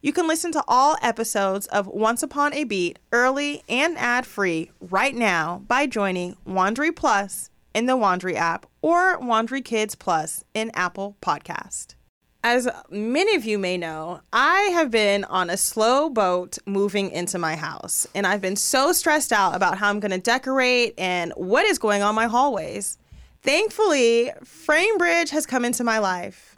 [0.00, 4.70] You can listen to all episodes of Once Upon a Beat early and ad free
[4.80, 10.70] right now by joining Wondery Plus in the Wondery app or Wondery Kids Plus in
[10.72, 11.96] Apple Podcast.
[12.44, 17.36] As many of you may know, I have been on a slow boat moving into
[17.36, 21.32] my house, and I've been so stressed out about how I'm going to decorate and
[21.34, 22.98] what is going on my hallways.
[23.42, 26.57] Thankfully, FrameBridge has come into my life.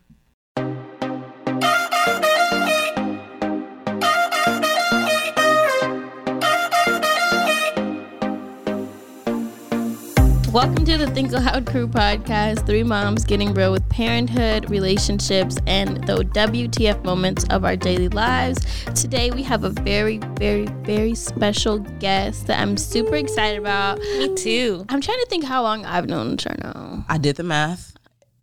[10.51, 12.65] Welcome to the Think Loud Crew podcast.
[12.65, 18.59] Three moms getting real with parenthood, relationships, and the WTF moments of our daily lives.
[18.93, 23.99] Today we have a very, very, very special guest that I'm super excited about.
[23.99, 24.85] Me too.
[24.89, 27.05] I'm trying to think how long I've known Charnele.
[27.07, 27.95] I did the math.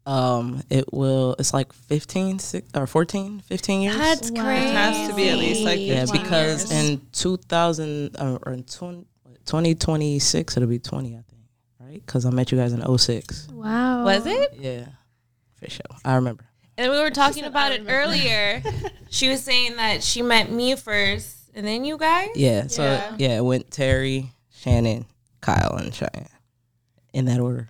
[0.06, 1.36] Um, it will.
[1.38, 3.96] It's like 15 six, or 14, 15 years.
[3.96, 4.44] That's Wow.
[4.44, 4.66] crazy.
[4.68, 6.88] It has to be at least, like, yeah, because years.
[6.90, 9.04] in 2000 uh, or in 20,
[9.44, 11.27] 2026 it'll be 20, I think, right?
[12.06, 13.48] Because I met you guys in 06.
[13.52, 14.04] Wow.
[14.04, 14.54] Was it?
[14.58, 14.86] Yeah,
[15.56, 15.80] for sure.
[16.04, 16.44] I remember.
[16.76, 18.62] And we were talking about it earlier.
[19.10, 22.30] she was saying that she met me first and then you guys.
[22.36, 22.68] Yeah.
[22.68, 23.16] So Yeah.
[23.18, 24.30] yeah, it went Terry,
[24.62, 25.04] Shanan,
[25.40, 26.28] Kyle, and Cheyenne
[27.12, 27.68] in that order.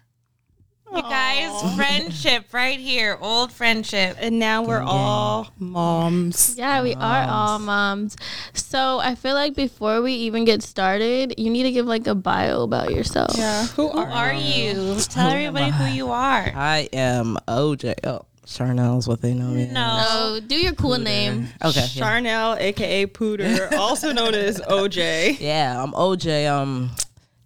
[0.95, 4.17] You guys, friendship right here, old friendship.
[4.21, 6.57] And now we're all moms.
[6.57, 8.17] Yeah, we are all moms.
[8.55, 12.15] So I feel like before we even get started, you need to give like a
[12.15, 13.33] bio about yourself.
[13.37, 13.67] Yeah.
[13.69, 14.97] Who Who are are you?
[15.01, 16.53] Tell everybody who you are.
[16.55, 17.95] I am OJ.
[18.05, 19.65] Oh, Charnele's what they know me.
[19.65, 19.73] as.
[19.73, 20.41] No.
[20.47, 21.49] Do your cool name.
[21.63, 21.87] Okay.
[21.93, 22.03] yeah.
[22.03, 25.39] Charnele, aka Pooter, also known as 0hjay.
[25.39, 26.51] Yeah, I'm 0hjay.
[26.51, 26.91] Um,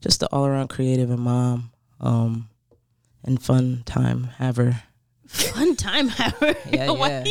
[0.01, 1.71] just the all around creative and mom.
[2.01, 2.49] Um,
[3.25, 4.83] and fun time haver.
[5.27, 6.55] Fun time ever.
[6.71, 7.25] Yeah, yeah.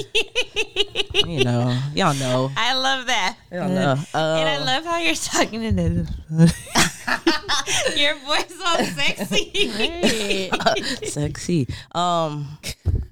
[1.25, 2.49] you know, y'all know.
[2.57, 3.37] I love that.
[3.51, 3.91] Y'all know.
[4.13, 6.09] And I Uh, love how you're talking to this.
[7.99, 10.49] Your voice so sexy.
[11.05, 11.67] sexy.
[11.93, 12.57] Um,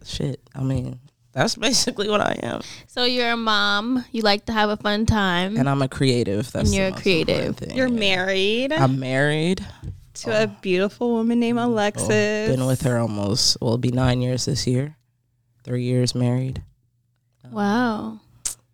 [0.06, 0.42] shit.
[0.56, 1.00] I mean,
[1.34, 2.62] that's basically what I am.
[2.88, 4.04] So you're a mom.
[4.12, 5.56] You like to have a fun time.
[5.58, 6.52] And I'm a creative.
[6.52, 7.58] That's And you're the a creative.
[7.58, 7.76] thing.
[7.78, 9.66] You're married I'm married.
[10.16, 10.56] To a oh.
[10.62, 12.50] beautiful woman named oh, Alexis.
[12.50, 13.58] Been with her almost.
[13.62, 14.98] Well, it'll be nine years this year.
[15.64, 16.64] Three years married.
[17.44, 18.20] Um, wow.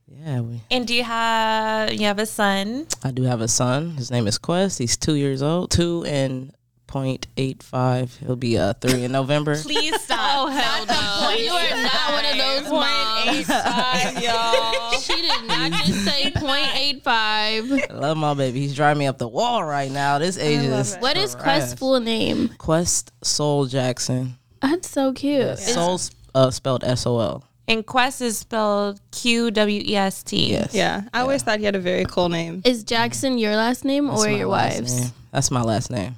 [0.08, 0.62] Yeah, we.
[0.72, 2.88] and do you have you have a son?
[3.04, 3.92] I do have a son.
[3.92, 4.80] His name is Qwest.
[4.80, 5.72] He's two years old.
[5.72, 6.55] Two and
[6.88, 8.16] point eight five.
[8.18, 9.56] He'll be uh three in November.
[9.62, 10.20] Please stop.
[10.20, 11.36] Oh hell no!
[11.38, 13.30] You are not mom.
[13.30, 14.92] Eight five, y'all.
[15.06, 17.06] She did not just say 0.85.
[17.06, 18.62] I love my baby.
[18.62, 20.18] He's driving me up the wall right now.
[20.20, 21.62] This age is What is trash.
[21.62, 22.50] Qwest's full name?
[22.58, 24.38] Qwest Sol Jackson.
[24.62, 25.42] That's so cute.
[25.42, 26.00] Is- Sol
[26.34, 27.44] uh, spelled S O L.
[27.68, 30.52] And Qwest is spelled Q W E S T.
[30.52, 30.74] Yes.
[30.74, 32.62] Yeah, I always thought he had a very cool name.
[32.66, 35.00] Is Jackson your last name That's or your wife's?
[35.02, 35.10] name.
[35.32, 36.16] That's my last name.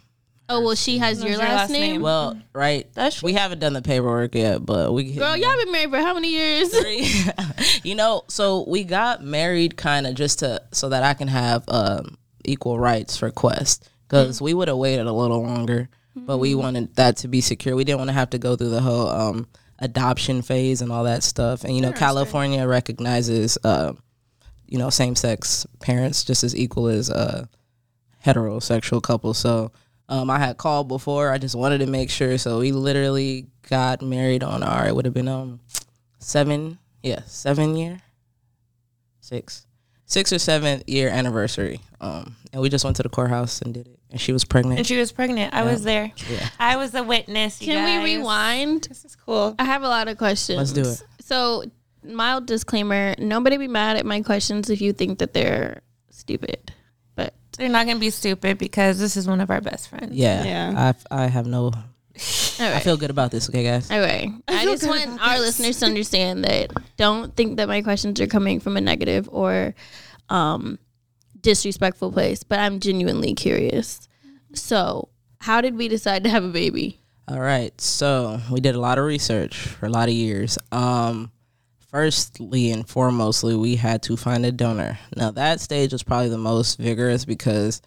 [0.49, 1.93] Oh well, she has your, your last, last name.
[1.93, 2.01] name?
[2.01, 2.87] Well, right.
[2.93, 5.13] That's we haven't done the paperwork yet, but we.
[5.13, 6.73] Girl, y'all been married for how many years?
[7.83, 11.65] you know, so we got married kind of just to so that I can have
[11.67, 16.55] um, equal rights for Qwest because we would have waited a little longer, but we
[16.55, 17.75] wanted that to be secure.
[17.75, 19.47] We didn't want to have to go through the whole um,
[19.79, 21.65] adoption phase and all that stuff.
[21.65, 23.91] And you know, California recognizes uh,
[24.65, 27.47] you know same sex parents just as equal as uh,
[28.25, 29.37] heterosexual couples.
[29.37, 29.73] So.
[30.09, 31.31] Um, I had called before.
[31.31, 32.37] I just wanted to make sure.
[32.37, 34.87] So we literally got married on our.
[34.87, 35.59] It would have been um
[36.19, 38.01] seven, yeah, seven year,
[39.19, 39.65] six,
[40.05, 41.81] six or seventh year anniversary.
[41.99, 43.99] Um, and we just went to the courthouse and did it.
[44.09, 44.77] And she was pregnant.
[44.79, 45.53] And she was pregnant.
[45.53, 46.11] I was there.
[46.29, 46.47] Yeah.
[46.59, 47.61] I was a witness.
[47.61, 48.83] you Can we rewind?
[48.83, 49.55] This is cool.
[49.59, 50.57] I have a lot of questions.
[50.57, 51.03] Let's do it.
[51.19, 51.65] So,
[52.03, 56.73] mild disclaimer: nobody be mad at my questions if you think that they're stupid.
[57.57, 60.13] But They're not gonna be stupid because this is one of our best friends.
[60.13, 60.93] yeah, Yeah.
[61.11, 61.63] I I have no.
[61.65, 61.73] all
[62.59, 63.49] I feel good about this.
[63.49, 63.91] Okay, guys.
[63.91, 64.31] Okay.
[64.47, 68.59] I, just want our listeners to understand that don't think that my questions are coming
[68.59, 69.75] from a negative or
[70.29, 70.79] um,
[71.41, 74.07] disrespectful place, but I'm genuinely curious.
[74.53, 75.09] So,
[75.39, 76.99] how did we decide to have a baby?
[77.27, 77.79] All right.
[77.81, 80.57] So we did a lot of research for a lot of years.
[80.71, 81.31] Um,
[81.87, 84.99] firstly and foremostly, we had to find a donor.
[85.15, 87.81] Now that stage was probably the most vigorous because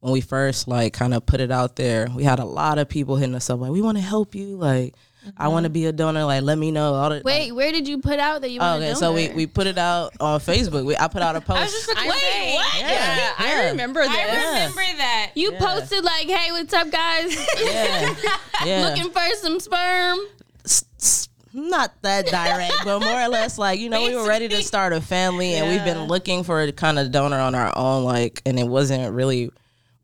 [0.00, 2.88] when we first like kind of put it out there, we had a lot of
[2.88, 4.56] people hitting us up like, "We want to help you.
[4.56, 4.94] Like,
[5.36, 5.74] I want to mm-hmm.
[5.74, 6.24] be a donor.
[6.24, 8.76] Like, let me know." All the, Wait, where did you put out that you Oh,
[8.76, 10.84] okay, a so we, we put it out on Facebook.
[10.84, 11.56] We, I put out a post.
[11.58, 12.80] I was just like, I'm wait, saying- what?
[12.80, 14.10] yeah, I remember that.
[14.10, 15.32] I remember that.
[15.36, 17.36] You posted like, "Hey, what's up, guys?
[17.62, 18.14] yeah,
[18.64, 18.88] yeah.
[18.88, 20.18] Looking for some sperm."
[20.64, 24.48] s- s- not that direct, but more or less like you know we were ready
[24.48, 27.72] to start a family, and we've been looking for a kind of donor on our
[27.76, 29.50] own, like, and it wasn't really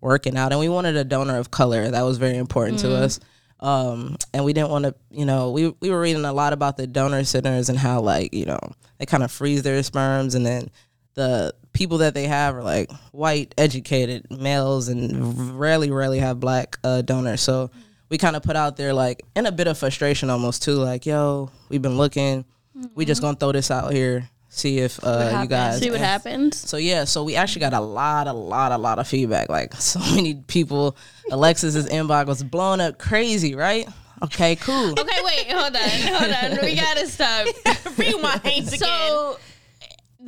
[0.00, 1.90] working out, and we wanted a donor of color.
[1.90, 3.20] That was very important to us.
[3.60, 6.76] Um, and we didn't want to, you know, we we were reading a lot about
[6.76, 8.60] the donor centers and how like you know
[8.98, 10.70] they kind of freeze their sperms, and then
[11.14, 16.78] the people that they have are like white, educated males, and rarely, rarely have black
[16.84, 17.40] uh, donors.
[17.40, 17.70] So
[18.08, 21.06] we kind of put out there like in a bit of frustration almost too, like,
[21.06, 22.44] yo, we've been looking,
[22.94, 26.56] we just gonna throw this out here, see if uh, you guys See what happens.
[26.56, 29.48] so yeah, so we actually got a lot, a lot, a lot of feedback.
[29.48, 30.96] Like so many people,
[31.30, 33.86] Alexis's inbox was blown up crazy, right?
[34.22, 34.90] Okay, cool.
[34.98, 36.64] Okay, wait, hold on, hold on.
[36.64, 37.46] We gotta stop.
[37.96, 39.34] Rewind again.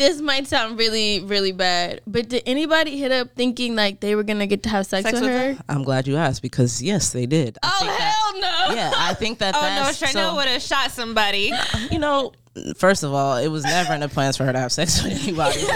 [0.01, 4.15] So this might sound really, really bad, but did anybody hit up thinking like they
[4.15, 5.53] were gonna get to have sex, Sex with, with her?
[5.55, 5.65] her?
[5.69, 7.59] I'm glad you asked because yes, they did.
[7.63, 8.75] I Oh think that- hell no!
[8.77, 11.53] yeah, I think that Oh no, that's Charnele so- would have shot somebody.
[11.91, 12.33] you know,
[12.77, 15.23] first of all, it was never in the plans for her to have sex with
[15.23, 15.61] anybody.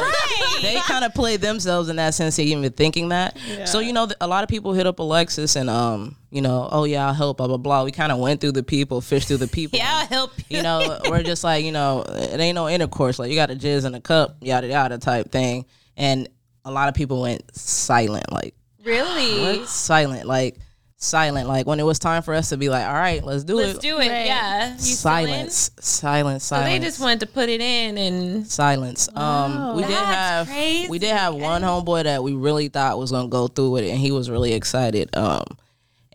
[0.63, 3.37] They kind of played themselves in that sense, even thinking that.
[3.67, 6.83] So you know, a lot of people hit up Alexis and um, you know, oh
[6.83, 7.85] yeah, I'll help, blah blah blah.
[7.85, 9.79] We kind of went through the people, fished through the people.
[9.85, 10.57] Yeah, I'll help you.
[10.57, 13.21] You know, we're just like, you know, it ain't no intercourse.
[13.21, 15.65] Like you got a jizz in a cup, yada yada type thing.
[15.97, 16.29] And
[16.65, 19.59] a lot of people went silent, like Really?
[19.59, 19.69] what?
[19.69, 20.57] Silent, like
[20.97, 21.47] silent.
[21.47, 23.67] Like when it was time for us to be like, all right, let's do it.
[23.67, 24.09] Let's do it.
[24.09, 24.27] Right.
[24.27, 24.73] Yeah.
[24.73, 25.27] You still in?
[25.51, 29.09] silence, silence, So they just wanted to put it in and silence.
[29.15, 30.89] Um, we did have crazy.
[30.89, 33.91] we did have one homeboy that we really thought was gonna go through with it,
[33.91, 35.15] and he was really excited.
[35.17, 35.45] Um,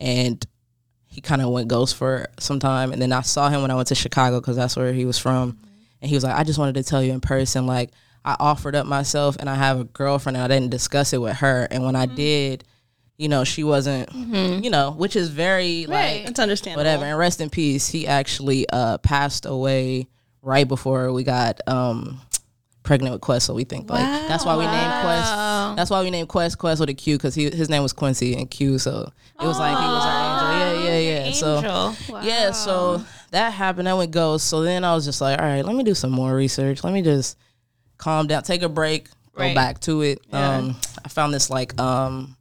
[0.00, 0.44] and
[1.06, 3.74] he kind of went ghost for some time, and then I saw him when I
[3.74, 5.58] went to Chicago because that's where he was from,
[6.00, 7.90] and he was like, "I just wanted to tell you in person, like
[8.24, 11.36] I offered up myself, and I have a girlfriend, and I didn't discuss it with
[11.38, 12.64] her, and when I did."
[13.18, 14.10] You know, she wasn't,
[14.64, 16.80] you know, which is very like It's understandable.
[16.80, 17.04] whatever.
[17.04, 17.86] And rest in peace.
[17.86, 20.08] He actually uh passed away
[20.40, 22.18] right before we got um
[22.82, 23.42] pregnant with Qwest.
[23.42, 25.32] So we think like that's why we named Qwest.
[25.76, 28.34] That's why we named Qwest Qwest with a Q because he his name was Quincy
[28.36, 28.78] and Q.
[28.78, 30.84] So it was like he was our angel.
[30.84, 31.32] Yeah, yeah, yeah.
[31.32, 32.22] So angel.
[32.22, 33.88] yeah, so that happened.
[33.88, 34.46] I went ghost.
[34.46, 36.84] So then I was just like, all right, let me do some more research.
[36.84, 37.38] Let me just
[37.98, 40.20] calm down, take a break, go back to it.
[40.32, 42.36] Um, I found this like um,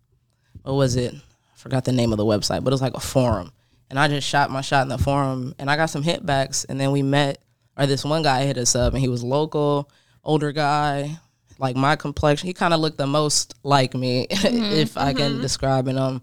[0.64, 1.14] what was it?
[1.14, 3.52] I forgot the name of the website, but it was like a forum.
[3.90, 6.66] And I just shot my shot in the forum, and I got some hitbacks.
[6.70, 7.40] And then we met,
[7.76, 9.90] or this one guy hit us up, and he was local,
[10.24, 11.18] older guy,
[11.60, 12.48] like my complexion.
[12.48, 15.96] He kind of looked the most like me, if I can describe it.
[15.98, 16.22] Um,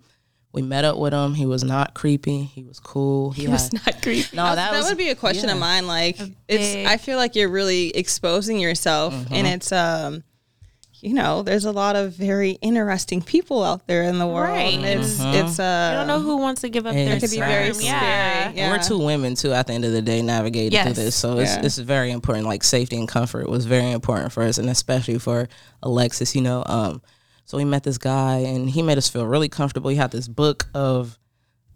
[0.52, 1.34] We met up with him.
[1.34, 2.42] He was not creepy.
[2.44, 3.30] He was cool.
[3.32, 4.34] He, It was not creepy.
[4.34, 5.86] No, that, that that was- would be a question of mine.
[5.86, 6.88] Like, big- it's.
[6.90, 9.34] I feel like you're really exposing yourself, Mm-hmm.
[9.34, 10.24] and it's um,
[11.02, 14.48] you know, there's a lot of very interesting people out there in the world.
[14.50, 14.74] Right.
[14.74, 15.46] And it's Mm-hmm.
[15.46, 17.72] it's uh, I don't know who wants to give up their it could be very
[17.74, 17.86] scary.
[17.86, 18.52] Yeah.
[18.54, 18.70] Yeah.
[18.70, 19.52] We're two women too.
[19.52, 20.84] At the end of the day, navigating Yes.
[20.86, 21.64] through this, so it's Yeah.
[21.64, 22.46] it's very important.
[22.46, 25.48] Like safety and comfort was very important for us, and especially for
[25.82, 26.34] Alexis.
[26.34, 27.02] You know, um,
[27.44, 29.90] so we met this guy, and he made us feel really comfortable.
[29.90, 31.18] He had this book of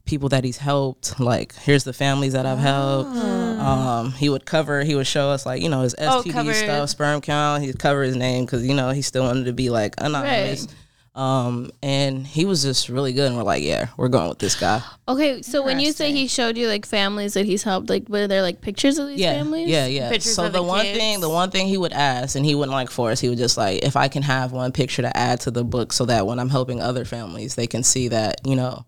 [0.04, 1.18] people that he's helped.
[1.20, 3.10] Like, here's the families that I've helped.
[3.16, 4.82] Um, he would cover.
[4.82, 7.62] He would show us like you know his Oh, STD cover- stuff, sperm count.
[7.62, 10.66] He'd cover his name because you know he still wanted to be like anonymous.
[11.12, 14.58] Um, and he was just really good, and we're like, yeah, we're going with this
[14.58, 14.80] guy.
[15.08, 18.28] Okay, so when you say he showed you like families that he's helped, like were
[18.28, 19.68] there like pictures of these yeah, families?
[19.68, 20.08] Yeah, yeah.
[20.08, 20.98] Pictures so of the, the one kids.
[20.98, 23.56] thing, the one thing he would ask, and he wouldn't like force, he would just
[23.58, 26.38] like, if I can have one picture to add to the book, so that when
[26.38, 28.86] I'm helping other families, they can see that you know,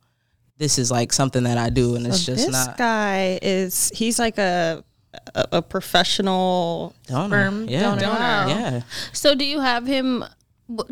[0.59, 3.91] this is like something that I do, and it's just this not This guy is
[3.95, 4.85] he's like a
[5.35, 7.29] a, a professional donor.
[7.29, 7.81] sperm yeah.
[7.97, 8.03] donor.
[8.49, 8.83] Yeah,
[9.13, 10.25] So do you have him?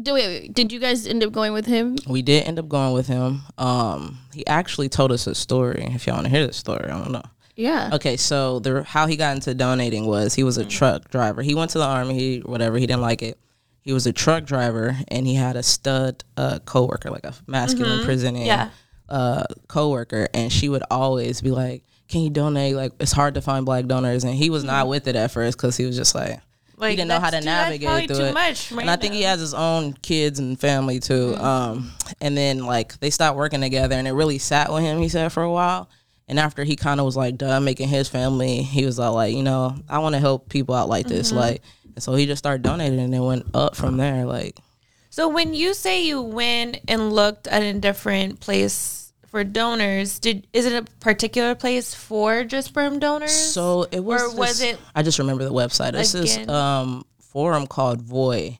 [0.03, 1.97] Do wait, wait, did you guys end up going with him?
[2.07, 3.43] we did end up going with him.
[3.57, 5.85] Um, he actually told us a story.
[5.95, 7.23] If y'all want to hear the story, I don't know.
[7.57, 7.91] Yeah.
[7.95, 11.43] Okay, so the how he got into donating was he was a truck driver.
[11.43, 13.39] He went to the army, he whatever, he didn't like it.
[13.83, 18.05] He was a truck driver and he had a stud uh coworker, like a masculine
[18.05, 18.71] presenting Yeah.
[19.11, 22.77] Uh coworker, and she would always be like, Can you donate?
[22.77, 25.57] Like it's hard to find black donors and he was not with it at first
[25.59, 26.41] because he was just like
[26.77, 28.35] Like, he didn't know how to navigate through too it.
[28.35, 31.33] much, and I think he has his own kids and family too.
[31.33, 31.45] Mm-hmm.
[31.45, 34.99] Um, and then like they stopped working together, and it really sat with him.
[35.01, 35.89] He said for a while.
[36.29, 39.35] And after he kind of was like done making his family, he was all like,
[39.35, 41.39] you know, I want to help people out like this, Mm-hmm.
[41.39, 41.63] like.
[41.97, 44.25] And so he just started donating, and it went up from there.
[44.25, 44.57] Like,
[45.11, 49.00] So when you say you went and looked at a different place
[49.31, 53.33] for donors, did is it a particular place for just sperm donors?
[53.33, 54.23] so it was.
[54.23, 55.93] Or was this- it- I just remember the website.
[55.93, 56.41] This Again?
[56.43, 58.59] is um forum called Voy,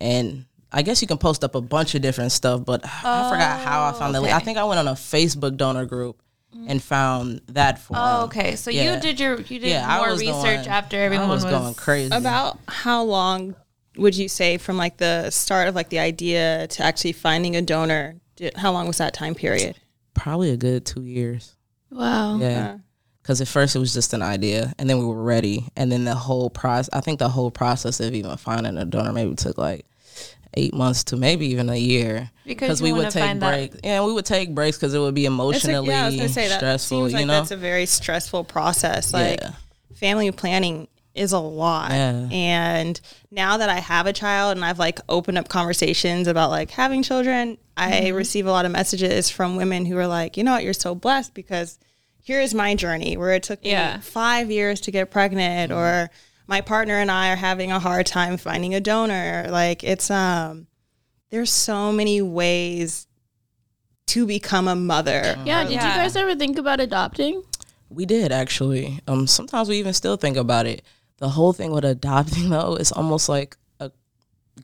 [0.00, 3.60] and I guess you can post up a bunch of different stuff, but I forgot
[3.60, 4.34] how I found the link.
[4.34, 6.20] I Oh, think I went on a Facebook donor group
[6.68, 8.02] and found that forum.
[8.04, 8.56] Oh, okay.
[8.56, 8.94] So Yeah.
[8.94, 11.74] you did your you did Yeah, more research going- after everyone I was, was, going
[11.74, 12.14] crazy.
[12.14, 13.54] About how long
[13.96, 17.62] would you say from like the start of like the idea to actually finding a
[17.62, 18.16] donor?
[18.36, 19.76] Did, how long was that time period?
[20.14, 21.54] Probably a good two years.
[21.90, 22.38] Wow.
[22.38, 22.78] Yeah.
[23.22, 26.04] Because at first it was just an idea, and then we were ready, and then
[26.04, 26.90] the whole process.
[26.92, 29.86] I think the whole process of even finding a donor maybe took like
[30.54, 32.30] eight months to maybe even a year.
[32.44, 33.76] Because we would take find that- breaks.
[33.84, 36.16] Yeah, we would take breaks because it would be It's like- emotionally yeah, I was
[36.16, 36.98] gonna say that stressful.
[37.02, 39.12] seems like you know, that's a very stressful process.
[39.14, 39.52] Like Yeah.
[39.94, 41.90] family planning is a lot.
[41.90, 42.28] Yeah.
[42.30, 43.00] And
[43.30, 47.02] now that I have a child and I've like opened up conversations about like having
[47.02, 48.16] children, I Mm-hmm.
[48.16, 50.94] receive a lot of messages from women who are like, you know what, you're so
[50.94, 51.78] blessed because
[52.22, 54.00] here's my journey where it took me Yeah.
[54.00, 55.78] five years to get pregnant Mm-hmm.
[55.80, 56.10] or
[56.46, 59.46] my partner and I are having a hard time finding a donor.
[59.50, 60.66] Like it's um
[61.30, 63.06] there's so many ways
[64.08, 65.36] to become a mother.
[65.44, 65.62] Yeah.
[65.64, 67.42] Did you guys ever think about adopting?
[67.88, 69.00] we did actually.
[69.06, 70.80] Um, sometimes we even still think about it.
[71.22, 73.92] The whole thing with adopting though is almost like a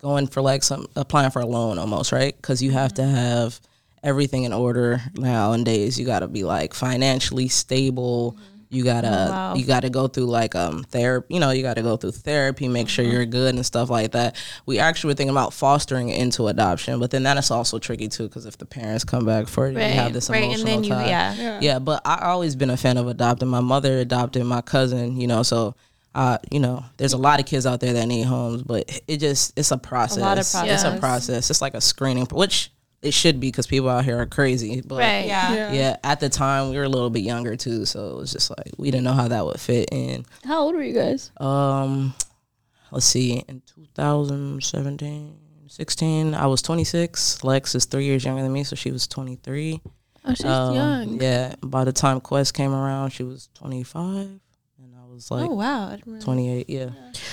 [0.03, 2.35] going for like some applying for a loan almost, right?
[2.35, 3.15] Because you have to mm-hmm.
[3.15, 3.61] have
[4.03, 6.01] everything in order nowadays.
[6.01, 8.33] You got to be like financially stable.
[8.33, 8.55] Mm-hmm.
[8.71, 9.55] You gotta oh, wow.
[9.55, 11.33] you gotta go through like um therapy.
[11.33, 13.15] You know, you gotta go through therapy, make sure mm-hmm.
[13.15, 14.37] you're good and stuff like that.
[14.67, 18.25] We actually were thinking about fostering into adoption, but then that is also tricky too
[18.25, 20.85] because if the parents come back for it, you have this right, and emotional then
[20.85, 21.07] you tie.
[21.07, 21.61] yeah.
[21.63, 23.49] Yeah, but I always been a fan of adopting.
[23.49, 25.75] My mother adopted my cousin, you know, so
[26.15, 29.19] uh, you know, there's a lot of kids out there that need homes, but it
[29.19, 30.19] just it's a process.
[30.19, 31.01] lot of It's a process.
[31.01, 31.51] process.
[31.51, 32.73] It's like a screening, which
[33.03, 34.81] it should be because people out here are crazy.
[34.81, 35.27] But Right.
[35.27, 35.73] Yeah.
[35.73, 35.97] yeah.
[36.03, 38.73] at the time we were a little bit younger too, so it was just like
[38.77, 40.25] we didn't know how that would fit in.
[40.45, 41.31] How old were you guys?
[41.39, 42.15] Um,
[42.91, 45.37] let's see, in 2017,
[45.69, 47.45] 16, I was 26.
[47.45, 49.81] Lex is three years younger than me, so she was 23.
[50.25, 51.21] Oh, she's Um, young.
[51.21, 51.55] Yeah.
[51.63, 54.48] By the time Qwest came around, she was 25, and I
[55.19, 55.89] was oh, like Oh wow.
[55.89, 56.71] I didn't really 28.
[56.71, 56.91] Yeah.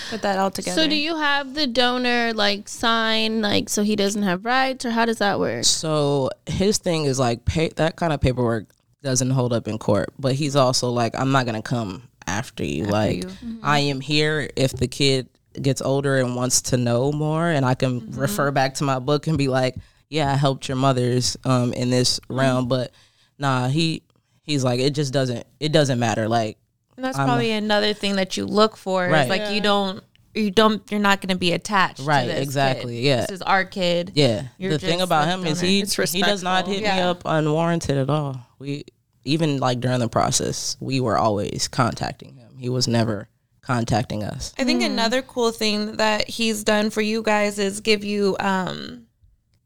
[0.09, 0.81] put that all together.
[0.81, 4.91] So do you have the donor like sign like so he doesn't have rights or
[4.91, 5.63] how does that work?
[5.63, 8.67] So his thing is like pay, that kind of paperwork
[9.03, 12.85] doesn't hold up in court, but he's also like, I'm not gonna come after you.
[12.85, 13.23] like, you.
[13.23, 13.59] Mm-hmm.
[13.61, 15.29] I am here if the kid
[15.61, 18.19] gets older and wants to know more, and I can mm-hmm.
[18.19, 19.75] refer back to my book and be like,
[20.09, 22.39] yeah, I helped your mothers um in this mm-hmm.
[22.39, 22.91] realm, but
[23.37, 24.01] nah, he
[24.41, 26.27] he's like, it just doesn't it doesn't matter.
[26.27, 26.57] Like,
[26.97, 29.07] And that's I'm- probably another thing that you look for.
[29.07, 29.23] Right.
[29.23, 32.01] Is like you don't you don't you're not going to be attached.
[32.01, 33.03] Right, To this exactly, kid.
[33.03, 33.21] yeah.
[33.21, 34.11] This is our kid.
[34.15, 34.43] Yeah.
[34.57, 35.69] You're the thing about him is donor.
[35.69, 36.73] he he does not respectful.
[36.73, 38.45] hit me up unwarranted at all.
[38.59, 38.85] We
[39.23, 42.57] even like during the process, we were always contacting him.
[42.57, 43.27] He was never
[43.61, 44.53] contacting us.
[44.59, 49.07] I think another cool thing that he's done for you guys is give you um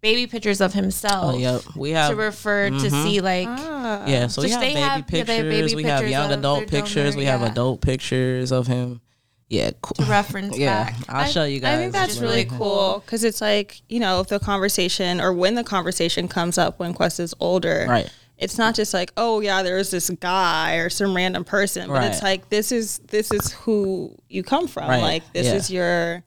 [0.02, 1.62] baby pictures of himself Oh, yep.
[1.76, 3.04] We have to refer to Mhm.
[3.04, 5.28] see like yeah, so we have they baby have- yeah, pictures.
[5.28, 7.14] they have baby we have young adult pictures.
[7.16, 7.52] donor, we have yeah.
[7.52, 9.02] adult pictures of him.
[9.50, 10.06] Yeah, cool.
[10.06, 10.96] to reference yeah, back.
[11.10, 11.74] I'll show you guys.
[11.76, 15.56] I think that's really cool because it's like you know if the conversation or when
[15.56, 18.10] the conversation comes up when Qwest is older, Right.
[18.38, 22.24] It's not just like oh yeah, there's this guy or some random person, but it's
[22.24, 24.88] like this is this is who you come from.
[24.88, 25.56] Right, Like this yeah.
[25.56, 26.24] is your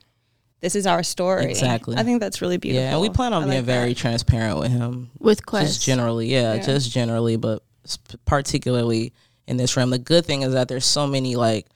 [0.63, 1.45] this is our story.
[1.45, 1.97] Exactly.
[1.97, 2.83] I think that's really beautiful.
[2.85, 3.73] Yeah, and we plan on I being like that.
[3.73, 5.11] very transparent with him.
[5.19, 5.61] With Qwest.
[5.63, 7.63] Just generally, yeah, just generally, but
[8.25, 9.13] particularly
[9.47, 9.91] in this realm.
[9.91, 11.67] The good thing is that there's so many like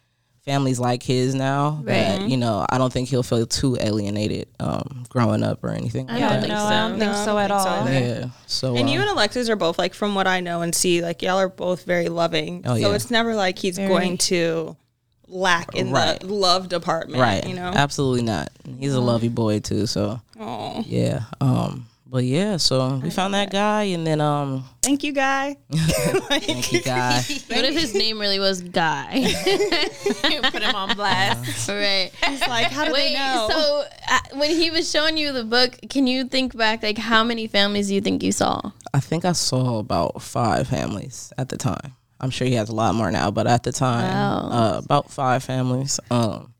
[0.44, 5.04] families like his now that you know I don't think he'll feel too alienated um,
[5.08, 6.06] growing up or anything.
[6.06, 6.40] Like don't that.
[6.42, 6.58] think so.
[6.58, 7.88] I don't think No, I so don't at think so all.
[7.88, 7.92] either.
[8.20, 8.26] Yeah.
[8.46, 11.02] So And um, you and Alexis are both like from what I know and see,
[11.02, 12.62] like y'all are both very loving.
[12.64, 12.86] Oh, yeah.
[12.86, 14.76] so it's never like he's going to
[15.28, 16.20] lack in Right.
[16.20, 17.20] the love department.
[17.20, 17.72] right, You know.
[17.74, 18.50] absolutely not.
[18.78, 19.86] He's a lovey boy too.
[19.86, 21.22] So Oh, yeah.
[21.40, 21.86] Um.
[22.08, 22.56] But yeah.
[22.58, 24.64] So we found that guy, and then um.
[24.80, 25.56] thank you, guy.
[25.72, 27.16] Thank you, guy.
[27.48, 29.24] What if his name really was Guy?
[30.52, 31.68] Put him on blast.
[31.68, 32.10] right.
[32.26, 33.48] He's like, how do Wait, they know?
[33.50, 37.24] so uh, when he was showing you the book, can you think back like how
[37.24, 38.60] many families do you think you saw?
[38.94, 41.94] I think I saw about five families at the time.
[42.20, 44.48] I'm sure he has a lot more now, but at the time, Wow.
[44.50, 46.00] uh, about five families.
[46.10, 46.54] Um,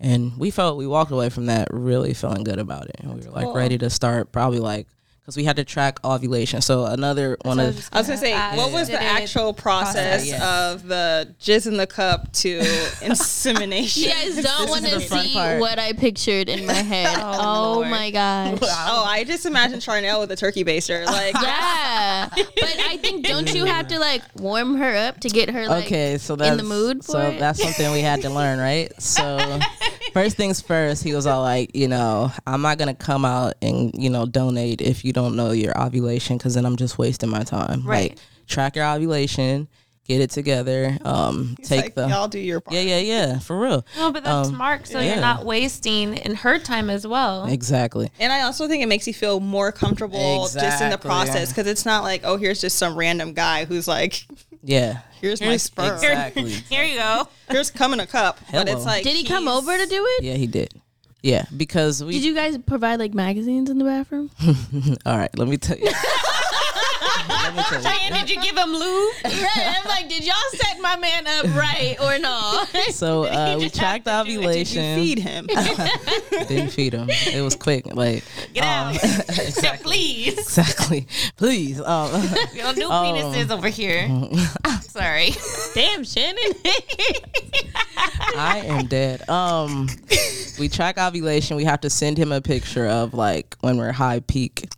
[0.00, 3.20] and we felt we walked away from that really feeling good about it, and we
[3.26, 4.32] were like ready to start.
[4.32, 4.86] Probably like
[5.30, 6.60] because we had to track ovulation.
[6.60, 10.70] So another one of I was gonna say, what was the actual process Yeah.
[10.72, 12.58] of the jizz in the cup to
[13.02, 14.02] insemination?
[14.02, 15.60] You guys don't want to see part.
[15.60, 17.00] what I pictured in my head.
[17.22, 17.90] Oh, oh Lord.
[17.90, 18.58] my gosh.
[18.62, 21.04] Oh, I just imagine Charnele with a turkey baster.
[21.20, 25.50] Like, Yeah, but I think don't you have to like warm her up to get
[25.50, 27.38] her like okay, so that's in the mood for so it?
[27.38, 28.90] that's something we had to learn, right?
[29.00, 29.36] So
[30.12, 33.92] first things first, he was all like, you know, I'm not gonna come out and
[33.94, 37.42] you know donate if you don't know your ovulation, because then I'm just wasting my
[37.44, 37.82] time.
[37.86, 38.10] Right.
[38.10, 39.68] Like, track your ovulation,
[40.04, 42.74] get it together, um, take like, the y'all do your part.
[42.74, 43.86] yeah, yeah, yeah, for real.
[43.96, 44.86] No, but that's Um, smart.
[44.88, 45.12] So yeah.
[45.12, 47.46] you're not wasting in her time as well.
[47.46, 48.10] Exactly.
[48.18, 51.68] And I also think it makes you feel more comfortable just in the process because
[51.68, 54.26] it's not like, oh, here's just some random guy who's like,
[54.62, 55.00] Yeah.
[55.20, 55.94] here's my sperm.
[55.94, 56.50] Exactly.
[56.50, 57.28] Here you go.
[57.50, 58.38] Here's come in a cup.
[58.52, 60.24] But it's like, Did he come he's- over to do it?
[60.24, 60.74] yeah, he did.
[61.22, 62.12] Yeah, because we.
[62.14, 64.30] Did you guys provide like magazines in the bathroom?
[65.06, 65.90] all right, let me tell you.
[67.28, 67.88] let me tell you.
[68.04, 69.14] And did you give him lube?
[69.24, 69.76] right.
[69.82, 72.64] I'm like, did y'all set my man up right or no?
[72.92, 74.96] So uh, we tracked Did you ovulation.
[74.96, 75.46] feed him?
[76.30, 77.08] Didn't feed him.
[77.10, 77.86] It was quick.
[77.94, 79.04] Like Get um, out.
[79.38, 79.82] exactly.
[79.90, 80.38] Please.
[80.38, 81.06] Exactly.
[81.36, 81.80] Please.
[81.80, 82.10] Um,
[82.54, 82.90] You know, new Oh.
[82.90, 84.08] penises over here.
[84.82, 85.30] Sorry.
[85.74, 86.36] Damn, Shanan.
[88.36, 89.28] I am dead.
[89.28, 89.88] Um,
[90.58, 91.56] we track ovulation.
[91.56, 94.68] We have to send him a picture of like when we're high peak,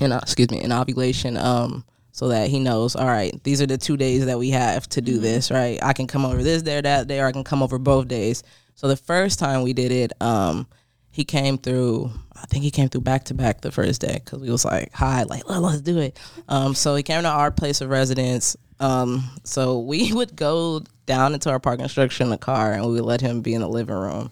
[0.00, 1.36] and uh, excuse me, in ovulation.
[1.36, 2.96] Um, so that he knows.
[2.96, 5.50] All right, these are the two days that we have to do this.
[5.50, 7.78] Right, I can come over this day or that day, or I can come over
[7.78, 8.42] both days.
[8.74, 10.66] So the first time we did it, um,
[11.10, 12.10] he came through.
[12.34, 14.92] I think he came through back to back the first day because we was like,
[14.94, 18.56] "Hi, like let, let's do it." Um, so he came to our place of residence.
[18.80, 22.92] Um, so we would go down into our parking structure in the car, and we
[22.94, 24.30] would let him be in the living room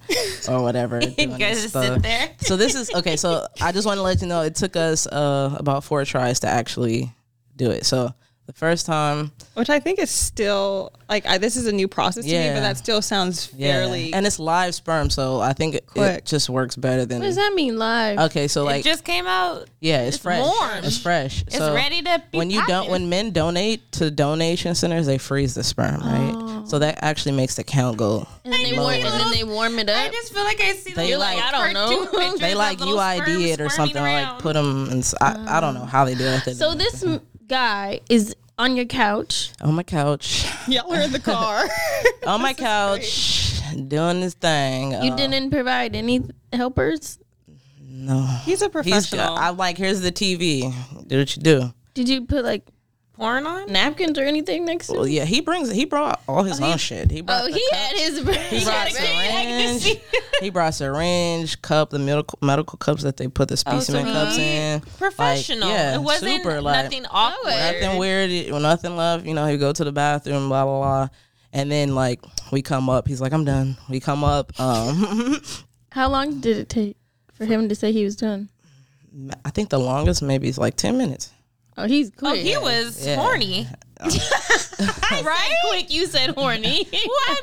[0.49, 1.01] or whatever.
[1.19, 2.31] You guys just sit there.
[2.39, 3.17] So this is okay.
[3.17, 6.41] So I just want to let you know it took us uh, about four tries
[6.41, 7.13] to actually
[7.57, 7.85] do it.
[7.85, 8.15] So
[8.49, 12.25] the first time, Which I think is still like I, this is a new process
[12.25, 14.13] to me, but that still sounds yeah, fairly.
[14.15, 17.19] and it's live sperm, so I think it, it just works better than.
[17.19, 18.19] What does that mean live?
[18.31, 19.69] Okay, so it like just came out.
[19.81, 20.43] yeah, it's, fresh.
[20.43, 20.83] warm.
[20.83, 21.43] It's fresh.
[21.43, 25.19] It's so ready to be when you don't when men donate to donation centers, they
[25.19, 26.65] freeze the sperm, right?
[26.69, 28.27] So that actually makes the count go.
[28.45, 29.97] and then they warm and then they warm it up.
[29.97, 32.35] I just feel like I see They those like- I don't know.
[32.39, 34.89] They like little UID sperm it or something, or squirming like put them.
[34.91, 36.57] In, I don't know how they do it.
[36.57, 39.51] So this m- guy is on your couch.
[39.63, 41.65] on my couch, Y'all are in the car.
[42.27, 44.93] on my couch, doing this thing.
[44.93, 47.19] You uh, didn't provide any helpers.
[47.81, 48.71] No, He's a he's.
[48.73, 49.35] professional.
[49.37, 50.73] I'm like, here's the TV.
[51.07, 51.73] Do what you do.
[51.95, 52.65] Did you put like
[53.19, 53.71] porn on.
[53.71, 54.93] napkins or anything next to?
[54.95, 55.71] Well, yeah, he brings.
[55.71, 57.11] He brought all his own shit.
[57.11, 57.43] He brought.
[57.43, 57.77] Oh, the he cups.
[57.83, 58.19] had his.
[58.19, 60.01] He brought syringe.
[60.41, 64.37] he brought syringe, cup, the medical medical cups that they put the specimen so cups
[64.37, 64.81] he- in.
[64.81, 65.69] Professional.
[65.69, 67.51] Like, yeah, it wasn't super, like, nothing awkward.
[67.51, 68.31] Nothing weird.
[68.31, 69.27] it- Nothing love.
[69.27, 71.09] You know, he go to the bathroom, blah blah blah,
[71.53, 72.21] and then like
[72.53, 73.07] we come up.
[73.09, 73.77] He's like, I'm done.
[73.91, 74.59] We come up.
[74.61, 75.41] Um,
[75.91, 76.97] How long did it take
[77.35, 78.49] for him to say he was done?
[79.45, 81.33] I think the longest maybe is like ten minutes.
[81.81, 82.31] Oh, he's cool.
[82.31, 83.15] Oh, he was Yeah.
[83.17, 83.67] horny.
[84.01, 85.55] right?
[85.69, 86.87] Quick, you said horny.
[86.93, 87.41] Well, I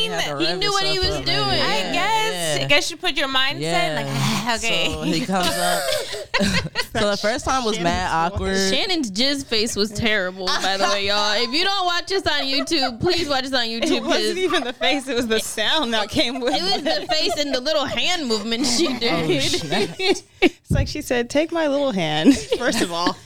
[0.00, 1.24] mean, had to He knew what he was doing.
[1.26, 1.60] maybe.
[1.62, 2.23] I Yeah,
[2.54, 2.58] guess.
[2.58, 2.64] yeah.
[2.64, 4.92] I guess you put your mindset like, ah, okay.
[4.92, 5.82] So he comes up.
[6.92, 8.56] so the first time was mad awkward.
[8.72, 11.32] Shanan's jizz face was terrible, by the way, y'all.
[11.42, 13.82] If you don't watch us on YouTube, please watch us on YouTube.
[13.98, 16.82] It 'cause wasn't even the face; it was the sound that came with It was
[16.82, 19.42] the face and the little hand movement she Oh, did.
[19.42, 19.90] snap.
[19.98, 23.16] It's like she said, "Take my little hand." First of all,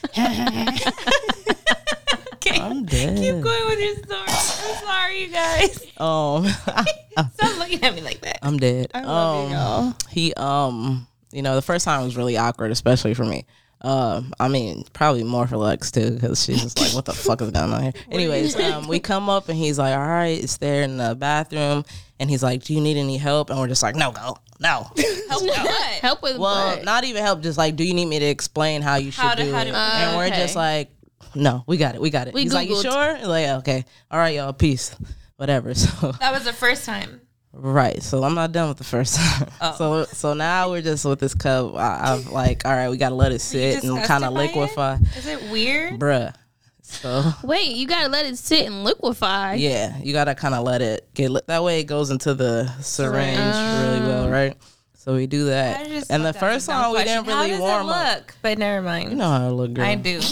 [2.51, 2.61] okay.
[2.61, 3.17] I'm dead.
[3.19, 4.25] Keep going with your story.
[4.29, 5.87] I'm sorry, you guys.
[5.99, 6.47] Um,
[7.35, 8.39] Stop looking at me like that.
[8.43, 8.91] I'm dead.
[8.95, 9.95] I love um, you, y'all.
[10.11, 13.45] He, um, you know, the first time was really awkward, especially for me.
[13.81, 17.41] Um, I mean, probably more for Lex too, because she's just like, "What the fuck
[17.43, 20.57] is going on here?" Anyways, um, we come up and he's like, "All right, it's
[20.57, 21.85] there in the bathroom,"
[22.19, 24.91] and he's like, "Do you need any help?" And we're just like, "No, go, no."
[25.29, 25.93] Help with what?
[26.01, 26.85] Help with Well, what?
[26.85, 27.41] not even help.
[27.41, 29.61] Just like, do you need me to explain how you should How to- do how
[29.61, 29.67] it?
[29.67, 30.37] to- and we're okay.
[30.39, 30.91] just like,
[31.35, 32.35] no, we got it, we got it.
[32.35, 32.83] We He's like, you Googled.
[33.19, 33.27] sure?
[33.29, 34.95] Like, okay, all right, y'all, peace,
[35.37, 35.75] whatever.
[35.75, 37.21] So That was the first time.
[37.53, 39.49] right, so I'm not done with the first time.
[39.61, 39.75] Oh.
[39.77, 41.75] So so now we're just with this cup.
[41.75, 44.97] I, I'm like, all right, we got to let it sit and kind of liquefy,
[45.17, 45.99] Is it weird?
[45.99, 46.35] bruh.
[46.83, 49.57] So Wait, you gotta let it sit and liquefy.
[49.57, 51.31] yeah, you gotta kind of let it get.
[51.47, 54.57] That way, it goes into the syringe really well, um, right?
[55.01, 55.87] So we do that.
[56.11, 57.87] And the thought that was first a dumb time we didn't really How does warm
[57.89, 58.17] it up.
[58.19, 58.35] look?
[58.43, 59.11] But never mind.
[59.11, 59.85] You know how it look, girl.
[59.87, 60.21] I do.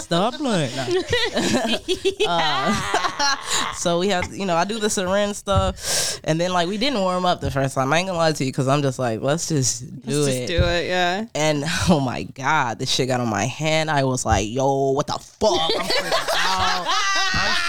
[0.00, 0.74] Stop playing.
[0.76, 0.86] No.
[2.26, 3.36] Uh,
[3.74, 7.00] so we have, you know, I do the syringe stuff, and then like we didn't
[7.00, 7.92] warm up the first time.
[7.92, 10.46] I ain't gonna lie to you because I'm just like, let's just do Let's it.
[10.46, 10.86] just do it.
[10.86, 11.26] Yeah.
[11.34, 13.90] And oh my god, this shit got on my hand.
[13.90, 15.70] I was like, yo, what the fuck?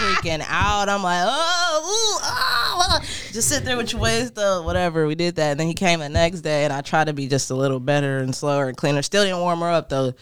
[0.03, 0.43] I'm freaking out.
[0.43, 0.89] I'm freaking out.
[0.89, 2.99] I'm like, oh, ooh, ah,
[3.31, 5.07] just sit there with your waist up, whatever.
[5.07, 5.51] We did that.
[5.51, 7.79] And then he came the next day, and I tried to be just a little
[7.79, 9.01] better and slower and cleaner.
[9.01, 10.13] Still didn't warm her up though.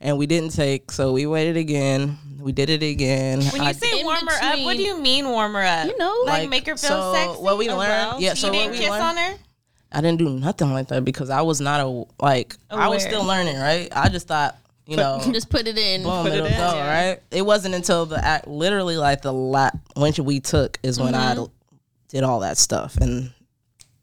[0.00, 2.18] And we didn't take, so we waited again.
[2.38, 3.40] We did it again.
[3.40, 5.86] When you I- say In warm her up, what do you mean warm her up?
[5.88, 7.42] You know, like, make her feel so sexy.
[7.42, 8.20] What we learned, aroused?
[8.20, 8.30] yeah.
[8.30, 9.34] you So what didn't we kiss learned, on her.
[9.90, 13.24] I didn't do nothing like that because I was not a like I was still
[13.24, 13.88] learning, right?
[13.90, 14.56] I just thought,
[14.88, 16.02] you know, just put it in.
[16.02, 17.08] boom, Put it it'll in, go, yeah.
[17.10, 17.20] right?
[17.30, 21.42] It wasn't until the act, literally like the la- when we took is when mm-hmm.
[21.42, 21.46] I
[22.08, 23.30] did all that stuff, and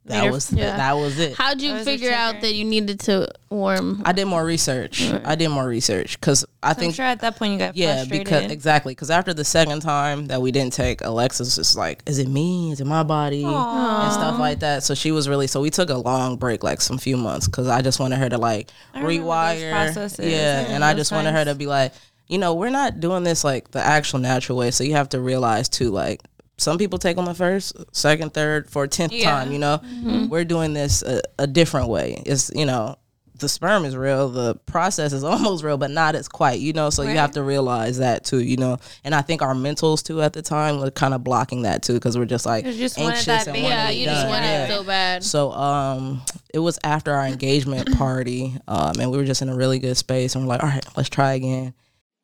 [0.05, 0.77] that Made her- was Yeah.
[0.77, 1.33] that was it.
[1.35, 4.03] How'd you That was a figure out that you needed to warm?
[4.05, 5.11] I did more research.
[5.25, 7.95] I did more research because I I'm think sure at that point you got yeah,
[7.97, 8.25] frustrated.
[8.25, 12.19] because exactly because after the second time that we didn't take, Alexis is like, "Is
[12.19, 12.71] it me?
[12.71, 14.83] Is it my body?" and stuff like that.
[14.83, 17.67] So she was really so we took a long break, like some few months, because
[17.67, 20.31] I just wanted her to like remember those rewire, processes.
[20.31, 21.93] yeah, I and I just those wanted her to be like,
[22.27, 24.69] you know, we're not doing this like the actual natural way.
[24.69, 26.21] So you have to realize too, like.
[26.57, 29.31] Some people take on the first, second, third, fourth, tenth Yeah.
[29.31, 29.51] time.
[29.51, 30.27] You know, Mm-hmm.
[30.29, 32.21] we're doing this a, a different way.
[32.25, 32.95] It's you know,
[33.37, 36.89] the sperm is real, the process is almost real, but not as quite, you know.
[36.89, 38.77] So you have to realize that too, you know.
[39.03, 41.95] And I think our mentals too at the time were kind of blocking that too,
[41.95, 44.29] because we're just like just anxious that and yeah, you just done.
[44.29, 44.63] wanted Yeah.
[44.65, 45.23] it so bad.
[45.25, 46.21] So um,
[46.53, 49.97] it was after our engagement party, um, and we were just in a really good
[49.97, 51.73] space, and we're like, all right, let's try again.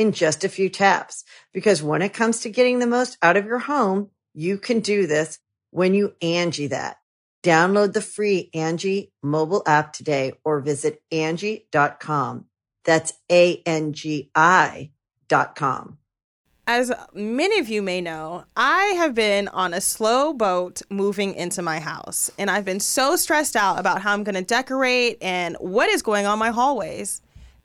[0.00, 1.24] in just a few taps.
[1.52, 5.06] Because when it comes to getting the most out of your home, you can do
[5.06, 5.38] this
[5.70, 6.96] when you Angi that.
[7.42, 12.46] Download the free Angi mobile app today or visit Angi.com.
[12.84, 14.90] That's A-N-G-I
[15.28, 15.98] dot com.
[16.66, 21.60] As many of you may know, I have been on a slow boat moving into
[21.62, 25.56] my house, and I've been so stressed out about how I'm going to decorate and
[25.60, 27.20] what is going on my hallways.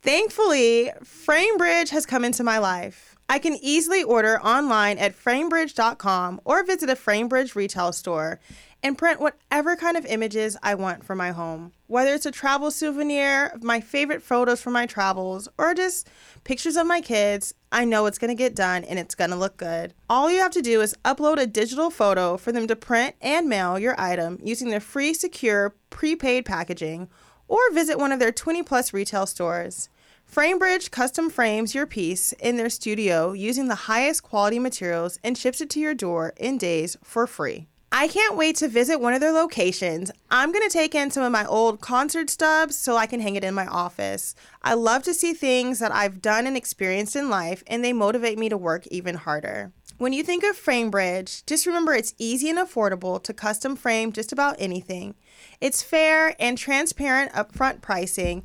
[0.06, 3.16] Thankfully, FrameBridge has come into my life.
[3.28, 8.38] I can easily order online at framebridge.com or visit a FrameBridge retail store
[8.84, 11.72] and print whatever kind of images I want for my home.
[11.88, 16.08] Whether it's a travel souvenir my favorite photos from my travels or just
[16.44, 19.36] pictures of my kids, I know it's going to get done and it's going to
[19.36, 19.92] look good.
[20.08, 23.48] All you have to do is upload a digital photo for them to print and
[23.48, 27.08] mail your item using their free, secure, prepaid packaging
[27.48, 29.88] or visit one of their 20 plus retail stores.
[30.30, 35.62] FrameBridge custom frames your piece in their studio using the highest quality materials and ships
[35.62, 37.68] it to your door in days for free.
[37.90, 40.10] I can't wait to visit one of their locations.
[40.30, 43.36] I'm going to take in some of my old concert stubs so I can hang
[43.36, 44.34] it in my office.
[44.62, 48.38] I love to see things that I've done and experienced in life, and they motivate
[48.38, 49.72] me to work even harder.
[49.98, 54.30] When you think of FrameBridge, just remember it's easy and affordable to custom frame just
[54.30, 55.14] about anything.
[55.58, 58.44] It's fair and transparent upfront pricing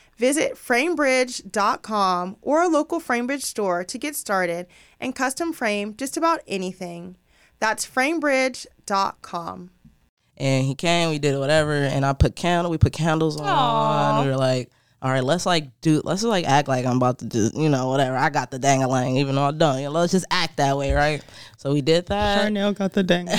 [0.17, 4.67] Visit framebridge.com or a local FrameBridge store to get started
[4.99, 7.17] and custom frame just about anything.
[7.59, 9.71] That's framebridge.com.
[10.37, 11.09] and he came.
[11.09, 12.69] We did whatever, and I put candle.
[12.71, 14.25] We put candles on.
[14.25, 14.69] We were like,
[15.03, 17.87] all right, let's like do, let's like act like I'm about to do, you know,
[17.87, 18.15] whatever.
[18.15, 19.77] I got the dangalang, even though I don't.
[19.77, 21.23] You know, let's just act that way, right?
[21.57, 22.51] So we did that.
[22.51, 23.27] Charnele got the dang.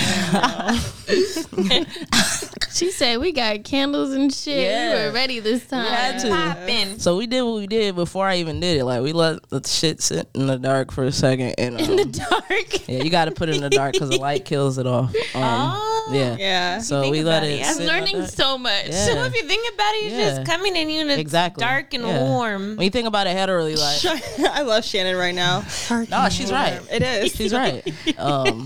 [2.73, 4.63] She said we got candles and shit.
[4.63, 4.95] Yeah.
[5.03, 5.85] We were ready this time.
[5.85, 6.29] had to.
[6.29, 6.97] Popping.
[6.99, 8.83] So we did what we did before I even did it.
[8.85, 12.01] Like we let the shit sit in the dark for a second, and In the
[12.03, 12.87] um, dark.
[12.89, 15.13] yeah, you got to put it in the dark because the light kills it off.
[15.35, 16.79] Um, yeah, Yeah.
[16.79, 17.59] So we let it.
[17.59, 18.29] it, I'm sit in the learning dark.
[18.31, 18.87] so much.
[18.87, 19.05] Yeah.
[19.05, 20.35] So if you think about it, it's Yeah.
[20.37, 21.61] just coming in you and it's Exactly.
[21.61, 22.23] dark and Yeah.
[22.23, 22.75] warm.
[22.77, 25.63] When you think about it heterally, like I love Shanan right now.
[26.09, 26.81] no, she's right.
[26.91, 27.35] It is.
[27.35, 27.83] She's right.
[28.17, 28.65] Um,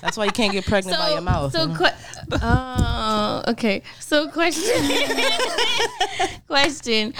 [0.00, 1.52] that's why you can't get pregnant by your mouth.
[1.52, 3.82] So, que- oh, okay.
[4.00, 4.90] So, question,
[6.46, 7.14] question.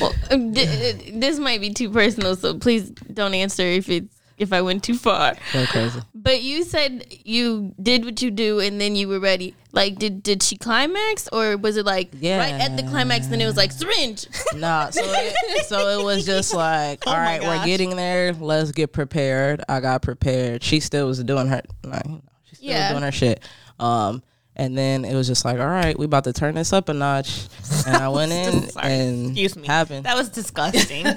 [0.00, 4.52] Well, um, d- this might be too personal, so please don't answer if it's if
[4.52, 5.36] I went too far.
[5.52, 5.90] Go.
[6.14, 9.54] But you said you did what you do, and then you were ready.
[9.74, 13.26] Like, did did she climax, or was it like right at the climax?
[13.26, 14.26] Then it was like syringe.
[14.54, 18.32] Nah, so it, so it was just like, all right, we're getting there.
[18.32, 19.62] Let's get prepared.
[19.68, 20.62] I got prepared.
[20.62, 22.04] She still was doing her, like,
[22.44, 22.82] she still Yeah.
[22.84, 23.42] was doing her shit.
[23.80, 24.22] Um,
[24.56, 26.94] and then it was just like, all right, we about to turn this up a
[26.94, 27.48] notch.
[27.86, 28.92] And I went in Sorry.
[28.92, 29.66] and Excuse me.
[29.66, 30.06] happened.
[30.06, 31.06] That was disgusting.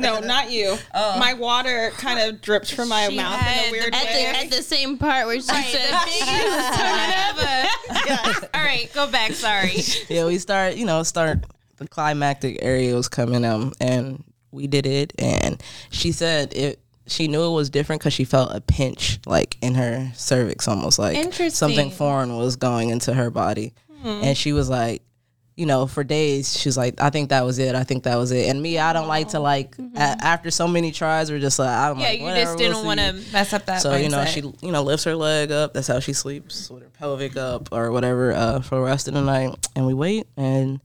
[0.00, 0.76] No, not you.
[0.92, 4.08] My water kind of dripped from my She mouth in a weird the at the
[4.08, 4.32] way.
[4.44, 5.92] at the same part where she said,
[8.54, 9.32] All right, go back.
[9.32, 9.72] Sorry.
[10.08, 11.38] yeah, we start, you know, start
[11.76, 17.28] the climactic area was coming um and we did it and she said it she
[17.28, 21.16] knew it was different because she felt a pinch like in her cervix almost like
[21.54, 23.72] something foreign was going into her body
[24.04, 25.02] and she was like
[25.56, 28.32] you know for days she's like i think that was it i think that was
[28.32, 31.58] it and me i don't like to like a- after so many tries we're just
[31.58, 33.80] like i'm Yeah, like you just didn't we'll want to mess up that.
[33.80, 35.72] So you know, she you know lifts her leg up.
[35.72, 39.14] That's how she sleeps with her pelvic up or whatever uh, for the rest of
[39.14, 39.54] the night.
[39.76, 40.80] And we wait, and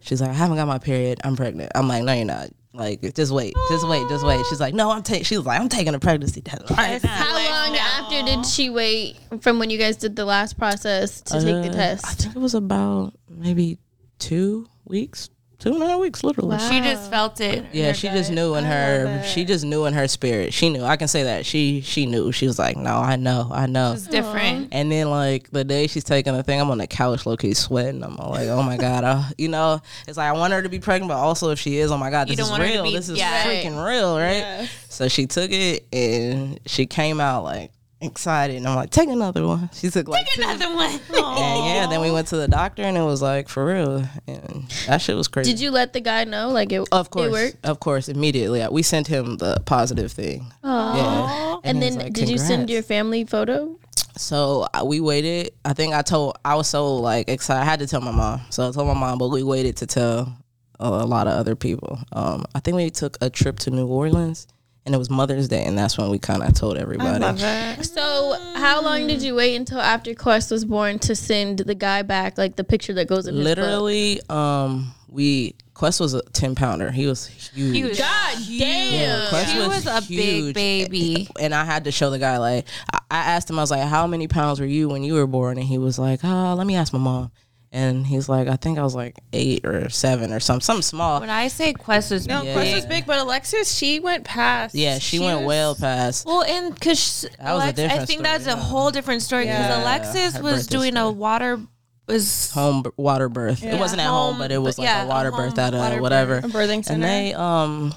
[0.00, 1.20] she's like, "I haven't got my period.
[1.24, 2.50] I'm pregnant." I'm like, "No, you're not.
[2.74, 5.60] Like, just wait, just wait, just wait." She's like, "No, I'm taking." She was like,
[5.60, 7.00] "I'm taking a pregnancy test right.
[7.02, 7.78] How Like, long no.
[7.78, 11.70] after did she wait from when you guys did the last process to take the
[11.70, 12.04] uh, test?
[12.06, 13.78] I think it was about maybe
[14.18, 15.30] two weeks,
[15.64, 16.56] two and a half weeks, literally.
[16.56, 16.70] Wow.
[16.70, 17.64] She just felt it.
[17.72, 19.22] Yeah, her she just knew in her.
[19.24, 20.52] She just knew in her spirit.
[20.52, 20.84] She knew.
[20.84, 21.46] I can say that.
[21.46, 22.32] She she knew.
[22.32, 24.68] She was like, "No, I know, I know." It's different.
[24.72, 27.54] And then like the day she's taking the thing, I'm on the couch, low key
[27.54, 28.04] sweating.
[28.04, 30.80] I'm like, oh my god, uh, you know, it's like I want her to be
[30.80, 32.84] pregnant, but also if she is, oh my god, this is want her to real.
[32.84, 33.44] be- this is yeah.
[33.44, 34.68] freaking real, right?
[34.90, 37.72] So she took it and she came out like
[38.04, 39.70] excited, and I'm like, take another one.
[39.72, 40.42] She took like two.
[40.42, 40.90] Another one.
[41.36, 44.68] And yeah, then we went to the doctor, and it was like for real, and
[44.86, 45.50] that shit was crazy.
[45.50, 46.50] Did you let the guy know?
[46.50, 47.66] Like it, Of it course, worked.
[47.66, 50.46] of course, immediately we sent him the positive thing.
[50.62, 53.78] Yeah, And, he then like, did you send your family photo?
[54.16, 55.52] So uh, we waited.
[55.64, 57.60] I think I told I was so like excited.
[57.62, 58.42] I had to tell my mom.
[58.50, 60.36] So I told my mom, but we waited to tell
[60.78, 61.98] a, a lot of other people.
[62.12, 64.46] Um, I think we took a trip to New Orleans,
[64.86, 67.38] and it was Mother's Day, and that's when we kind of told everybody.
[67.82, 72.02] So how long did you wait until after Qwest was born to send the guy
[72.02, 73.56] back, like the picture that goes in his book?
[73.56, 76.90] Literally, um, we Qwest was a ten pounder.
[76.90, 77.76] He was huge.
[77.76, 78.92] He was God damn.
[78.92, 81.28] Yeah, Qwest She was a big baby.
[81.40, 83.88] And I had to show the guy like I, I asked him, I was like,
[83.88, 85.56] How many pounds were you when you were born?
[85.56, 87.30] And he was like, Oh, let me ask my mom.
[87.74, 91.18] And he's like, I think I was like eight or seven or something, something small.
[91.20, 94.76] When I say Qwest was No, big, Qwest was big, but Alexis, she went past.
[94.76, 96.24] yeah, she, went was- well past.
[96.24, 99.46] Well, and because That was a I different think story, that's a whole different story.
[99.46, 99.82] Because Yeah.
[99.82, 101.60] Alexis Her was birthday doing a water
[102.06, 103.64] was home b- water birth.
[103.64, 105.74] It wasn't at home, Home, but it was like yeah, a water a birth at
[105.74, 106.36] a water whatever.
[106.36, 106.94] A birthing center.
[106.94, 107.92] And they um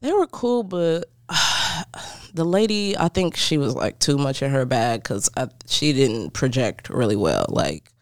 [0.00, 1.10] they were cool, but
[2.34, 5.28] the lady, I think she was like too much in her bag because
[5.66, 7.44] she didn't project really well.
[7.48, 7.92] Like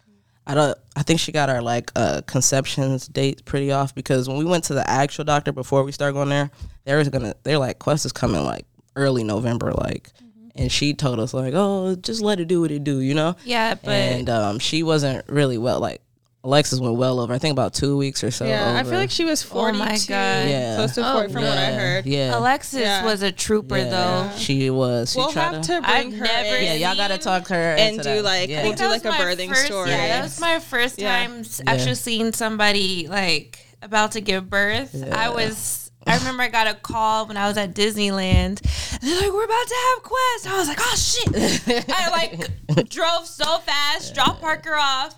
[0.47, 0.79] I don't.
[0.97, 4.65] I think she got our like uh conceptions date pretty off because when we went
[4.65, 6.51] to the actual doctor before we started going there,
[6.85, 7.35] they was gonna.
[7.43, 10.11] They're like Qwest is coming like early November, like.
[10.57, 13.35] And she told us like, "Oh, just let it do what it do," you know.
[13.45, 15.81] yeah, but and um, she wasn't really well.
[15.81, 16.01] Like
[16.45, 17.33] Alexis went well over.
[17.33, 18.45] I think about two weeks or so.
[18.45, 20.09] yeah, I feel like she was Oh my God.
[20.09, 20.77] Yeah.
[20.77, 22.05] Close to Oh, 40 from what I heard.
[22.07, 23.05] Yeah, Alexis Yeah.
[23.05, 23.89] was a trooper Yeah.
[23.89, 24.31] though.
[24.37, 25.13] She was.
[25.13, 25.69] She We'll tried have to.
[25.77, 26.65] to bring I've her never in.
[26.65, 28.65] yeah, y'all got to talk her And do, like, yeah.
[28.65, 29.89] we'll do, like, was a birthing first, story.
[29.91, 31.17] Yeah, that was my first Yeah.
[31.17, 34.95] time s- actually seeing somebody like about to give birth.
[35.13, 35.84] I was.
[36.07, 38.61] I remember I got a call when I was at Disneyland.
[39.01, 43.27] They're like, "We're about to have Qwest." I was like, "Oh shit!" I like drove
[43.27, 45.17] so fast, dropped Parker off,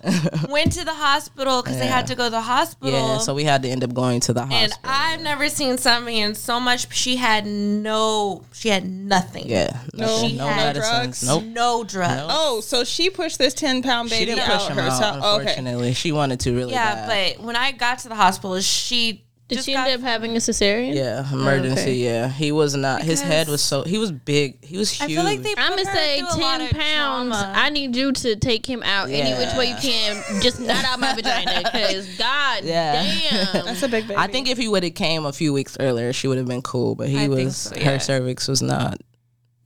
[0.49, 2.91] went to the hospital because they had to go to the hospital.
[2.93, 4.63] yeah, so we had to end up going to the hospital.
[4.63, 4.73] and.
[4.83, 6.93] I've never seen somebody in so much.
[6.93, 8.43] She had no.
[8.53, 9.47] She had nothing.
[9.47, 10.89] yeah, No- nothing, no, no medicines.
[11.21, 11.23] drugs?
[11.27, 11.43] Nope.
[11.43, 12.23] No drugs.
[12.29, 15.41] Oh, so she pushed this 10 pound She baby didn't out push him out, herself.
[15.41, 15.93] okay.
[15.93, 17.35] She wanted to really Yeah, bad.
[17.37, 20.39] but when I got to the hospital, she Did just she end up having a
[20.39, 20.93] cesarean?
[20.93, 21.81] Yeah, oh, emergency.
[21.81, 21.93] okay.
[21.93, 23.01] Yeah, he was not.
[23.01, 23.83] his head was so.
[23.83, 24.63] He was big.
[24.63, 25.11] He was huge.
[25.11, 27.29] I feel like they I'm gonna her say through a lot ten pounds.
[27.37, 27.53] trauma.
[27.55, 30.99] I need you to take him out any which way you can, just not out
[30.99, 33.03] my vagina, because God Yeah.
[33.03, 33.65] damn.
[33.65, 34.17] That's a big baby.
[34.17, 36.61] I think if he would have came a few weeks earlier, she would have been
[36.61, 36.95] cool.
[36.95, 37.55] But he I was.
[37.55, 38.99] so, Her cervix was not.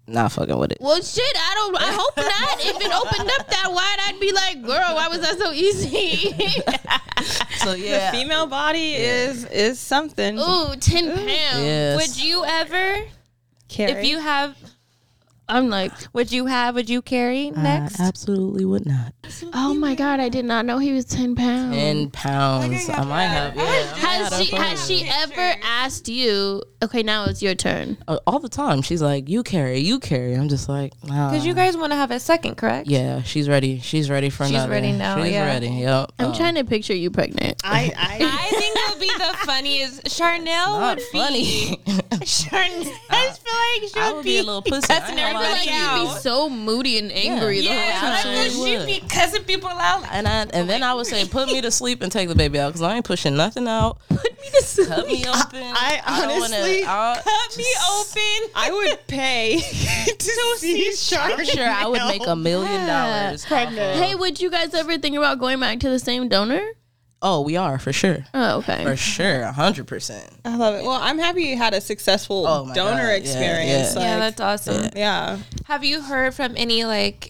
[0.08, 0.80] Not fucking with it.
[0.82, 1.76] Well, shit, I don't.
[1.78, 2.60] I hope not.
[2.60, 6.36] If it opened up that wide, I'd be like, girl, why was that so easy?
[7.64, 8.10] So yeah.
[8.12, 10.40] female body is is something.
[10.40, 11.28] Ooh, 10 pounds.
[11.28, 11.96] Yes.
[11.96, 13.04] Would you ever,
[13.68, 13.92] Carrie.
[13.92, 14.58] if you have,
[15.52, 18.00] I'm like, would you have, would you carry next?
[18.00, 19.14] I absolutely would not.
[19.54, 21.76] oh my God, I did not know he was 10 pounds.
[21.76, 22.90] Ten pounds.
[22.90, 23.56] I might have.
[23.56, 26.64] Yeah, Has she has she ever asked you?
[26.84, 27.98] Okay, now it's your turn.
[28.08, 28.82] Uh, all the time?
[28.82, 31.30] She's like, "You carry, you carry." I'm just like, nah.
[31.30, 32.88] Because you guys want to have a second, correct?
[32.88, 33.80] Yeah, she's ready.
[33.80, 34.72] She's ready for She's another.
[34.72, 35.46] ready now, She's yeah.
[35.46, 35.68] ready.
[35.68, 36.12] Yep.
[36.18, 37.62] I'm Um, trying to picture you pregnant.
[37.64, 38.18] I, I,
[38.50, 40.04] I think it would be the funniest.
[40.06, 40.46] Charnele
[40.80, 41.44] Not would funny.
[41.44, 41.78] be.
[42.26, 44.92] Charnele, I just feel like she I would would be a little pussy.
[44.92, 47.70] I ain't I gonna lie like to you'd be so moody and angry Yeah.
[47.72, 48.24] the Yeah, whole I time.
[48.24, 50.04] feel absolutely like she'd be cussing people out.
[50.12, 52.60] And I and then I would say, put me to sleep and take the baby
[52.60, 53.98] out because I ain't pushing nothing out.
[54.10, 54.88] Put me to sleep.
[54.88, 55.64] Cut me open.
[55.76, 58.52] I don't wanna- honestly- Cut me open.
[58.56, 59.58] I would pay
[60.20, 61.34] to see Charlie.
[61.34, 63.44] I'm sure I would make a million dollars.
[63.46, 66.62] off Hey, would you guys ever think about going back to the same donor?
[67.22, 68.26] Oh, we are for sure.
[68.34, 68.84] Oh, okay.
[68.84, 70.28] For sure, hundred percent.
[70.44, 70.84] I love it.
[70.84, 73.94] Well, I'm happy you had a successful Oh donor God, experience.
[73.94, 74.00] yeah.
[74.00, 74.90] Like, yeah, that's awesome.
[74.96, 75.38] yeah.
[75.66, 77.30] Have you heard from any like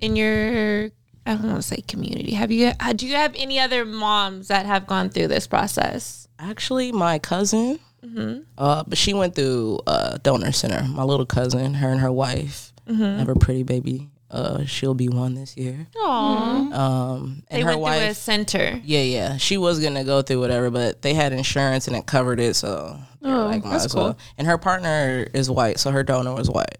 [0.00, 0.90] in your
[1.26, 2.32] I don't want to say community?
[2.34, 6.28] Have you uh, do you have any other moms that have gone through this process?
[6.38, 8.42] Actually, my cousin, Mm-hmm.
[8.56, 10.86] uh, but she went through uh, donor center.
[10.88, 13.18] My little cousin, her and her wife Mm-hmm.
[13.18, 14.08] have a pretty baby.
[14.30, 15.86] Uh, she'll be one this year.
[15.96, 16.72] Aww.
[16.74, 18.80] Um, and They her went wife, through a center.
[18.84, 19.36] Yeah, yeah.
[19.36, 22.98] She was gonna go through whatever, but they had insurance and it covered it, so
[23.22, 24.14] they were like, that's as well.
[24.14, 24.18] cool.
[24.38, 26.78] And her partner is white, so her donor was white.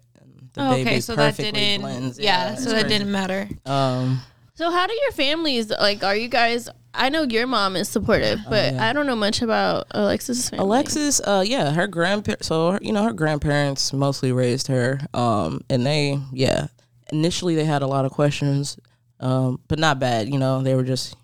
[0.53, 1.81] The Oh, okay, so that didn't.
[1.81, 2.19] blends.
[2.19, 2.97] Yeah, it's so that crazy.
[2.97, 3.47] didn't matter.
[3.65, 4.21] Um,
[4.55, 6.03] So how do your families like?
[6.03, 6.67] Are you guys?
[6.93, 10.63] I know your mom is supportive, but I don't know much about Alexis's family.
[10.65, 12.47] Alexis, uh, yeah, her grandparents.
[12.47, 16.67] So her, you know, her grandparents mostly raised her, um, and they, yeah,
[17.11, 18.77] initially they had a lot of questions,
[19.19, 20.29] um, but not bad.
[20.31, 21.15] You know, they were just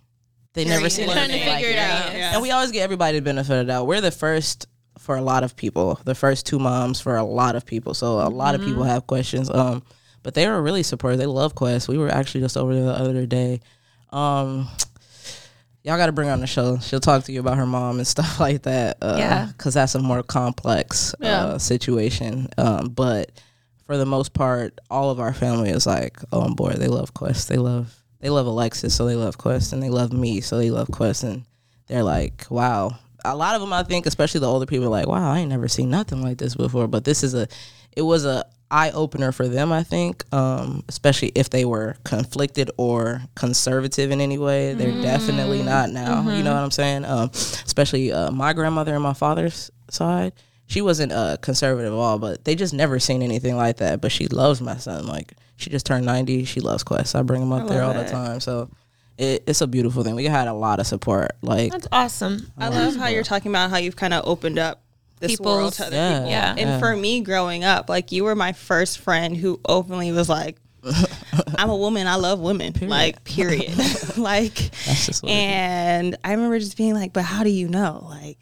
[0.54, 2.14] they never seen Trying to figure it out.
[2.14, 2.34] Yeah.
[2.34, 3.88] And we always get everybody the benefit of the doubt.
[3.88, 4.68] We're the first
[5.00, 7.94] for a lot of people, the first two moms for a lot of people.
[7.94, 9.50] So a lot of people have questions.
[9.50, 9.84] Um,
[10.22, 11.20] but they were really supportive.
[11.20, 11.88] They love Qwest.
[11.88, 13.60] We were actually just over there the other day.
[14.12, 14.70] Um,
[15.84, 16.78] y'all got to bring her on the show.
[16.80, 18.98] She'll talk to you about her mom and stuff like that.
[19.02, 19.46] Uh, Yeah.
[19.48, 21.44] because that's a more complex Yeah.
[21.46, 22.48] uh, situation.
[22.58, 23.32] Um, but
[23.86, 26.78] for the most part, all of our family is like, oh, board.
[26.78, 27.48] They love Qwest.
[27.48, 30.72] They love they love Alexis, so they love Qwest, and they love me, so they
[30.72, 31.44] love Qwest, and
[31.88, 32.98] they're like, wow.
[33.26, 35.50] A lot of them, I think, especially the older people, are like, wow, I ain't
[35.50, 36.88] never seen nothing like this before.
[36.88, 37.50] But this is a,
[37.98, 42.72] it was a eye opener for them, I think, um, especially if they were conflicted
[42.78, 44.74] or conservative in any way.
[44.74, 46.22] They're definitely not now.
[46.30, 47.04] You know what I'm saying?
[47.04, 50.32] Um, especially uh, my grandmother and my father's side.
[50.74, 54.02] She wasn't uh, conservative at all, but they just never seen anything like that.
[54.02, 55.06] But she loves my son.
[55.06, 56.46] Like she just turned 90.
[56.46, 57.14] She loves Qwest.
[57.14, 58.40] I bring him up there all love the time.
[58.40, 58.72] So
[59.20, 60.16] it, it's a beautiful thing.
[60.16, 61.34] We had a lot of support.
[61.44, 62.52] Like That's awesome.
[62.58, 64.82] I love how you're talking about how you've kind of opened up
[65.20, 66.30] this People's- world to other Yeah, people.
[66.32, 66.50] yeah.
[66.50, 66.80] And yeah.
[66.80, 70.58] for me growing up, like you were my first friend who openly was like,
[71.56, 72.74] I'm a woman, I love women.
[72.82, 73.78] Like, period.
[74.18, 78.08] like that's just what and I remember just being like, but how do you know?
[78.10, 78.40] Like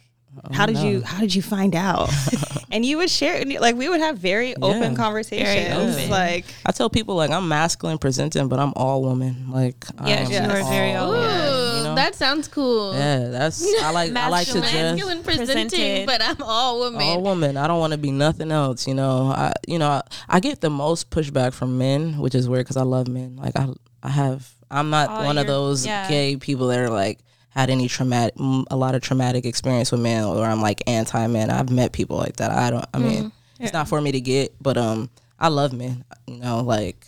[0.53, 2.09] how did you how did you find out?
[2.71, 4.95] and you would share like we would have very open Yeah.
[4.95, 5.95] conversations.
[5.97, 6.09] open.
[6.09, 9.51] Like I tell people like I'm masculine presenting, but I'm all woman.
[9.51, 11.21] Like Yes, I'm you are very all open.
[11.21, 11.95] woman, Ooh, you know?
[11.95, 12.93] that sounds cool.
[12.93, 14.63] yeah, that's I like I like to Masculine.
[14.63, 16.05] just Masculine presenting, Presented.
[16.07, 17.01] but I'm all woman.
[17.01, 17.57] all woman.
[17.57, 18.87] I don't want to be nothing else.
[18.87, 22.47] You know, I you know I, I get the most pushback from men, which is
[22.47, 23.35] weird because I love men.
[23.35, 23.67] Like I
[24.01, 26.07] I have I'm not Oh, one of those yeah.
[26.09, 27.19] gay people that are like
[27.51, 31.49] had any traumatic a lot of traumatic experience with men or I'm like anti men.
[31.49, 32.51] I've met people like that.
[32.51, 32.85] I don't.
[32.93, 36.03] I mean, it's not for me to get, but um, I love men.
[36.27, 37.05] You know, like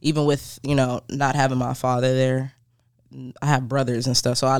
[0.00, 2.52] even with you know not having my father there.
[3.40, 4.58] I have brothers and stuff, so I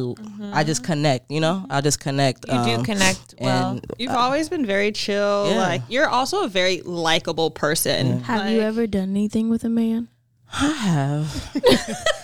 [0.59, 1.31] I just connect.
[1.31, 2.47] You know, I just connect.
[2.47, 3.71] You do um, connect well.
[3.73, 5.51] and you've always been very chill.
[5.51, 5.59] Yeah.
[5.59, 8.21] Like you're also a very likable person.
[8.21, 10.09] Have you ever done anything with a man?
[10.53, 11.61] I have.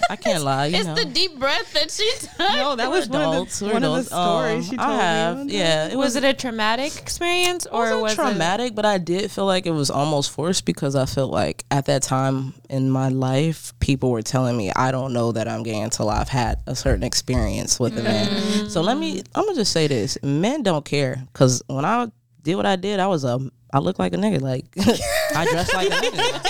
[0.09, 0.67] I can't lie.
[0.67, 0.95] You It's know.
[0.95, 2.39] the deep breath that she took.
[2.39, 4.95] No, that was one of adults, the one of the stories Um, she told I
[4.97, 5.47] have.
[5.47, 5.59] me.
[5.59, 6.17] yeah, it was was.
[6.17, 9.91] it a traumatic experience or wasn't was traumatic, but I did feel like it was
[9.91, 14.57] almost forced because I felt like at that time in my life, people were telling
[14.57, 18.03] me I don't know that I'm gay until I've had a certain experience with a
[18.03, 18.71] man.
[18.71, 22.11] So let me, I'm gonna just say this: men don't care because when I
[22.43, 23.41] did what I did, I was a,
[23.73, 24.41] I looked like a nigga.
[24.41, 24.67] Like
[25.35, 26.41] I dress like a nigga.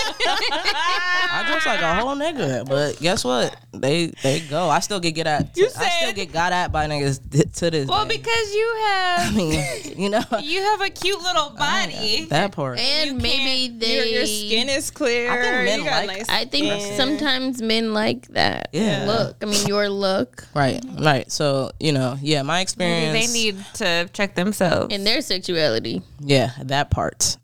[0.55, 2.67] I dressed like a whole nigga.
[2.67, 3.55] But guess what?
[3.71, 4.69] They they go.
[4.69, 5.55] I still get get at.
[5.57, 7.19] You I still get got at by niggas
[7.55, 7.87] to this.
[7.87, 8.17] Well, day.
[8.17, 12.25] because you have, I mean, you know you have a cute little body.
[12.29, 12.79] that part.
[12.79, 13.95] And maybe they.
[13.95, 15.31] Your, your skin is clear.
[15.31, 16.97] I think men like- nice I think skin.
[16.97, 18.69] sometimes men like that.
[18.73, 19.05] Yeah.
[19.07, 21.31] Look, I mean, your look Right, right.
[21.31, 23.27] So you know, yeah, my Maybe experience.
[23.27, 24.93] they need to check themselves.
[24.93, 26.01] in their sexuality.
[26.19, 27.37] yeah, that part.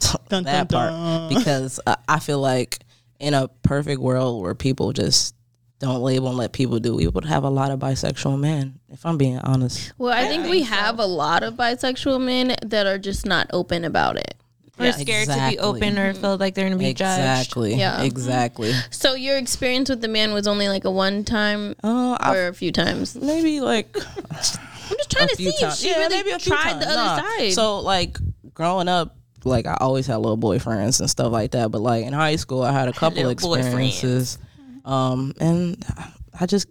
[0.28, 2.80] Dun, that dun, part because I, I feel like
[3.18, 5.34] in a perfect world where people just
[5.78, 8.78] don't label and let people do, we would have a lot of bisexual men.
[8.90, 9.92] If I'm being honest.
[9.98, 13.84] Well, I think we have a lot of bisexual men that are just not open
[13.84, 14.34] about it.
[14.78, 17.18] or scared to be open or feel like they're going to be judged.
[17.20, 17.74] Exactly.
[17.74, 18.02] Yeah.
[18.02, 18.72] Exactly.
[18.90, 22.48] So your experience with the man was only like a one time Uh, I, or
[22.48, 23.14] a few times.
[23.16, 23.94] maybe like
[24.30, 25.80] I'm just trying to few see if times.
[25.80, 26.84] she yeah, really maybe tried times.
[26.84, 27.36] the other Nah.
[27.38, 27.52] side.
[27.52, 28.18] So like
[28.54, 31.70] growing up, like I always had little boyfriends and stuff like that.
[31.70, 34.38] But like in high school, I had a couple Little experiences,
[34.84, 35.84] um, and
[36.38, 36.68] I just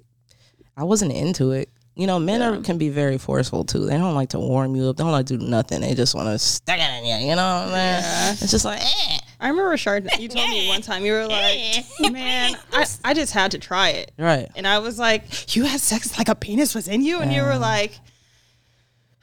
[0.77, 1.69] I wasn't into it.
[1.97, 3.85] You know, men are, can be very forceful too.
[3.85, 4.97] They don't like to warm you up.
[4.97, 5.79] They don't like to do nothing.
[5.79, 7.29] They just want to stick it in you.
[7.29, 8.33] You know what I mean?
[8.41, 9.17] It's just like, eh.
[9.39, 13.33] I remember Shard, you told me one time you were like, "Man, I, I just
[13.33, 14.49] had to try it," right.
[14.55, 17.41] and I was like, "You had sex like a penis was in you," and you
[17.41, 17.99] were like,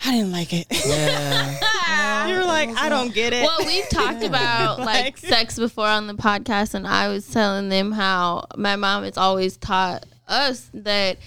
[0.05, 1.59] "I didn't like it." Yeah.
[2.29, 5.87] you were like, "I don't get it." Well, we've talked about like Like- sex before
[5.87, 10.71] on the podcast, and I was telling them how my mom has always taught us
[10.73, 11.19] that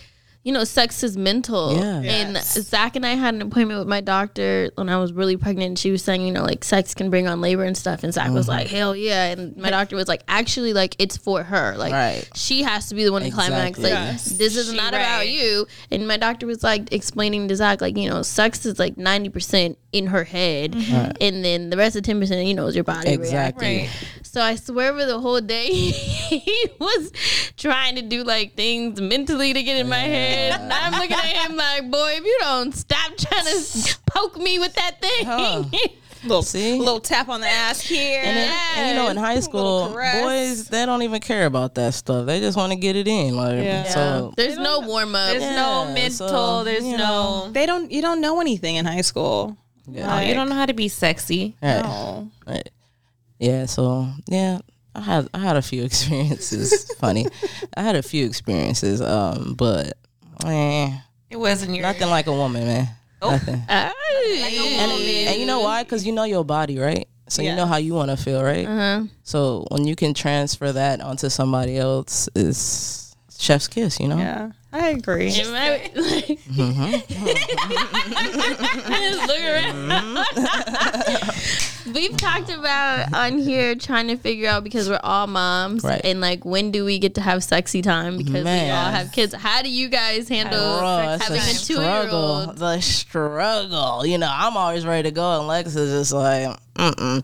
[0.43, 1.75] you know sex is mental.
[1.75, 2.01] Yeah.
[2.01, 2.53] And Yes.
[2.69, 5.67] Zach and I had an appointment with my doctor when I was really pregnant.
[5.69, 8.03] And she was saying, you know, like sex can bring on labor and stuff.
[8.03, 8.51] And Zach was Mm-hmm.
[8.59, 9.25] like, hell yeah.
[9.31, 11.75] And my doctor was like, actually, like it's for her.
[11.77, 12.29] Like Right.
[12.35, 13.79] she has to be the one to climax.
[13.79, 14.25] Like Yes.
[14.25, 15.65] this is She not about you.
[15.89, 19.77] And my doctor was like explaining to Zach, like, you know, sex is like 90%
[19.95, 20.73] in her head.
[20.73, 21.11] Mm-hmm.
[21.21, 23.11] And then the rest of 10%, you know, is your body.
[23.11, 23.67] Exactly.
[23.77, 23.89] reacting.
[24.23, 27.11] So I swear for the whole day, he was
[27.55, 30.59] trying to do like things mentally to get in my head.
[30.59, 34.59] And I'm looking at him like, boy, if you don't stop trying to poke me
[34.59, 35.25] with that thing.
[35.25, 35.63] Huh.
[36.23, 36.77] little, See?
[36.77, 38.21] little tap on the ass here.
[38.23, 41.93] And, then, and you know, in high school, boys they don't even care about that
[41.93, 42.25] stuff.
[42.25, 43.35] They just want to get it in.
[43.37, 43.83] Like, Yeah.
[43.83, 45.29] so There's no warm up.
[45.31, 46.27] There's no mental.
[46.27, 47.49] so, there's you no.
[47.51, 47.89] they don't.
[47.91, 49.57] You don't know anything in high school.
[49.87, 51.55] Oh, you don't know how to be sexy.
[51.61, 51.81] Right.
[51.83, 52.31] No.
[52.47, 52.69] Right.
[53.39, 54.59] Yeah, so yeah,
[54.95, 56.91] I had I had a few experiences.
[56.99, 57.27] funny,
[57.75, 59.97] I had a few experiences, um, but
[60.45, 60.91] eh,
[61.29, 61.83] It wasn't your.
[61.83, 62.87] nothing like a woman, man.
[63.21, 63.61] Nothing.
[63.69, 63.91] Ay.
[64.79, 65.83] And, and you know why?
[65.83, 67.07] Because you know your body, right?
[67.27, 68.67] So you know how you want to feel, right?
[68.67, 69.03] Uh-huh.
[69.23, 74.17] So when you can transfer that onto somebody else, is chef's kiss, you know?
[74.17, 75.31] Yeah, I agree.
[75.33, 76.39] Am I- like-
[78.89, 80.25] Just look around.
[81.95, 86.01] We've talked about on here trying to figure out because we're all moms Right.
[86.03, 88.71] and like when do we get to have sexy time because we Man.
[88.75, 89.33] all have kids.
[89.33, 92.19] How do you guys handle Bro, it's having a a two year struggle.
[92.47, 92.57] old?
[92.57, 94.05] The struggle.
[94.05, 97.23] You know, I'm always ready to go, and Lex is just like, mm mm.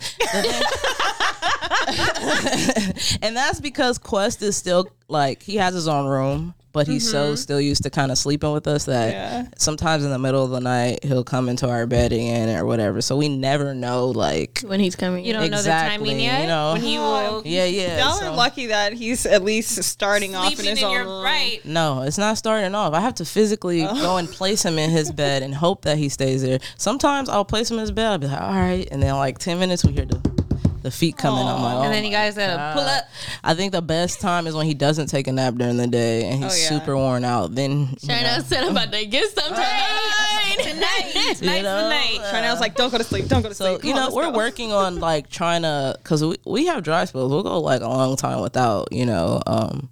[3.21, 6.53] and that's because Qwest is still like he has his own room.
[6.71, 7.35] But he's so mm-hmm.
[7.35, 9.47] still used to kind of sleeping with us that Yeah.
[9.57, 13.01] sometimes in the middle of the night he'll come into our bed again or whatever.
[13.01, 15.25] So we never know like when he's coming.
[15.25, 16.41] You don't know the timing yet.
[16.41, 16.73] you know.
[16.73, 17.99] when he will yeah, yeah.
[17.99, 21.21] Y'all so- are lucky that he's at least starting off in his in own your
[21.23, 21.59] right.
[21.65, 22.93] No, it's not starting off.
[22.93, 23.93] I have to physically Oh.
[23.95, 26.59] go and place him in his bed and hope that he stays there.
[26.77, 28.11] Sometimes I'll place him in his bed.
[28.11, 30.40] I'll be like, all right, and then like ten minutes we hear the
[30.83, 31.45] the feet coming.
[31.47, 33.03] I'm like, oh And then you my guys gotta pull up.
[33.43, 36.25] I think the best time is when he doesn't take a nap during the day
[36.25, 36.79] and he's Oh, yeah.
[36.79, 37.53] super worn out.
[37.55, 41.11] Then you China know, said I'm about to get some time tonight.
[41.11, 41.83] Tonight, tonight's know?
[41.83, 42.19] the night.
[42.31, 43.27] Chanel's like, don't go to sleep.
[43.27, 43.83] Don't go to so sleep.
[43.85, 44.37] you Come on, know let's we're go.
[44.37, 47.31] working on like trying to because we, we have dry spells.
[47.31, 49.41] We'll go like a long time without you know.
[49.47, 49.89] um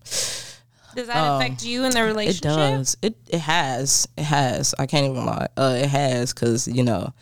[0.95, 2.45] Does that affect you in the relationship?
[2.45, 2.97] It does.
[3.01, 4.07] It it has.
[4.17, 4.73] It has.
[4.79, 5.47] I can't even lie.
[5.55, 7.13] Uh, it has because you know,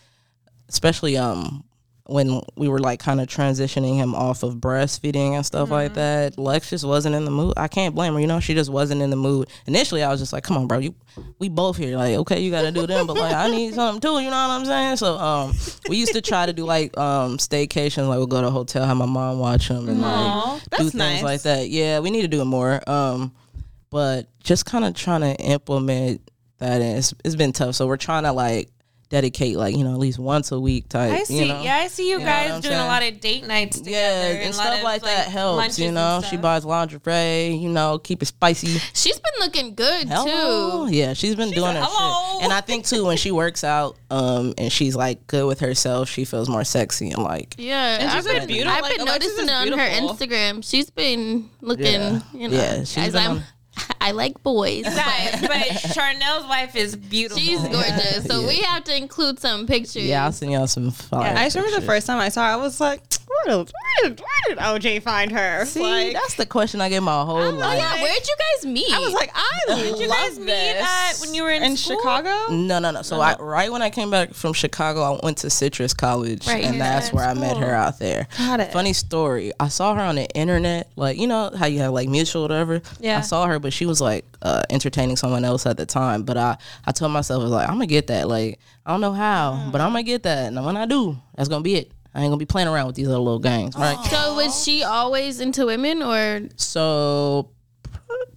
[0.70, 1.64] especially um
[2.08, 6.38] when we were like kind of transitioning him off of breastfeeding and stuff like that.
[6.38, 7.54] Lex just wasn't in the mood.
[7.58, 8.20] I can't blame her.
[8.20, 9.50] You know, she just wasn't in the mood.
[9.66, 10.80] Initially, I was just like, "Come on, bro.
[10.80, 10.96] You,
[11.40, 11.98] we both here.
[11.98, 14.20] Like, okay, you got to do them, but like, I need something too.
[14.20, 15.54] You know what I'm saying?" So um,
[15.90, 18.08] we used to try to do like um staycations.
[18.08, 20.94] Like, we'll go to a hotel, have my mom watch them, and like do things
[20.96, 21.24] nice.
[21.24, 21.70] like that.
[21.70, 22.82] Yeah, we need to do it more.
[22.90, 23.34] Um,
[23.90, 26.22] but just kind of trying to implement
[26.60, 28.70] that and it's, it's been tough so we're trying to like
[29.10, 31.40] dedicate like you know at least once a week type I see.
[31.42, 33.80] you know Yeah, I see you You guys I'm doing a lot of date nights
[33.80, 33.94] together.
[33.94, 36.42] yeah and and stuff of, like that helps you know she stuff.
[36.42, 40.88] buys lingerie you know keep it spicy She's been looking good Hello.
[40.88, 40.94] too.
[40.94, 42.36] yeah she's been doing her hello.
[42.40, 45.60] shit and i think too when she works out um and she's like good with
[45.62, 48.84] herself she feels more sexy and like Yeah, And she's I've been been, beautiful.
[48.86, 49.86] I've been Alexis noticing it on her.
[50.08, 50.70] Instagram.
[50.70, 52.20] She's been looking, Yeah.
[52.34, 53.44] you know, Yeah, she's as been I'm.
[53.78, 54.84] On- I like boys.
[54.84, 57.42] Guys, but Charnele's wife is beautiful.
[57.42, 58.48] She's gorgeous, so Yeah.
[58.48, 60.04] we have to include some pictures.
[60.04, 62.54] yeah i'll send y'all some fire I just remember the first time I saw her,
[62.54, 65.66] I was like, where did, where did, where did 0hjay find her?
[65.66, 67.78] See, like, that's the question I get my whole Oh life.
[67.78, 68.94] yeah, where'd you guys meet?
[68.94, 70.86] I was like, I Did you guys meet this.
[70.86, 71.76] at when you were in, in?
[71.76, 72.54] Chicago?
[72.54, 73.02] No, no, no.
[73.02, 76.64] So I right when I came back from Chicago, I went to Citrus College, Right,
[76.64, 78.28] and yeah, that's where I met her out there.
[78.38, 78.72] Got it.
[78.72, 79.52] Funny story.
[79.60, 82.82] I saw her on the internet, like you know how you have like mutual whatever.
[83.00, 83.18] Yeah.
[83.18, 86.24] I saw her, but she was like uh, entertaining someone else at the time.
[86.24, 88.28] But I, I told myself I was like, I'm gonna get that.
[88.28, 90.48] Like I don't know how, but I'm gonna get that.
[90.54, 91.92] And when I do, that's gonna be it.
[92.18, 93.96] I ain't gonna be playing around with these other little gangs, right?
[94.10, 97.52] so was she always into women, or So,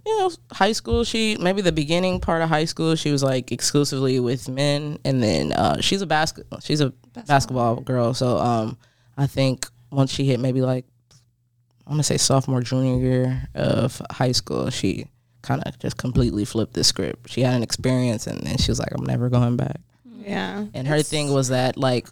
[0.05, 3.51] you know, high school, she maybe the beginning part of high school, she was like
[3.51, 6.93] exclusively with men, and then uh, she's a basket, she's a
[7.25, 8.13] basketball girl.
[8.13, 8.77] So, um,
[9.17, 10.85] I think once she hit maybe like
[11.87, 15.07] I'm gonna say sophomore junior year of high school, she
[15.41, 17.31] kind of just completely flipped the script.
[17.31, 19.81] She had an experience, and then she was like, "I'm never going back."
[20.23, 20.65] Yeah.
[20.75, 22.07] And her thing was that like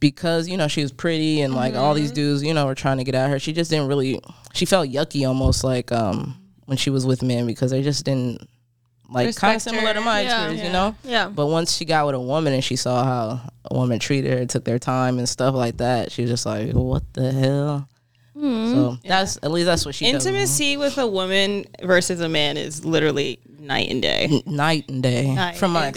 [0.00, 2.02] because you know she was pretty and like all Mm-hmm.
[2.02, 4.20] these dudes you know were trying to get at her, she just didn't really.
[4.54, 6.36] She felt yucky almost like um
[6.66, 8.48] when she was with men because they just didn't
[9.12, 10.04] like kind of similar to her.
[10.04, 10.26] my Yeah.
[10.44, 10.94] experience, you know.
[11.04, 11.28] yeah?
[11.28, 14.46] But once she got with a woman and she saw how a woman treated her,
[14.46, 17.88] took their time and stuff like that, she was just like, "What the hell?"
[18.38, 18.72] Hmm.
[18.72, 20.24] So that's at least that's what she does.
[20.24, 24.28] Intimacy with a woman versus a man is literally night and day.
[24.30, 25.96] N- night and day Night from my and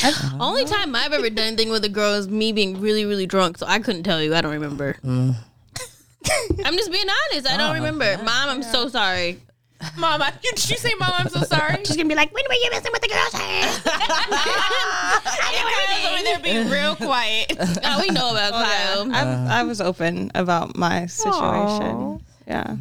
[0.00, 0.08] day.
[0.08, 0.32] experience.
[0.32, 0.38] Yeah.
[0.40, 3.58] Only time I've ever done anything with a girl is me being really, really drunk.
[3.58, 4.34] So I couldn't tell you.
[4.34, 4.96] I don't remember.
[5.04, 5.36] Mm.
[6.64, 7.48] I'm just being honest.
[7.48, 8.16] I don't remember.
[8.18, 9.40] Mom, I'm so sorry.
[9.96, 11.76] Mama, you, did you say, Mom, I'm so sorry?
[11.84, 13.30] She's gonna be like, when were you messing with the girls?
[13.34, 13.64] I
[16.14, 17.52] over there being real quiet.
[17.84, 19.12] oh, we know about Kyle.
[19.12, 22.22] I, I was open about my situation.
[22.46, 22.76] Yeah.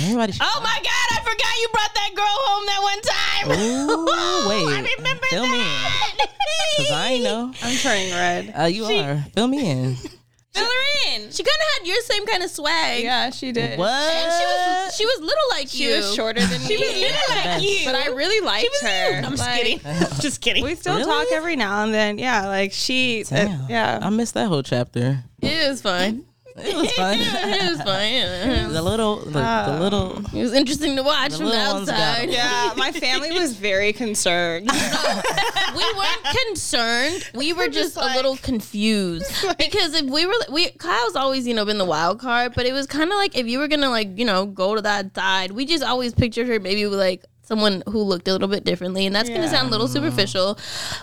[0.00, 0.32] Everybody.
[0.40, 1.08] Oh my God!
[1.12, 3.60] I forgot you brought that girl home that one time.
[3.60, 4.76] Ooh, wait.
[4.88, 5.64] I remember Fill me in.
[5.64, 6.16] that.
[6.78, 7.52] Cause I know.
[7.62, 8.54] I'm turning red.
[8.58, 9.22] Uh, you are.
[9.34, 9.94] Fill me in.
[10.52, 11.30] Fill her in.
[11.30, 13.04] She kind of had your same kind of swag.
[13.04, 13.78] Yeah, she did.
[13.78, 13.88] What?
[13.90, 15.96] And she was she was little like She you.
[15.96, 16.66] was shorter than me.
[16.66, 17.80] She was little like you.
[17.84, 19.22] But I really liked her.
[19.24, 19.78] I'm just kidding.
[20.20, 20.64] just kidding.
[20.64, 21.04] We still Really?
[21.06, 22.18] talk every now and then.
[22.18, 23.22] Yeah, like she.
[23.24, 23.68] uh, Damn.
[23.70, 23.98] yeah.
[24.02, 25.22] I missed that whole chapter.
[25.42, 26.24] It was fun.
[26.62, 27.18] It was fun.
[27.20, 28.12] it was fun.
[28.12, 28.68] yeah.
[28.68, 30.18] the little, the, the uh, little.
[30.34, 32.30] It was interesting to watch The from the little ones got outside.
[32.30, 34.68] yeah, my family was very concerned.
[35.76, 37.30] we weren't concerned.
[37.34, 41.64] We were just a little confused because if we were, we Kyle's always you know
[41.64, 44.18] been the wild card, but it was kind of like if you were gonna like
[44.18, 47.82] you know go to that side, we just always pictured her maybe with like someone
[47.88, 50.58] who looked a little bit differently, and that's gonna sound a little superficial,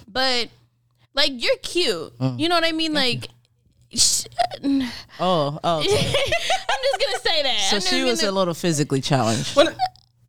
[0.08, 0.50] but
[1.14, 2.18] like you're cute.
[2.20, 2.40] Mm.
[2.40, 2.94] You know what I mean?
[2.94, 3.30] Like.
[3.94, 4.26] Sh-
[5.20, 5.80] Oh, oh.
[5.82, 7.68] I'm just gonna say that.
[7.70, 9.56] So I'm she was gonna- a little physically challenged.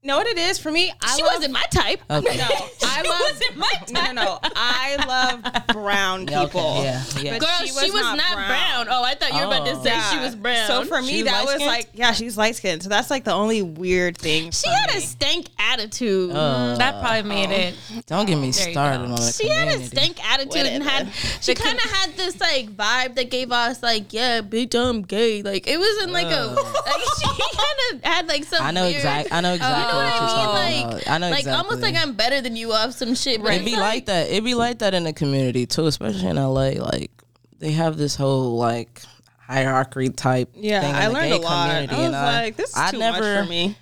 [0.02, 0.92] Know what it is for me?
[1.02, 2.00] I She love, wasn't my type.
[2.10, 2.36] Okay.
[2.36, 2.46] No,
[2.84, 3.90] I love.
[3.90, 4.38] No, no, no.
[4.54, 6.60] I love brown people.
[6.60, 7.32] okay, yeah, yeah.
[7.38, 8.86] But Girl, she was, not, brown.
[8.90, 9.82] Oh, I thought you were about to Oh.
[9.82, 10.66] say she was brown.
[10.68, 11.66] So for me, She that was light-skinned?
[11.70, 12.82] like, yeah, she's light skinned.
[12.82, 14.50] So that's like the only weird thing.
[14.50, 16.30] she for had a stank attitude.
[16.32, 17.74] Uh, That probably made it.
[18.06, 21.54] don't get me There started on the she had a stank attitude and had she
[21.54, 25.66] kind of had this like vibe that gave us like yeah bitch I'm gay like
[25.66, 29.32] it wasn't like a like she kind of had like some I know exactly.
[29.32, 29.58] I know you
[29.88, 31.12] know what what you're I talking mean like about.
[31.12, 31.64] I know like exactly.
[31.64, 34.28] almost like I'm better than you off some shit but It'd be like that.
[34.30, 36.70] It'd be like that in the community too, especially in LA.
[36.78, 37.10] Like
[37.58, 39.02] they have this whole like
[39.48, 40.50] hierarchy type.
[40.54, 41.68] Yeah, thing in I the learned gay a lot.
[41.70, 43.76] community, I was I- like, this is I too never, much for me.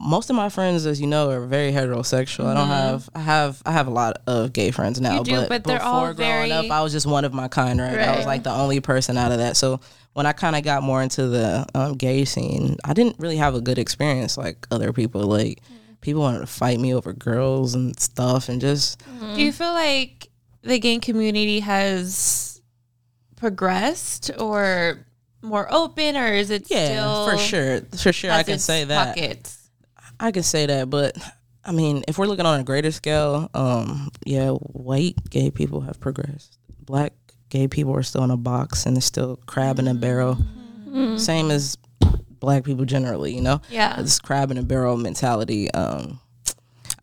[0.00, 2.46] Most of my friends, as you know, are very heterosexual.
[2.46, 2.72] I don't mm-hmm.
[2.72, 3.10] have.
[3.14, 3.62] I have.
[3.66, 5.22] I have a lot of gay friends now.
[5.22, 7.48] Do, but, but they're before all growing very- up, I was just one of my
[7.48, 7.78] kind.
[7.78, 7.98] Right.
[7.98, 9.58] I was like the only person out of that.
[9.58, 9.80] So
[10.18, 13.54] when I kind of got more into the um, gay scene, I didn't really have
[13.54, 15.20] a good experience like other people.
[15.20, 15.60] Like
[16.00, 19.00] people wanted to fight me over girls and stuff, and just
[19.36, 20.28] Do you feel like
[20.62, 22.60] the gay community has
[23.36, 25.06] progressed or
[25.40, 29.14] more open, or is it Yeah, still for sure, for sure, I can say that.
[29.14, 29.70] Pockets?
[30.18, 31.16] I can say that, but
[31.64, 36.00] I mean, if we're looking on a greater scale, um, yeah, white gay people have
[36.00, 36.58] progressed.
[36.80, 37.12] Black
[37.48, 40.38] gay people are still in a box and they're still crab in a barrel.
[41.16, 41.76] Same as
[42.40, 43.60] black people generally, you know.
[43.70, 43.96] Yeah.
[44.00, 45.70] this crab in a barrel mentality.
[45.72, 46.18] Um,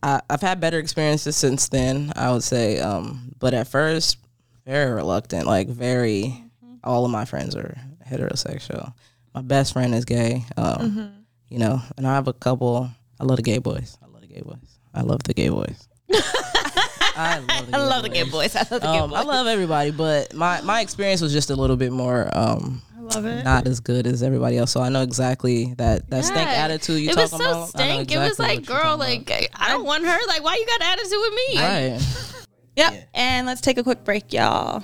[0.04, 2.12] I, I've had better experiences since then.
[2.16, 4.18] I would say, um, but at first,
[4.66, 5.46] very reluctant.
[5.46, 6.43] Like very,
[6.84, 7.78] all of my friends are
[8.08, 8.93] heterosexual.
[9.34, 10.46] My best friend is gay.
[10.58, 11.12] Um,
[11.50, 12.89] You know, and I have a couple.
[13.20, 13.98] I love the gay boys.
[14.04, 14.80] I love the gay boys.
[14.93, 15.88] I love the gay boys.
[17.16, 18.55] I love the gay I love the gay boys.
[18.55, 19.20] I love the gay um, boys.
[19.20, 23.26] I love everybody, but my my experience was just a little bit more um love
[23.26, 23.43] it.
[23.43, 24.72] not as good as everybody else.
[24.72, 26.63] So I know exactly that that stank Yeah.
[26.66, 27.55] attitude you it was talking so about.
[27.55, 30.55] I know stank it was like girl talking like I don't want her like why
[30.55, 31.99] you got attitude with me right.
[32.76, 33.09] Yep.
[33.13, 34.84] And let's take a quick break, y'all.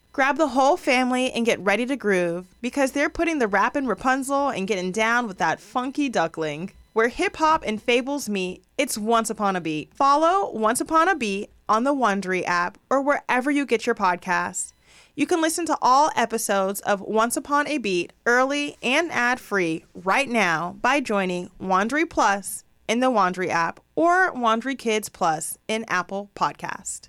[0.13, 3.87] Grab the whole family and get ready to groove because they're putting the rap in
[3.87, 6.71] Rapunzel and getting down with that funky duckling.
[6.91, 9.93] Where hip hop and fables meet, it's Once Upon a Beat.
[9.93, 14.73] Follow Once Upon a Beat on the Wondery app or wherever you get your podcasts.
[15.15, 19.85] You can listen to all episodes of Once Upon a Beat early and ad free
[19.95, 25.85] right now by joining Wondery Plus in the Wondery app or Wondery Kids Plus in
[25.87, 27.07] Apple Podcast.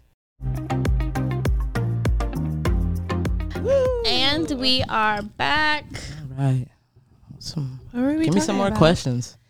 [4.07, 5.85] And we are back
[6.39, 6.67] Right.
[7.39, 9.37] Some, What were we give me some more questions.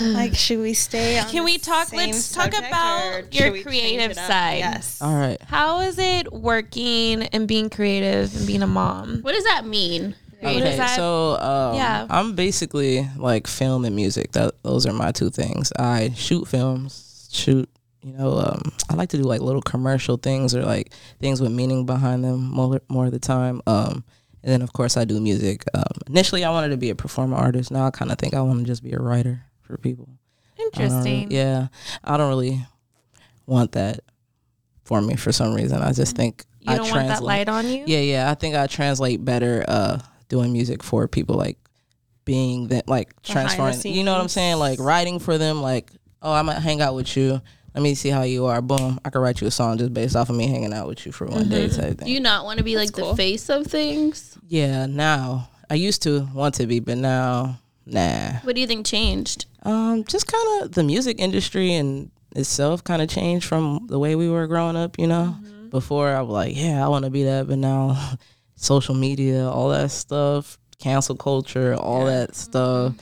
[0.00, 1.90] Like, should we stay on Can we talk?
[1.92, 4.58] Let's talk about your should we change creative side.
[4.58, 5.00] Yes.
[5.00, 5.40] All right.
[5.42, 9.20] How is it working and being creative and being a mom?
[9.22, 10.96] what does that mean Okay, that?
[10.96, 12.06] so um, Yeah.
[12.10, 14.32] I'm basically like film and music.
[14.32, 15.72] That those are my two things.
[15.78, 17.68] I shoot films, shoot.
[18.02, 21.52] You know, um, I like to do like little commercial things or like things with
[21.52, 23.60] meaning behind them more more of the time.
[23.66, 24.04] Um,
[24.42, 25.64] and then of course I do music.
[25.74, 27.70] Um, initially, I wanted to be a performer artist.
[27.70, 30.08] Now I kind of think I want to just be a writer for people.
[30.58, 31.30] I Interesting.
[31.30, 31.68] yeah,
[32.02, 32.64] I don't really
[33.46, 34.00] want that
[34.84, 35.82] for me for some reason.
[35.82, 37.84] I just think You I don't want that light on you.
[37.86, 38.30] yeah, yeah.
[38.30, 39.98] I think I translate better uh
[40.28, 41.58] doing music for people like
[42.24, 44.58] being that like transferring you know what I'm saying?
[44.58, 45.90] Like writing for them like,
[46.22, 47.42] oh I might hang out with you.
[47.74, 48.60] Let me see how you are.
[48.60, 48.98] Boom.
[49.04, 51.12] I could write you a song just based off of me hanging out with you
[51.12, 52.06] for one day type thing.
[52.06, 53.10] do you not want to be like cool.
[53.10, 58.32] the face of things yeah, now I used to want to be, but now nah.
[58.42, 63.00] what do you think changed Um, just kind of the music industry and itself kind
[63.00, 64.98] of changed from the way we were growing up.
[64.98, 65.36] You know,
[65.70, 68.16] before I was like, yeah, I want to be that, but now
[68.56, 72.94] social media, all that stuff, cancel culture, all that stuff,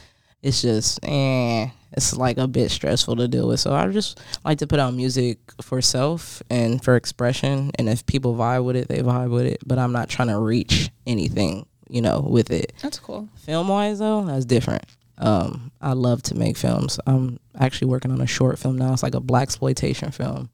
[0.43, 3.61] it's just, eh, it's like a bit stressful to deal with.
[3.61, 8.05] So I just like to put out music for self and for expression, and if
[8.07, 9.59] people vibe with it, they vibe with it.
[9.67, 13.29] But I'm not trying to reach anything, you know, with it That's cool.
[13.37, 14.85] film wise though that's different
[15.21, 19.03] um i love to make films i'm actually working on a short film now it's
[19.03, 20.49] like a black exploitation film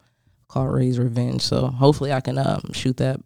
[0.48, 3.20] called ray's revenge so hopefully i can um shoot that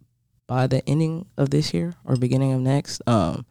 [0.47, 3.45] by the ending of this year or beginning of next um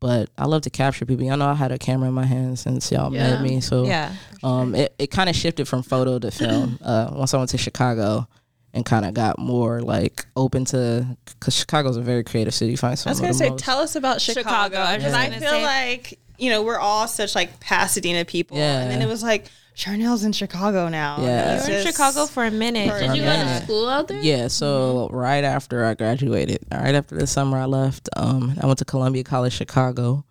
[0.00, 1.24] but I love to capture people.
[1.24, 3.30] Y'all know I had a camera in my hand since y'all Yeah.
[3.30, 4.12] met me, so Yeah.
[4.42, 6.78] um, it, it kind of shifted from photo to film.
[6.84, 8.26] Uh, once I went to Chicago
[8.74, 12.70] and kind of got more like open to, because Chicago's a very creative city.
[12.72, 14.48] You find some I was gonna say, most- tell us about Chicago.
[14.48, 17.58] Chicago, I was Because just I feel say- like you know we're all such like
[17.58, 18.80] Pasadena people, Yeah.
[18.80, 19.46] and then it was like
[19.78, 21.18] Charnele's in Chicago now.
[21.20, 21.64] Yeah.
[21.64, 22.90] You were in Chicago for a minute.
[22.90, 24.20] For- Did you go to school out there?
[24.20, 28.80] Yeah, so right after I graduated, right after the summer I left, um, I went
[28.80, 30.24] to Columbia College Chicago,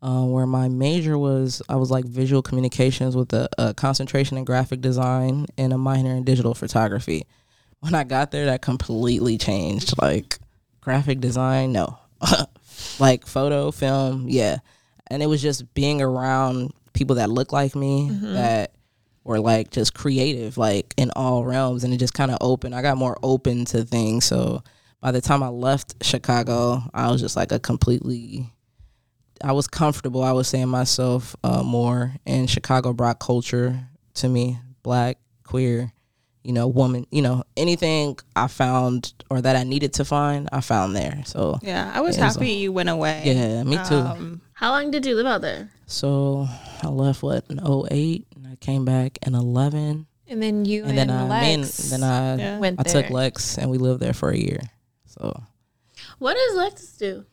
[0.00, 4.44] uh, where my major was I was like visual communications with a, a concentration in
[4.46, 7.26] graphic design and a minor in digital photography.
[7.80, 9.92] When I got there, that completely changed.
[10.00, 10.38] Like
[10.80, 11.98] graphic design, no,
[12.98, 14.58] like photo, film, yeah,
[15.08, 18.70] and it was just being around people that look like me that
[19.24, 22.82] were like just creative like in all realms and it just kind of opened i
[22.82, 24.24] got more open to things.
[24.26, 24.62] So
[25.00, 28.50] by the time i left chicago i was just like a completely
[29.42, 32.14] i was comfortable i was saying myself uh, more.
[32.26, 35.93] And chicago brought culture to me black queer
[36.44, 40.60] you know woman you know anything i found or that i needed to find i
[40.60, 43.22] found there so Yeah, I was It was happy you went away.
[43.24, 45.70] yeah me too Um, How long did you live out there?
[45.86, 46.46] so
[46.82, 50.98] i left what in 08 and i came back in 11 And then you and
[50.98, 52.58] and, then I me and- Lex then I Yeah.
[52.58, 53.02] went I there.
[53.02, 54.60] took Lex and we lived there for a year.
[55.06, 55.32] So
[56.18, 57.24] What does Lexus do?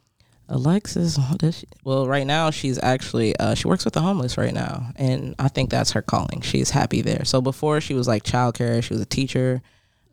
[0.51, 4.37] Alexis, what does she, well, right now she's actually uh, she works with the homeless
[4.37, 6.41] right now, and I think that's her calling.
[6.41, 7.23] She's happy there.
[7.25, 9.61] So before she was like childcare, she was a teacher.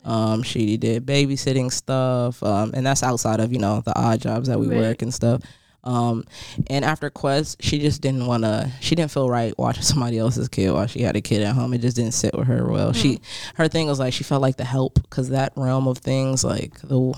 [0.05, 4.47] Um, she did babysitting stuff, um, and that's outside of you know the odd jobs
[4.47, 4.77] that we Right.
[4.77, 5.41] work and stuff.
[5.83, 6.25] Um,
[6.67, 8.71] and after Qwest, she just didn't want to.
[8.79, 11.73] She didn't feel right watching somebody else's kid while she had a kid at home.
[11.73, 12.93] It just didn't sit with her well.
[12.93, 13.19] She,
[13.55, 16.79] her thing was like she felt like the help because that realm of things, like
[16.81, 17.13] the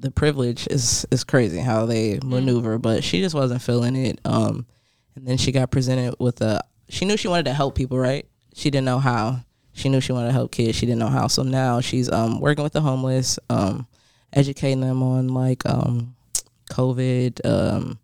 [0.00, 2.78] the privilege is is crazy how they maneuver.
[2.78, 4.20] But she just wasn't feeling it.
[4.24, 4.66] Um,
[5.14, 6.60] and then she got presented with a.
[6.88, 8.26] She knew she wanted to help people, right?
[8.54, 9.40] She didn't know how.
[9.72, 10.76] She knew she wanted to help kids.
[10.76, 11.26] She didn't know how.
[11.28, 13.86] So now she's um working with the homeless, um,
[14.32, 16.16] educating them on like um
[16.68, 17.98] COVID, um,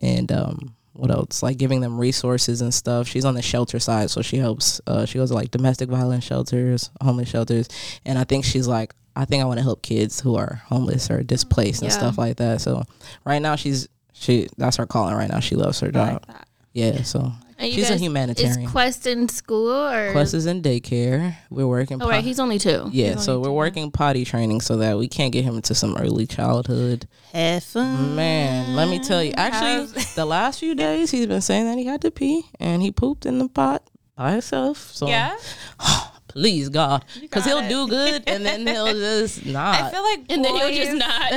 [0.00, 1.42] and um, what else?
[1.42, 3.08] Like giving them resources and stuff.
[3.08, 4.80] She's on the shelter side, so she helps.
[4.86, 7.68] Uh, she goes to like domestic violence shelters, homeless shelters,
[8.04, 11.10] and I think she's like, I think I want to help kids who are homeless
[11.10, 11.98] or displaced and Yeah.
[11.98, 12.60] stuff like that.
[12.60, 12.82] So
[13.24, 15.14] right now she's she that's her calling.
[15.14, 16.12] Right now she loves her I job.
[16.14, 16.48] like that.
[16.72, 18.62] Yeah, so And you she's a humanitarian.
[18.64, 20.12] Is Qwest in school or?
[20.12, 21.36] Qwest is in daycare.
[21.50, 22.02] We're working.
[22.02, 22.88] oh, right, pot- he's only two.
[22.90, 26.26] yeah, so we're working potty training so that we can't get him into some early
[26.26, 27.06] childhood.
[27.32, 28.16] have fun.
[28.16, 29.32] Man, let me tell you.
[29.36, 29.86] Actually,
[30.16, 33.24] the last few days he's been saying that he had to pee and he pooped
[33.24, 33.84] in the pot
[34.16, 34.90] by himself.
[34.92, 35.36] So Yeah.
[36.34, 37.68] please God, because he'll it.
[37.68, 39.80] do good and then he'll just not.
[39.82, 41.32] I feel like And then he'll boys- just not.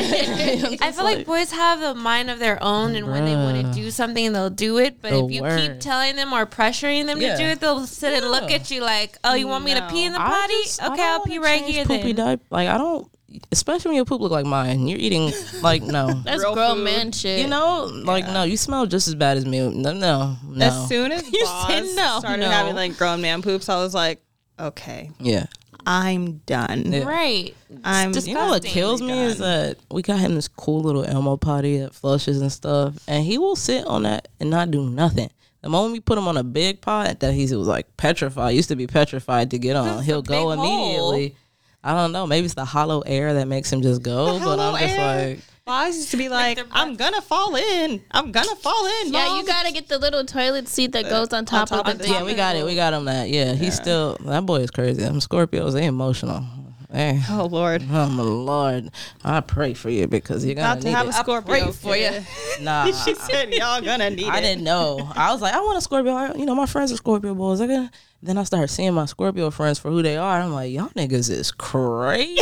[0.82, 3.72] I feel like boys have a mind of their own, and when they want to
[3.80, 5.02] do something, they'll do it.
[5.02, 5.60] But The if you word.
[5.62, 7.34] keep telling them or pressuring them Yeah.
[7.36, 9.88] to do it, they'll sit and look at you like, "Oh, you want me to
[9.90, 10.54] pee in the I potty?
[10.64, 12.44] just- I okay, don't I'll pee right here Poopy then." diaper.
[12.50, 13.08] Like I don't,
[13.52, 14.88] especially when your poop look like mine.
[14.88, 15.32] You're eating
[15.62, 16.22] like no.
[16.26, 16.84] That's Real grown food.
[16.86, 17.40] man shit.
[17.42, 19.60] You know, like no, you smell just as bad as me.
[19.60, 20.66] No, no, no.
[20.66, 22.50] As soon as You Boss said no, started no.
[22.50, 24.22] having like grown man poops, I was like,
[24.60, 25.46] okay, yeah.
[25.86, 26.92] I'm done.
[26.92, 27.04] Yeah.
[27.04, 27.56] Right.
[27.84, 31.06] I'm It's You know what kills me is that we got him this cool little
[31.06, 34.90] Elmo potty that flushes and stuff, and he will sit on that and not do
[34.90, 35.30] nothing.
[35.62, 38.70] The moment we put him on a big pot that he was like petrified, used
[38.70, 41.12] to be petrified to get on, It's he'll go big hole.
[41.14, 41.36] immediately.
[41.84, 42.28] I don't know.
[42.28, 45.28] Maybe it's the hollow air that makes him just go, but I'm just air?
[45.30, 48.02] like, Boss used to be like, their I'm gonna fall in.
[48.12, 49.12] I'm gonna fall in.
[49.14, 51.92] yeah, you gotta get the little toilet seat that uh, goes on top, top of
[51.94, 52.66] of the the- yeah, we got it.
[52.66, 53.30] We got him that.
[53.30, 55.02] Yeah, he's still that boy is crazy.
[55.02, 56.44] Them Scorpios, they emotional.
[56.90, 58.92] Hey, Oh Lord, oh my lord,
[59.26, 61.10] I pray for you because you're gonna about to need have it.
[61.10, 62.12] a Scorpio for you.
[62.12, 62.26] kid.
[62.62, 64.42] Nah, she said y'all gonna need I it.
[64.44, 65.12] didn't know.
[65.16, 66.14] I was like, I want a Scorpio.
[66.14, 67.60] I- You know, my friends are Scorpio boys.
[67.60, 67.90] I got.
[68.24, 70.40] Then I started seeing my Scorpio friends for who they are.
[70.42, 72.40] I'm like, y'all niggas is crazy.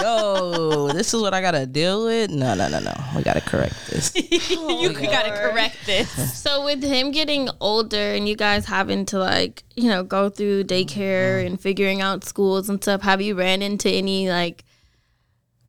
[0.00, 2.30] Yo, this is what I gotta deal with.
[2.30, 2.92] No, no, no, no.
[3.16, 4.12] We gotta correct this.
[4.50, 6.10] you gotta correct this.
[6.40, 10.64] So with him getting older and you guys having to like, you know, go through
[10.64, 14.64] daycare and figuring out schools and stuff, have you ran into any like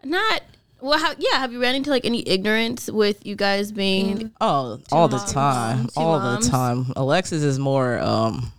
[0.04, 0.42] not
[0.80, 4.80] well how, yeah, have you ran into like any ignorance with you guys being Oh,
[4.92, 6.46] all the time, Two all moms.
[6.46, 6.94] the time.
[6.96, 8.00] Alexis is more.
[8.00, 8.52] um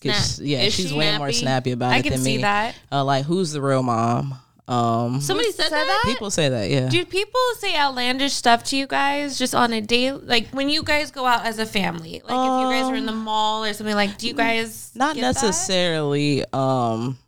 [0.00, 0.16] Snap.
[0.40, 1.32] Yeah, Is she's she way more snappy?
[1.32, 2.42] snappy about I it can than see me.
[2.42, 2.74] that.
[2.90, 4.34] Uh, like, who's the real mom?
[4.70, 5.86] Um, somebody said, said that?
[5.86, 6.02] that?
[6.06, 6.70] people say that.
[6.70, 6.88] Yeah.
[6.88, 10.12] Do people say outlandish stuff to you guys just on a day?
[10.12, 13.06] Like when you guys go out as a family, like if you guys are in
[13.06, 15.42] the mall or something, like do you guys Not get that?
[15.42, 16.44] necessarily.
[16.52, 17.18] Um,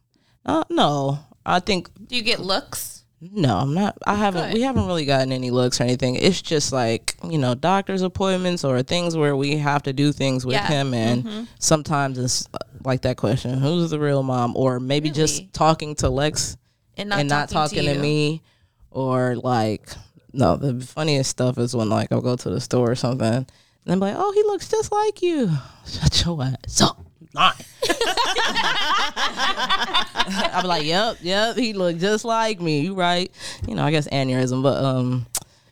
[0.47, 2.90] uh, no, I think Do you get looks?
[3.20, 3.97] No, I'm not.
[4.05, 4.53] I haven't.
[4.53, 6.16] We haven't really gotten any looks or anything.
[6.16, 10.45] It's just like you know, doctor's appointments or things where we have to do things
[10.45, 10.66] with Yeah.
[10.66, 14.57] him, and sometimes it's uh, like that question: Who's the real mom?
[14.57, 15.14] Or maybe Really?
[15.20, 16.57] just talking to Lex
[16.97, 18.01] And not and not talking to, you.
[18.01, 18.43] me,
[18.90, 19.88] or like
[20.32, 20.57] no.
[20.57, 23.47] The funniest stuff is when like I'll go to the store or something, and
[23.86, 25.51] I'm like, oh, he looks just like you.
[25.86, 26.99] Shut your ass up.
[27.34, 27.55] Lying.
[30.55, 32.80] I'm like, yep, yep, he looked just like me.
[32.80, 33.30] You right?
[33.66, 35.26] You know, I guess aneurysm, but um,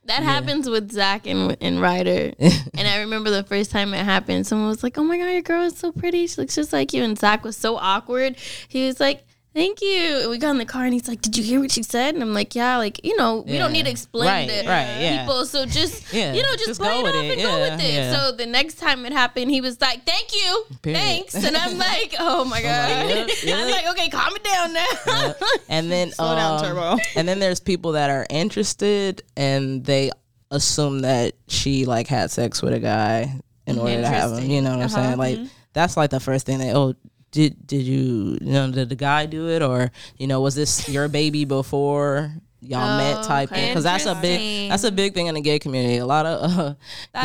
[0.06, 2.32] That happens with Zach and and Ryder.
[2.38, 5.42] and I remember the first time it happened, someone was like, "Oh my god, your
[5.42, 6.26] girl is so pretty.
[6.26, 8.36] She looks just like you." And Zach was so awkward.
[8.68, 9.24] He was like.
[9.52, 10.20] Thank you.
[10.20, 12.14] And we got in the car and he's like, Did you hear what she said?
[12.14, 15.00] And I'm like, Yeah, like, you know, we don't need to explain Right, to right,
[15.00, 15.20] yeah.
[15.24, 15.44] people.
[15.44, 17.32] So just, Yeah, you know, just, just play go it with off it.
[17.32, 18.14] and go with it.
[18.14, 20.64] So the next time it happened, he was like, Thank you.
[20.82, 20.98] Period.
[21.00, 21.34] Thanks.
[21.34, 22.88] And I'm like, Oh my God.
[23.08, 23.28] yep,
[23.58, 25.34] I'm like, Okay, calm it down now.
[25.68, 26.96] and then Slow down, um, Turbo.
[27.16, 30.10] and then there's people that are interested and they
[30.52, 33.34] assume that she like had sex with a guy
[33.66, 34.48] in order to have him.
[34.50, 35.16] You know what I'm saying?
[35.18, 35.38] Like
[35.72, 36.94] that's like the first thing they oh
[37.30, 39.62] did did you you know did the guy do it?
[39.62, 43.70] Or you know was this your baby before y'all met type thing?
[43.70, 45.98] Because that's a big that's a big thing in the gay community.
[45.98, 46.74] A lot of uh,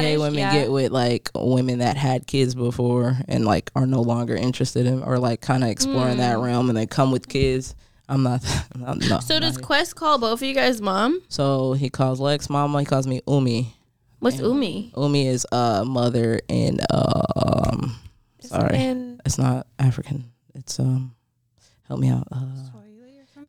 [0.01, 0.53] gay is- women yeah.
[0.53, 5.01] get with like women that had kids before and like are no longer interested in
[5.03, 7.75] or like kind of exploring that realm and they come with kids.
[8.07, 8.43] I'm not
[8.85, 9.65] I'm not so not does here.
[9.65, 11.21] Qwest call both of you guys mom?
[11.27, 13.73] so he calls lex mama he calls me umi.
[14.19, 14.93] What's Umi?
[14.95, 17.95] umi is uh mother and um
[18.39, 18.77] sorry.
[18.77, 20.31] And it's not african.
[20.53, 21.15] It's um
[21.87, 22.45] help me out uh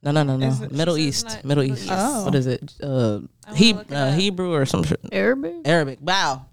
[0.03, 0.47] no no no no.
[0.49, 1.27] Is it- middle east.
[1.27, 1.85] not- middle Middle east.
[1.85, 1.93] East.
[1.95, 2.24] Oh.
[2.24, 2.72] what is it?
[2.83, 3.20] Uh,
[3.55, 5.01] he, wanna it uh hebrew or some shit?
[5.12, 5.55] Arabic?
[5.64, 5.99] arabic.
[6.03, 6.47] Wow.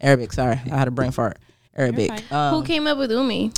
[0.00, 0.32] Arabic.
[0.32, 0.60] Sorry.
[0.70, 1.38] I had a brain fart.
[1.76, 2.10] Arabic.
[2.10, 2.22] fine.
[2.52, 3.52] Who um, came up with Umi?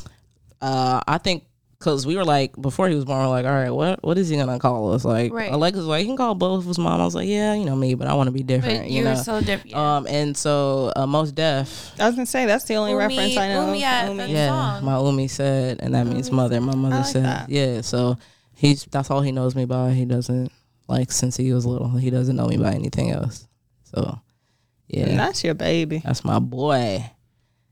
[0.62, 1.44] uh i think
[1.80, 4.18] because we were like before he was born, we are like, all right, what what
[4.18, 5.04] is he gonna call us?
[5.04, 5.50] Like Right.
[5.50, 7.00] Alexis was like, he can call both of his mom.
[7.00, 9.02] I was like, yeah, you know me, but I want to be different, but you
[9.02, 9.14] know.
[9.14, 9.74] so different.
[9.74, 13.36] um, and so uh, most deaf, I was gonna say that's the only Umi- reference
[13.36, 13.66] I know.
[13.68, 14.32] Umi, yeah, Umi.
[14.32, 16.60] yeah, my umi said, and that means mother.
[16.60, 17.48] My mother like said, that.
[17.48, 17.80] yeah.
[17.80, 18.18] So
[18.54, 19.92] he's that's all he knows me by.
[19.92, 20.52] He doesn't
[20.86, 21.88] like since he was little.
[21.88, 23.48] He doesn't know me by anything else.
[23.84, 24.20] So
[24.88, 26.02] yeah, And that's your baby.
[26.04, 27.10] that's my boy,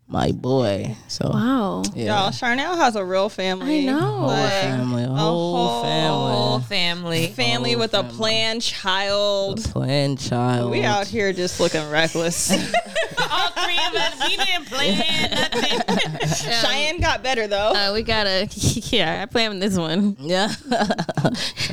[0.09, 0.97] my boy.
[1.09, 1.83] So Wow.
[1.95, 3.83] yeah, Y'all, Charnele has a real family.
[3.89, 3.99] I know.
[4.01, 7.27] whole Like, family, a whole, whole Whole family, family.
[7.29, 8.17] family Whole with a family.
[8.17, 9.63] planned child.
[9.65, 10.71] planned child.
[10.71, 12.51] We out here just looking reckless.
[13.31, 16.29] All three of us, we didn't plan nothing.
[16.63, 17.73] Cheyenne got better though.
[17.75, 20.17] Uh, we gotta, yeah, I planned this one.
[20.21, 20.53] Yeah.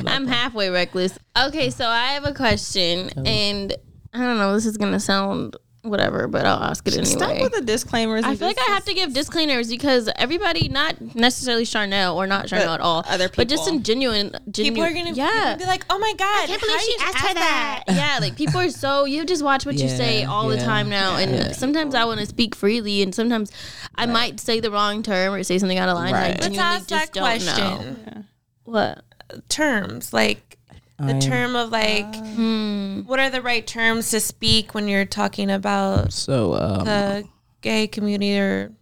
[0.06, 1.18] I'm halfway reckless.
[1.46, 3.74] Okay, so I have a question, and
[4.12, 5.56] I don't know, this is gonna sound
[5.88, 7.04] whatever, but I'll ask it anyway.
[7.06, 8.24] Stop with the disclaimers.
[8.24, 12.46] I feel like I have to give disclaimers because everybody, not necessarily Charnele or not
[12.46, 13.44] Charnele at all, other people.
[13.44, 15.56] but just in genuine, genuine People are gonna yeah.
[15.56, 17.84] be like, "Oh my god, I can't believe she asked her that.
[17.88, 20.88] Yeah, like people are so you just watch what you say Yeah, all the time
[20.88, 21.52] now, and yeah.
[21.52, 23.50] sometimes I want to speak freely, and sometimes
[23.94, 26.12] I might say the wrong term or say something out of line.
[26.12, 26.36] Right.
[26.42, 28.26] I Let's ask that don't know question.
[28.64, 29.02] what.
[29.48, 30.55] Terms like
[30.98, 33.00] the I'm- term of like, Hmm.
[33.02, 37.24] what are the right terms to speak when you're talking about So um, the
[37.60, 38.72] gay community or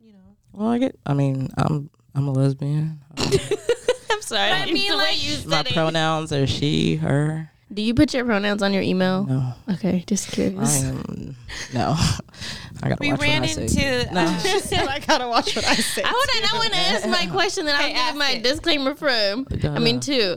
[0.00, 0.18] you know
[0.52, 0.98] well, I get.
[1.06, 3.00] I mean, I'm I'm a lesbian.
[3.18, 4.50] I'm sorry.
[4.50, 5.72] I mean, the way like- you said My it.
[5.72, 7.50] pronouns are she, her.
[7.70, 9.24] Do you put your pronouns on your email?
[9.26, 10.84] No, Okay, just I curious.
[10.84, 11.36] am
[11.74, 11.96] no.
[12.82, 14.02] I gotta we watch ran what I say.
[14.02, 14.20] into No.
[14.90, 16.02] I gotta watch what I say.
[16.04, 16.54] I want to.
[16.54, 18.42] I want to ask my question that I'll ask give my it.
[18.42, 19.44] disclaimer from.
[19.44, 20.02] Go I mean, ahead.
[20.02, 20.36] two.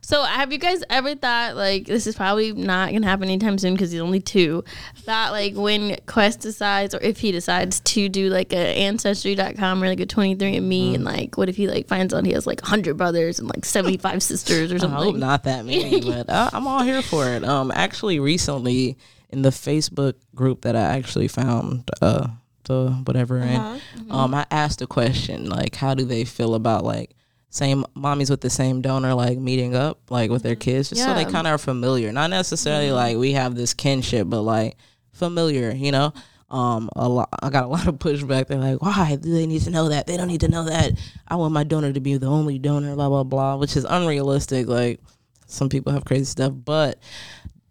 [0.00, 3.74] So, have you guys ever thought like this is probably not gonna happen anytime soon
[3.74, 4.64] because he's only two?
[4.98, 9.86] Thought like when Qwest decides, or if he decides to do like a ancestry.com or
[9.88, 10.94] like a 23andMe, Mm-hmm.
[10.94, 13.64] and like what if he like finds out he has like 100 brothers and like
[13.64, 15.20] 75 sisters or I hope something?
[15.20, 17.44] not that many, but I, I'm all here for it.
[17.44, 18.96] Um, actually, recently
[19.32, 22.28] in the Facebook group that I actually found, uh,
[22.64, 23.78] the whatever, Uh-huh.
[23.98, 27.14] and um, I asked a question like, how do they feel about like
[27.50, 31.12] same mommies with the same donor like meeting up like with their kids, just so
[31.14, 34.76] they kind of are familiar, not necessarily like we have this kinship, but like
[35.12, 36.12] familiar, you know.
[36.50, 37.30] Um, a lot.
[37.42, 38.46] I got a lot of pushback.
[38.46, 40.06] They're like, "Why do they need to know that?
[40.06, 40.92] They don't need to know that.
[41.26, 44.66] I want my donor to be the only donor." Blah blah blah, which is unrealistic.
[44.66, 45.00] Like,
[45.46, 46.98] some people have crazy stuff, but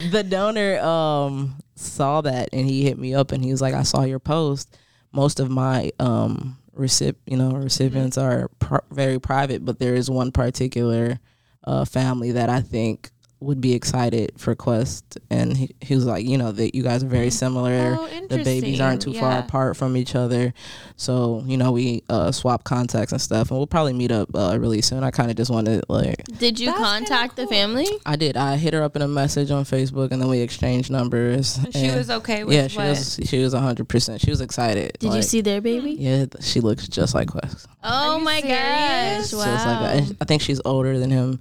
[0.10, 3.84] the donor um saw that and he hit me up and he was like, "I
[3.84, 4.78] saw your post.
[5.12, 10.10] Most of my um recip, you know, recipients are pr- very private, but there is
[10.10, 11.20] one particular
[11.64, 13.12] uh family that I think
[13.42, 17.04] would be excited for Qwest, and he, he was like, you know, that you guys
[17.04, 17.98] are very similar.
[18.00, 19.20] Oh, the babies aren't too interesting.
[19.32, 20.54] far apart from each other,
[20.96, 24.58] so you know we uh, swap contacts and stuff, and we'll probably meet up uh,
[24.60, 25.04] really soon.
[25.04, 27.88] I kind of just wanted like Did you That's kinda contact the family?
[28.06, 28.38] I did.
[28.38, 31.60] I hit her up in a message on Facebook, and then we exchanged numbers.
[31.72, 32.90] She and- was okay with yeah, she what?
[32.90, 33.20] was.
[33.24, 34.22] She was hundred percent.
[34.22, 34.98] She was excited.
[35.00, 35.92] Did you see their baby?
[35.92, 37.66] Yeah, she looks just like Qwest.
[37.84, 38.58] Oh my serious?
[38.58, 39.30] gosh!
[39.32, 39.82] Just Wow.
[39.82, 40.16] like that.
[40.22, 41.40] I think she's older than him.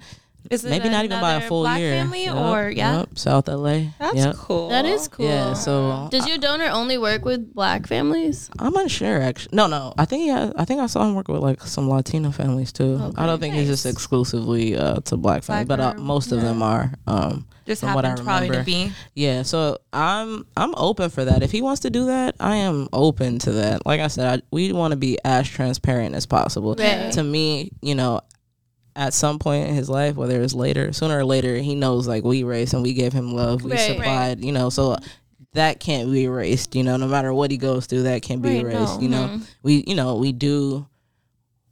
[0.51, 1.93] Is it Maybe not even by a full black year.
[1.93, 2.99] family Yep, or yeah?
[3.01, 3.91] yep, South LA.
[3.99, 4.37] That's yep.
[4.37, 4.69] cool.
[4.71, 5.27] that is cool.
[5.27, 8.51] Yeah, so Does your donor only work with black families?
[8.59, 9.57] I'm unsure actually.
[9.57, 9.95] No, no.
[9.99, 10.53] I think yeah.
[10.57, 13.13] I think I saw him work with like some Latino families too.
[13.17, 16.41] I don't think he's just exclusively uh, to black families, but uh, or- most of
[16.41, 16.93] them are.
[17.07, 18.65] Um, Just from what I happens to remember.
[18.65, 18.93] be.
[19.15, 21.43] Yeah, so I'm I'm open for that.
[21.43, 23.87] If he wants to do that, I am open to that.
[23.87, 26.75] Like I said, I, we want to be as transparent as possible.
[26.77, 27.13] Right.
[27.13, 28.21] To me, you know,
[28.97, 32.25] at some point in his life, whether it's later, sooner or later, he knows like
[32.25, 33.81] we raised and we gave him love, we Right.
[33.81, 34.97] supplied, you know, so
[35.55, 36.75] that can't be erased.
[36.75, 38.97] You know, no matter what he goes through, that can't be Right, erased.
[38.97, 39.03] no.
[39.03, 40.87] You know, we you know we do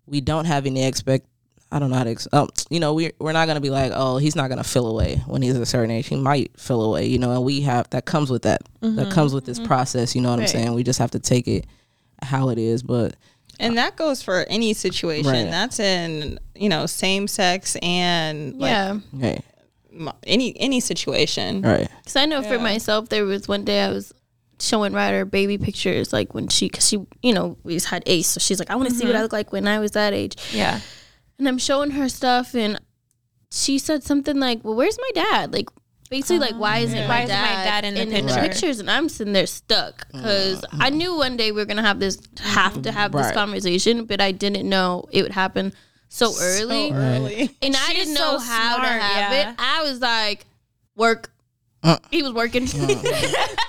[0.07, 1.27] we don't have any expect.
[1.71, 3.69] I don't know how to, ex- um, you know, we're, we're not going to be
[3.69, 6.07] like, oh, he's not going to fill away when he's a certain age.
[6.07, 8.63] He might fill away, you know, and we have, that comes with that.
[8.81, 10.45] That comes with this process, you know what Right.
[10.49, 10.73] I'm saying?
[10.75, 11.67] We just have to take it
[12.23, 12.83] how it is.
[12.83, 13.17] But
[13.59, 15.33] And that goes for any situation.
[15.33, 15.51] Right.
[15.51, 18.99] That's in, you know, same sex and like yeah.
[19.19, 19.41] hey,
[20.25, 21.63] any any situation.
[21.63, 21.89] right.
[21.99, 24.13] Because I know for myself, there was one day I was
[24.61, 28.29] showing Ryder baby pictures, like when she, because she, you know, we just had Ace,
[28.29, 29.23] so she's like, I want to see what I mm-hmm.
[29.23, 30.37] look like when I was that age.
[30.53, 30.81] Yeah.
[31.39, 32.81] And I'm showing her stuff, and
[33.53, 35.69] she said something like, "Well, where's my dad?" Like,
[36.11, 38.41] basically, like, why isn't Why my isn't my dad, dad in the in picture?
[38.41, 38.81] pictures?
[38.81, 42.19] And I'm sitting there stuck because I knew one day we were gonna have this,
[42.41, 45.73] have to have this conversation, but I didn't know it would happen
[46.09, 46.93] so early.
[46.93, 47.51] Early.
[47.63, 49.51] and I didn't so know how to have yeah.
[49.51, 49.57] it.
[49.59, 50.47] I was like,
[50.97, 51.31] work.
[51.83, 51.99] Uh.
[52.11, 52.63] he was working.
[52.65, 52.89] I'm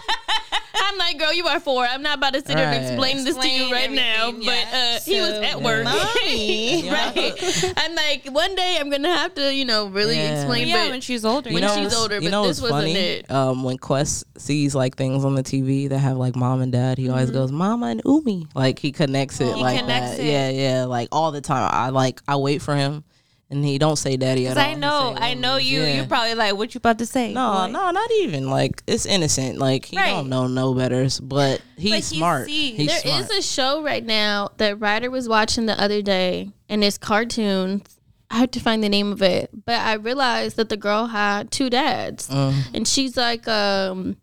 [0.99, 1.83] like, girl, you are four.
[1.85, 2.91] I'm not about to sit here and Right.
[2.91, 4.27] explain this to you right now.
[4.27, 4.95] everything, But yeah.
[4.95, 5.83] uh, he was at work.
[6.23, 6.89] Mommy.
[6.89, 7.73] right.
[7.77, 10.35] I'm like, one day I'm gonna have to, you know, really Yeah.
[10.41, 10.67] explain.
[10.67, 11.49] Yeah, but when she's older.
[11.51, 12.93] when she's older, you but know this wasn't funny?
[12.95, 13.31] it.
[13.31, 16.97] Um, when Qwest sees like things on the TV that have like mom and dad,
[16.97, 17.13] he Mm-hmm.
[17.13, 18.47] always goes Mama and Umi.
[18.53, 20.19] Like he connects it He like connects that.
[20.19, 20.25] it.
[20.25, 20.85] Yeah, yeah.
[20.85, 21.69] Like all the time.
[21.73, 23.03] I like I wait for him,
[23.51, 24.63] and he don't say daddy at all.
[24.63, 25.81] I know, I know you.
[25.81, 25.95] Yeah.
[25.97, 27.33] You're probably like, what you about to say?
[27.33, 28.49] No, no, not even.
[28.49, 29.57] Like it's innocent.
[29.57, 30.11] Like he Right.
[30.11, 32.45] don't know no betters, but he's But he smart.
[32.45, 32.77] sees.
[32.77, 33.21] he's There smart.
[33.23, 37.83] is a show right now that Ryder was watching the other day, and it's cartoons.
[38.31, 41.49] I had to find the name of it, but I realized that the girl had
[41.49, 42.75] two dads, Mm-hmm.
[42.75, 44.17] and she's like, um,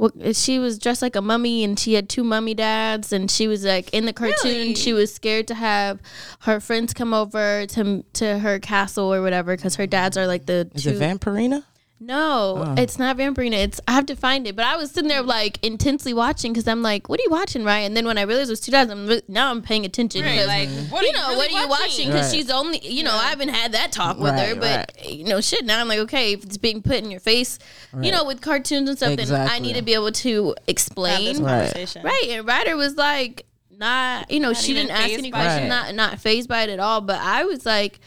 [0.00, 3.30] what, uh, she was dressed like a mummy, and she had two mummy dads, and
[3.30, 4.50] she was like in the cartoon.
[4.50, 4.74] Really?
[4.74, 6.00] She was scared to have
[6.40, 10.46] her friends come over to to her castle or whatever because her dads are like
[10.46, 10.90] the is two.
[10.90, 11.64] it Vampirina?
[12.02, 12.74] No, oh.
[12.78, 13.62] it's not Vampirina.
[13.62, 14.56] It's I have to find it.
[14.56, 17.62] But I was sitting there like intensely watching because I'm like, what are you watching,
[17.62, 17.80] right?
[17.80, 20.22] And then when I realized it was two dads, I'm re- now I'm paying attention.
[20.22, 20.90] Right, because, like, mm-hmm.
[20.90, 22.06] what are you you know, really what are you watching?
[22.08, 22.40] Because Right.
[22.40, 25.24] she's only, you know, I haven't had that talk with her, Right, eh, but you
[25.24, 25.66] know, shit.
[25.66, 27.58] Now I'm like, okay, if it's being put in your face,
[28.00, 30.64] you know, with cartoons and stuff, then I need to be able to Have this
[30.68, 31.42] explain.
[31.42, 31.66] Right.
[31.66, 32.02] conversation.
[32.02, 35.38] Right, and Ryder was like, not, you know, she even didn't ask fazed any by
[35.40, 35.42] it.
[35.42, 35.94] questions, Right.
[35.94, 37.00] not not phased by it at all.
[37.02, 37.98] But I was like,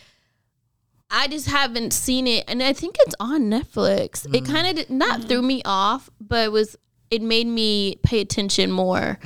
[1.15, 4.25] I just haven't seen it, and I think it's on Netflix.
[4.27, 4.35] Mm.
[4.35, 6.75] It kind of not threw me off, but it was
[7.11, 9.19] it made me pay attention more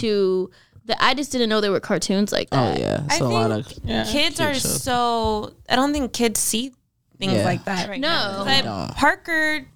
[0.00, 0.50] to
[0.86, 1.04] the.
[1.04, 2.62] I just didn't know there were cartoons like Mm-hmm.
[2.64, 2.80] Oh that.
[2.80, 4.04] yeah, I so a lot of Yeah.
[4.10, 4.82] kids are shows.
[4.82, 5.52] so.
[5.68, 6.72] I don't think kids see
[7.18, 7.44] things Yeah.
[7.44, 8.08] like that right No.
[8.08, 8.36] now.
[8.36, 9.66] 'Cause They I- Parker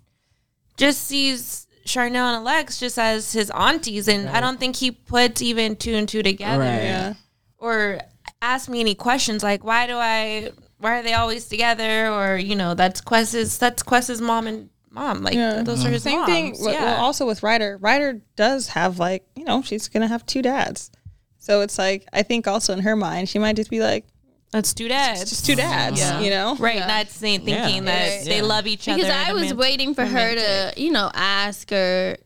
[0.78, 5.42] just sees Charnele and Alex just as his aunties, and I don't think he puts
[5.42, 6.60] even two and two together.
[6.64, 6.82] Right.
[6.84, 7.14] Yeah.
[7.58, 8.00] Or
[8.40, 10.52] ask me any questions like, why do I?
[10.78, 12.08] Why are they always together?
[12.08, 13.58] Or you know, that's Qwest's.
[13.58, 15.22] That's Qwest's mom and mom.
[15.22, 15.62] Like Yeah.
[15.62, 15.88] those mm-hmm.
[15.88, 16.30] are his Same moms.
[16.30, 16.56] thing.
[16.60, 16.84] Well, Yeah.
[16.84, 20.90] well, also with Ryder, Ryder does have like you know she's gonna have two dads,
[21.38, 24.06] so it's like I think also in her mind she might just be like
[24.50, 25.20] that's two dads.
[25.20, 26.20] it's just two dads, Yeah.
[26.20, 26.56] you know?
[26.58, 27.92] Right, not saying thinking Yeah.
[27.92, 28.24] that Right.
[28.24, 28.96] they love each other.
[28.96, 32.16] because I was romantic- waiting for her to, you know, ask or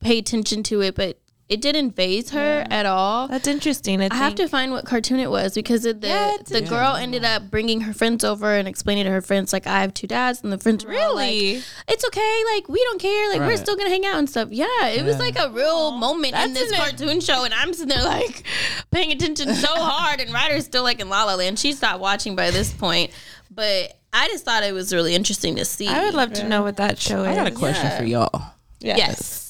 [0.00, 3.26] pay attention to it, but it didn't phase her at all.
[3.26, 4.02] That's interesting.
[4.02, 6.94] I have to find what cartoon it was because of the Yeah, it's the girl
[6.94, 10.06] ended up bringing her friends over and explaining to her friends like I have two
[10.06, 11.62] dads and the friends were like, Really?
[11.88, 14.88] it's okay like we don't care like we're still gonna hang out and stuff yeah
[14.88, 17.88] it was like a real moment in That's this an- cartoon show and I'm sitting
[17.88, 18.42] there like
[18.90, 22.36] paying attention so hard and Ryder's still like in La La Land she stopped watching
[22.36, 23.10] by this point
[23.50, 26.62] but I just thought it was really interesting to see I would love to know
[26.62, 27.28] what that show is.
[27.28, 28.42] I got a question for y'all.
[28.80, 29.47] yes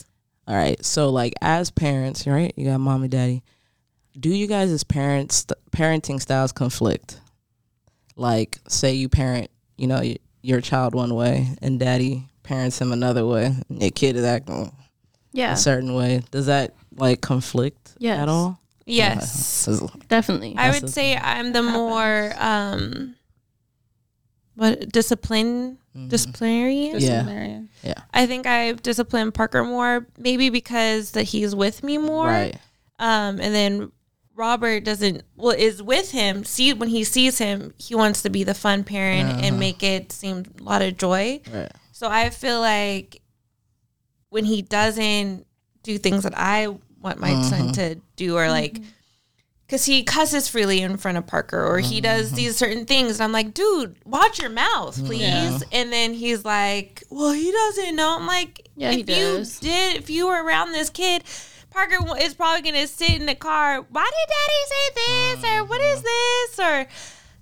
[0.48, 0.82] All right.
[0.84, 2.52] So like as parents, right?
[2.56, 3.42] You got mom and daddy.
[4.18, 7.20] Do you guys as parents parenting styles conflict?
[8.16, 12.92] Like say you parent, you know, you, your child one way and daddy parents him
[12.92, 14.72] another way, and your kid is acting
[15.32, 16.22] Yeah, a certain way.
[16.30, 18.18] Does that like conflict Yes.
[18.18, 18.58] at all?
[18.86, 19.68] Yes.
[19.68, 20.54] Uh, definitely.
[20.56, 23.14] I would say I'm the more um
[24.54, 27.00] what discipline disciplinarian.
[27.00, 32.26] yeah, yeah, I think I've disciplined Parker more, maybe because that he's with me more.
[32.26, 32.56] right.
[33.00, 33.92] Um, and then
[34.34, 36.44] Robert doesn't well is with him.
[36.44, 39.40] See when he sees him, he wants to be the fun parent Uh-huh.
[39.42, 41.40] and make it seem a lot of joy.
[41.52, 41.70] Right.
[41.92, 43.20] So I feel like
[44.30, 45.46] when he doesn't
[45.82, 46.68] do things that I
[47.00, 48.80] want my son to do, or like,
[49.68, 52.36] because he cusses freely in front of Parker, or he does mm-hmm.
[52.36, 55.62] these certain things, and I'm like, dude, watch your mouth, please.
[55.72, 58.16] And then he's like, well, he doesn't know.
[58.18, 59.60] I'm like, Yeah, if you does.
[59.60, 61.22] did, if you were around this kid.
[61.70, 63.84] Parker is probably gonna sit in the car.
[63.90, 65.44] Why did Daddy say this?
[65.44, 66.56] Or what is mm-hmm.
[66.56, 66.88] this?
[66.88, 66.92] Or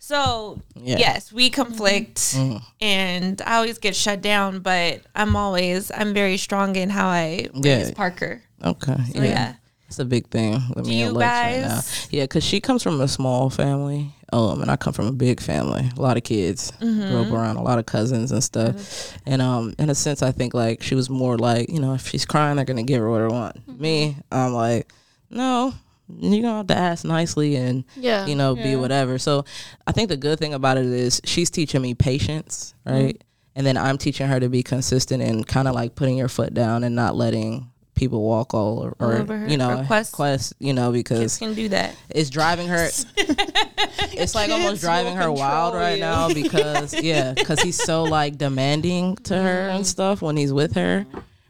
[0.01, 0.99] so Yeah.
[0.99, 2.57] yes, we conflict, mm-hmm.
[2.81, 4.59] and I always get shut down.
[4.59, 7.77] But I'm always I'm very strong in how I Yeah.
[7.77, 8.43] raise Parker.
[8.65, 8.97] Okay.
[9.15, 9.55] So, yeah.
[9.89, 11.69] It's a big thing with me you and Lex right now.
[11.77, 15.13] guys- Yeah, because she comes from a small family, um, and I come from a
[15.13, 15.89] big family.
[15.97, 17.09] A lot of kids, Mm-hmm.
[17.09, 19.17] grew up around a lot of cousins and stuff.
[19.27, 22.09] And um, in a sense, I think like she was more like, you know, if
[22.09, 23.57] she's crying, they're gonna give her what her want.
[23.69, 23.81] Mm-hmm.
[23.83, 24.93] Me, I'm like,
[25.31, 25.73] no,
[26.19, 28.27] you gonna have to ask nicely and Yeah.
[28.27, 29.19] you know be whatever.
[29.19, 29.45] So
[29.87, 32.97] I think the good thing about it is she's teaching me patience, Mm-hmm.
[33.05, 33.25] right?
[33.55, 36.53] And then I'm teaching her to be consistent and kind of like putting your foot
[36.53, 40.13] down and not letting people walk all or, or over her, you know Qwest.
[40.13, 41.97] Qwest you know Kids because can do that.
[42.11, 46.01] it's driving her it's like almost driving her wild right you.
[46.01, 50.75] now because yeah because he's so like demanding to her and stuff when he's with
[50.75, 51.07] her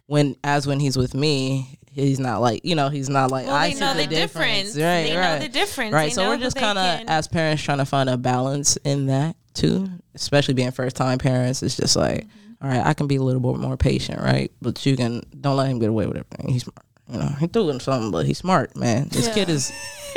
[0.07, 3.55] when as when he's with me he's not like you know he's not like Well,
[3.57, 4.75] I they see know the, the difference.
[4.75, 4.77] difference.
[4.77, 5.93] right They know right the difference.
[5.93, 9.07] right They so we're just kind of as parents trying to find a balance in
[9.07, 12.46] that too especially being first time parents it's just like Mm-hmm.
[12.63, 14.51] All right I can be a little bit more patient right?
[14.63, 16.53] But you can don't let him get away with everything.
[16.53, 19.73] He's smart you know he's doing something but he's smart man this kid is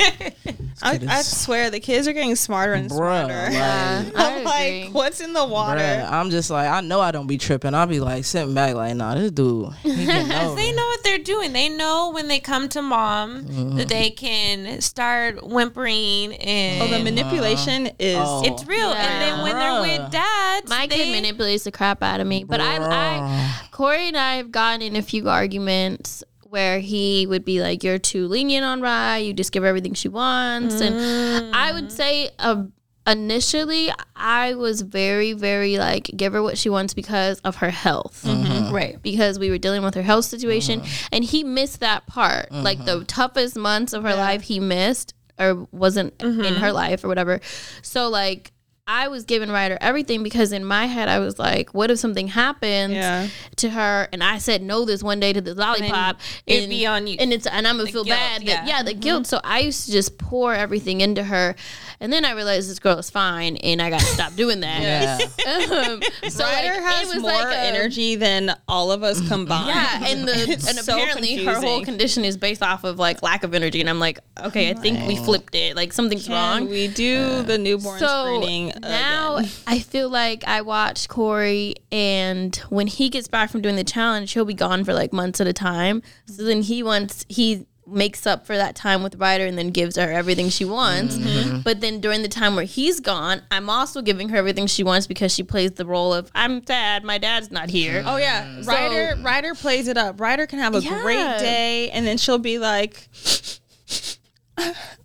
[0.82, 3.34] I, kid I is- swear the kids are getting smarter and Bruh, smarter.
[3.34, 5.80] like- I I'm like, what's in the water?
[5.80, 7.74] Bruh, I'm just like, I know I don't be tripping.
[7.74, 10.56] I'll be like sitting back, like, nah, this dude, he getting.
[10.56, 11.52] They know what they're doing.
[11.52, 13.76] They know when they come to mom Mm-hmm.
[13.76, 18.16] that they can start whimpering and Oh, the manipulation is.
[18.18, 18.42] Oh.
[18.46, 18.88] it's real.
[18.92, 22.44] And then when they're with dads, My they, kid manipulates the crap out of me.
[22.44, 27.44] But I, I, Corey and I have gotten in a few arguments where he would
[27.44, 29.18] be like, "You're too lenient on Rye.
[29.18, 31.92] You just give her everything she wants." And I would mm.
[31.92, 32.64] say, uh,
[33.06, 38.24] initially, I was very, very like, give her what she wants because of her health.
[38.26, 38.52] Mm-hmm.
[38.52, 38.74] Mm-hmm.
[38.74, 39.02] right.
[39.02, 41.06] Because we were dealing with her health situation, mm-hmm.
[41.12, 42.52] and he missed that part.
[42.52, 47.08] Like the toughest months of her life, he missed or wasn't in her life or
[47.08, 47.40] whatever.
[47.82, 48.52] So like.
[48.92, 52.26] I was giving Ryder everything because in my head I was like, what if something
[52.26, 53.28] happens Yeah.
[53.56, 56.86] to her and I said no this one day to the lollipop it'd and, be
[56.86, 57.16] on you.
[57.20, 58.66] and it's and I'm gonna feel guilt, bad that yeah.
[58.66, 61.54] yeah the guilt so I used to just pour everything into her
[62.00, 65.18] and then I realized this girl is fine and I gotta stop doing that yeah.
[65.86, 69.26] um, so Ryder like, it has was more like a- energy than all of us
[69.28, 69.68] combined.
[69.68, 73.22] yeah, and the It's and so apparently her whole condition is based off of like
[73.22, 75.76] lack of energy, and I'm like, okay, I think we flipped it.
[75.76, 76.68] Like something's Can wrong.
[76.70, 79.50] we do the newborn so screening now again?
[79.66, 84.32] I feel like I watch Corey, and when he gets back from doing the challenge,
[84.32, 86.02] he'll be gone for like months at a time.
[86.26, 89.96] So then he wants he makes up for that time with Ryder and then gives
[89.96, 91.16] her everything she wants.
[91.16, 91.26] Mm-hmm.
[91.28, 91.60] Mm-hmm.
[91.62, 95.08] But then during the time where he's gone, I'm also giving her everything she wants
[95.08, 98.04] because she plays the role of I'm sad, my dad's not here.
[98.06, 98.66] Oh yeah, mm.
[98.66, 99.20] Ryder.
[99.22, 100.20] Ryder plays it up.
[100.20, 101.02] Ryder can have a Yeah.
[101.02, 103.08] great day, and then she'll be like,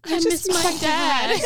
[0.10, 1.39] I miss my dad.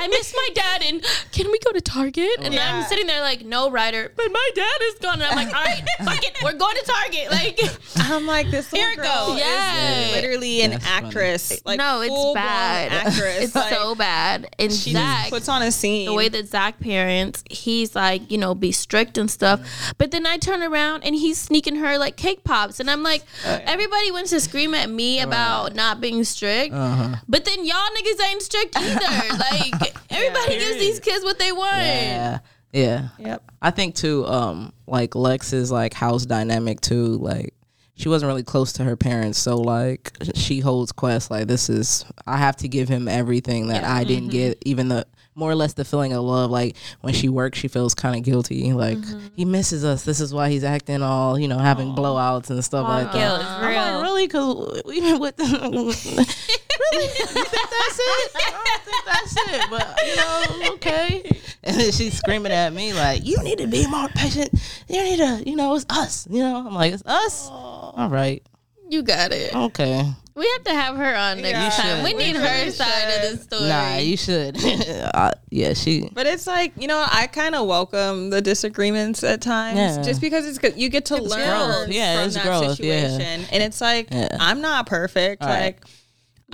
[0.00, 0.82] I miss my dad.
[0.86, 1.02] And
[1.32, 2.28] can we go to Target?
[2.40, 2.76] And Yeah.
[2.76, 5.14] I'm sitting there like, no, Ryder, but my dad is gone.
[5.14, 7.30] And I'm like, all right, fuck it, we're going to Target.
[7.30, 7.60] Like,
[8.10, 9.38] I'm like this little Here it girl goes.
[9.40, 10.00] Yeah.
[10.08, 11.06] is literally an That's funny.
[11.06, 11.62] actress.
[11.64, 12.92] Like no, it's bad.
[12.92, 13.38] Actress.
[13.44, 14.54] It's Like, so bad.
[14.58, 16.06] And She Zach, puts on a scene.
[16.06, 19.94] the way that Zach parents, he's like, you know, be strict and stuff.
[19.98, 22.80] But then I turn around and he's sneaking her like cake pops.
[22.80, 26.74] And I'm like, Oh, everybody wants to scream at me about not being strict.
[26.74, 27.16] Uh-huh.
[27.28, 29.38] But then y'all niggas ain't strict either.
[29.38, 31.76] like, everybody gives these kids what they want.
[31.76, 32.38] yeah,
[32.72, 33.08] yeah.
[33.18, 33.50] Yep.
[33.62, 37.54] I think too, um, like Lex's like house dynamic too, like
[37.96, 42.04] she wasn't really close to her parents, so like she holds Qwest like this is
[42.26, 45.06] I have to give him everything that I didn't get, even the
[45.36, 46.50] more or less the feeling of love.
[46.50, 48.72] Like when she works, she feels kind of guilty.
[48.72, 48.98] Like
[49.36, 50.02] he misses us.
[50.04, 53.40] This is why he's acting all you know, having blowouts and stuff like guilt that.
[53.40, 53.94] is I'm real.
[53.94, 54.26] like, really?
[54.26, 56.24] Because we've been with them.
[56.80, 57.04] really?
[57.06, 58.32] You think that's it?
[58.36, 59.70] I don't think that's it.
[59.70, 61.40] But you know, okay.
[61.62, 64.50] And then she's screaming at me like, "You need to be more patient.
[64.88, 66.26] You need to, you know, it's us.
[66.30, 68.42] You know." I'm like, "It's us." All right.
[68.88, 69.54] You got it.
[69.54, 70.04] Okay.
[70.36, 72.02] We have to have her on next You time.
[72.04, 72.18] We should.
[72.18, 73.68] need her really side of the story.
[73.68, 74.56] Nah, you should.
[75.14, 76.10] uh, yeah, she.
[76.12, 80.02] But it's like you know, I kind of welcome the disagreements at times, Yeah.
[80.02, 80.76] just because it's good.
[80.76, 81.88] You get to learn growth.
[81.88, 83.08] Yeah, from it's that growth, yeah.
[83.08, 84.36] situation, and it's like Yeah.
[84.40, 85.42] I'm not perfect.
[85.42, 85.66] All right.
[85.66, 85.88] Like I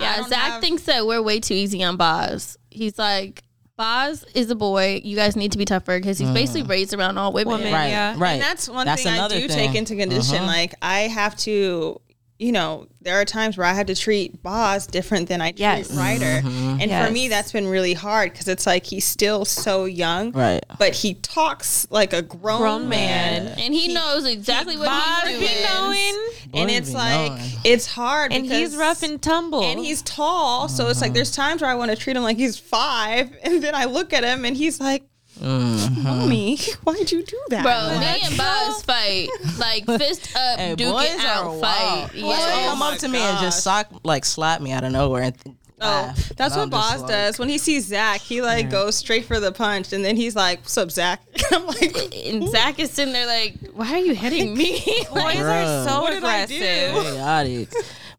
[0.01, 2.57] Yeah, Zach have- thinks that we're way too easy on Boz.
[2.69, 3.43] He's like,
[3.77, 5.01] Boz is a boy.
[5.03, 7.53] You guys need to be tougher because he's basically raised around all women.
[7.55, 7.73] Women.
[7.73, 8.15] Right, Yeah.
[8.17, 8.33] right.
[8.33, 9.49] And that's one That's thing I do thing.
[9.49, 10.35] take into condition.
[10.37, 10.45] Uh-huh.
[10.45, 11.99] Like I have to,
[12.41, 15.59] you know, there are times where I have to treat Boz different than I treat
[15.59, 15.91] Yes.
[15.95, 16.81] Ryder, Mm-hmm.
[16.81, 17.07] and Yes.
[17.07, 20.63] for me that's been really hard because it's like he's still so young, Right.
[20.79, 23.45] But he talks like a grown, Grown man.
[23.45, 23.59] man.
[23.59, 24.89] And he, knows exactly what
[25.27, 25.63] he's doing.
[25.63, 27.49] knowing, and it's like knowing.
[27.63, 31.61] it's hard and he's rough and tumble, and he's tall so it's like there's times
[31.61, 34.45] where i want to treat him like he's five and then i look at him
[34.45, 35.03] and he's like
[35.41, 36.03] Mm-hmm.
[36.03, 39.27] mommy why'd you do that Bro, me and Boz fight.
[39.57, 41.61] Like, fist up, Hey, duke boys it out wild.
[41.61, 42.07] fight.
[42.13, 42.65] Boys Yeah.
[42.67, 45.23] come up to me and just sock, like slap me out of nowhere.
[45.23, 46.29] And th- Oh, laugh.
[46.37, 47.39] that's what I'm Boz like, does.
[47.39, 50.59] When he sees Zach, he like goes straight for the punch, and then he's like,
[50.59, 54.53] "What's up, Zach?" I'm like, And Zach is sitting there like, why are you hitting
[54.55, 54.73] me?
[55.09, 55.83] boys Bruh.
[55.85, 56.55] are so What did I do?
[56.55, 57.73] aggressive.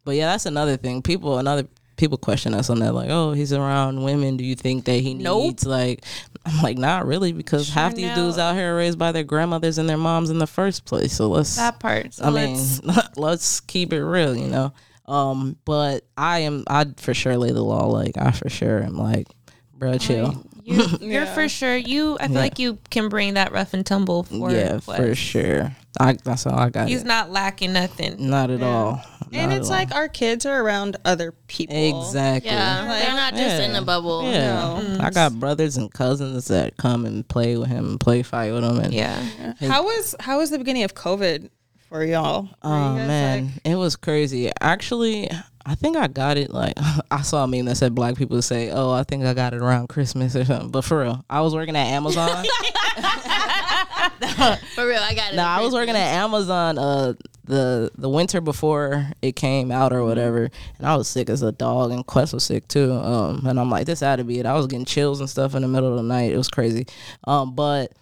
[0.04, 1.02] But yeah, that's another thing.
[1.02, 2.94] People, another people question us on that.
[2.94, 4.36] Like, oh, he's around women.
[4.36, 5.42] Do you think that he Nope.
[5.42, 6.04] needs like?
[6.44, 8.14] I'm like, not really, because half these no.
[8.16, 11.12] dudes out here are raised by their grandmothers and their moms in the first place.
[11.12, 11.56] So let's.
[11.56, 12.14] That part.
[12.14, 14.72] So I mean, let's- let's keep it real, you know.
[15.06, 17.86] Um, but I am, I for sure lay the law.
[17.86, 19.26] Like, I for sure am like,
[19.74, 20.44] bro, chill.
[20.64, 21.34] you, you're Yeah.
[21.34, 21.76] for sure.
[21.76, 24.50] You, I feel like you can bring that rough and tumble for.
[24.50, 24.96] yeah, Qwest.
[24.96, 25.76] for sure.
[26.00, 26.88] I that's all I got.
[26.88, 27.06] He's it.
[27.06, 28.30] not lacking nothing.
[28.30, 29.02] Not at all.
[29.32, 29.78] and Not it's at all.
[29.78, 32.00] like our kids are around other people.
[32.06, 32.50] exactly.
[32.50, 34.22] yeah, they're not just in a bubble.
[34.30, 38.52] Yeah, I got brothers and cousins that come and play with him, and play fight
[38.52, 39.22] with him, and Yeah.
[39.60, 41.50] How was how was the beginning of COVID
[41.88, 42.48] for y'all?
[42.62, 44.50] Oh you man, like- it was crazy.
[44.62, 45.28] Actually,
[45.66, 46.50] I think I got it.
[46.50, 46.74] Like
[47.10, 49.60] I saw a meme that said black people say, "Oh, I think I got it
[49.60, 52.44] around Christmas or something." But for real, I was working at Amazon.
[54.74, 55.36] For real, I got it.
[55.36, 57.14] no, I was working at Amazon uh
[57.44, 61.52] the the winter before it came out or whatever, and I was sick as a
[61.52, 62.92] dog, and Qwest was sick too.
[62.92, 64.46] Um, and I'm like, this had to be it.
[64.46, 66.32] I was getting chills and stuff in the middle of the night.
[66.32, 66.86] It was crazy.
[67.24, 67.92] Um, but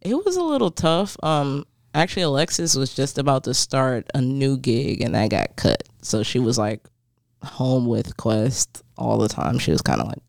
[0.00, 1.16] it was a little tough.
[1.22, 5.82] Um, actually, Alexis was just about to start a new gig, and that got cut.
[6.02, 6.80] So she was like
[7.42, 9.58] home with Qwest all the time.
[9.58, 10.22] She was kind of like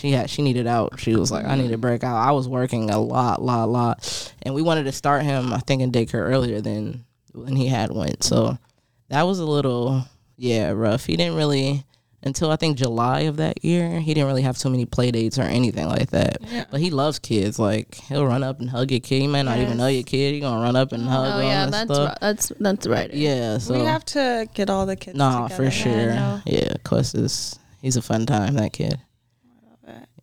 [0.00, 0.98] she had she needed out.
[0.98, 2.16] She was like, I need to break out.
[2.16, 5.52] I was working a lot, lot, lot, and we wanted to start him.
[5.52, 8.24] I think in daycare earlier than when he had went.
[8.24, 8.56] So
[9.08, 10.04] that was a little
[10.36, 11.04] yeah rough.
[11.04, 11.84] He didn't really
[12.22, 14.00] until I think July of that year.
[14.00, 16.38] He didn't really have too many play dates or anything like that.
[16.42, 16.64] Yeah.
[16.70, 17.58] But he loves kids.
[17.58, 19.20] Like he'll run up and hug your kid.
[19.20, 20.34] He might not even know your kid.
[20.34, 22.08] He gonna run up and oh, hug Oh him yeah, that's stuff.
[22.08, 22.18] right.
[22.20, 23.10] that's that's right.
[23.10, 25.16] Uh, yeah, so we have to get all the kids.
[25.16, 25.64] nah, together.
[25.64, 26.14] for sure.
[26.14, 26.40] no.
[26.46, 28.54] Yeah, Qwest is he's a fun time.
[28.54, 28.98] That kid.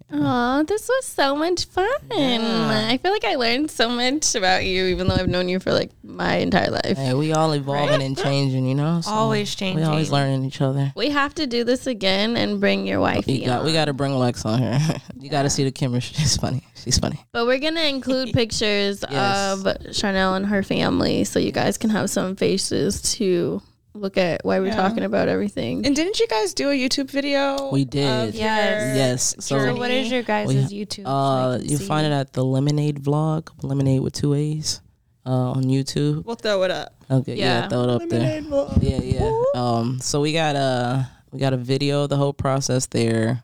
[0.09, 1.85] Oh, this was so much fun.
[2.11, 5.73] I feel like I learned so much about you, even though I've known you for
[5.73, 6.97] like my entire life.
[6.97, 9.01] Hey, we all evolving and changing, you know.
[9.01, 9.84] So Always changing.
[9.84, 10.93] We always learning each other.
[10.95, 13.27] We have to do this again and bring your wife.
[13.27, 14.79] We got we got to bring Lex on here.
[15.19, 16.15] you got to see the chemistry.
[16.19, 16.63] She's funny.
[16.75, 17.19] She's funny.
[17.34, 19.57] But we're gonna include pictures Yes.
[19.57, 23.61] of Charnele and her family, so you guys can have some faces to
[23.97, 25.85] look at why we're talking about everything.
[25.85, 27.69] And didn't you guys do a YouTube video?
[27.71, 28.33] We did.
[28.35, 28.95] Yes.
[28.95, 29.35] Yes.
[29.39, 31.03] So So what is your guys' we- YouTube?
[31.05, 31.85] so uh, can you see?
[31.87, 34.81] find it at the Lemonaade vlog, Lemonaade with two A's,
[35.25, 36.23] uh, on YouTube.
[36.25, 36.93] We'll throw it up.
[37.09, 37.67] Okay, yeah, Yeah.
[37.69, 38.41] throw it up there.
[38.81, 39.43] Yeah, yeah.
[39.55, 43.43] Um, so we got a we got a video of the whole process there.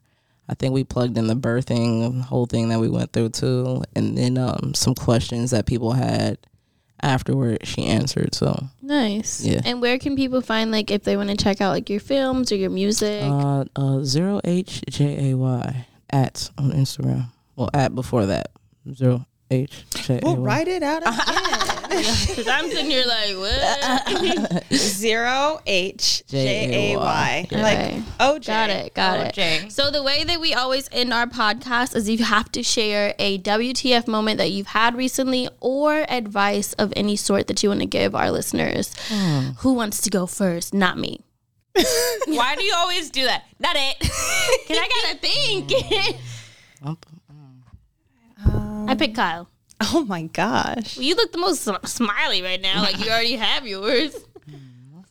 [0.50, 4.18] I think we plugged in the birthing whole thing that we went through too, and
[4.18, 6.38] then um some questions that people had
[7.04, 7.60] afterward.
[7.68, 8.34] She answered.
[8.34, 9.44] So Nice.
[9.44, 9.62] Yeah.
[9.66, 12.52] And where can people find like if they want to check out like your films
[12.52, 13.24] or your music?
[13.24, 17.28] uh, uh zero H J A Y at on Instagram.
[17.56, 18.52] Well, at before that
[18.94, 21.80] zero H J A We'll write it out again.
[21.94, 24.64] Because I'm sitting here like, what?
[24.74, 27.48] Zero H J A Y.
[27.52, 28.04] Like Okay.
[28.20, 28.46] 0hjay.
[28.48, 28.94] Got it.
[28.96, 29.36] Got it.
[29.36, 29.72] 0hjay.
[29.72, 33.38] So the way that we always end our podcast is you have to share a
[33.40, 37.86] WTF moment that you've had recently or advice of any sort that you want to
[37.86, 38.94] give our listeners.
[39.60, 40.74] Who wants to go first?
[40.74, 41.22] Not me.
[42.26, 43.44] Why do you always do that?
[43.60, 44.00] Not it.
[44.68, 45.72] Can I gotta think.
[48.88, 49.48] I picked Kyle.
[49.82, 50.98] Oh my gosh.
[50.98, 52.82] Well, you look the most smiley right now.
[52.84, 54.16] Like you already have yours.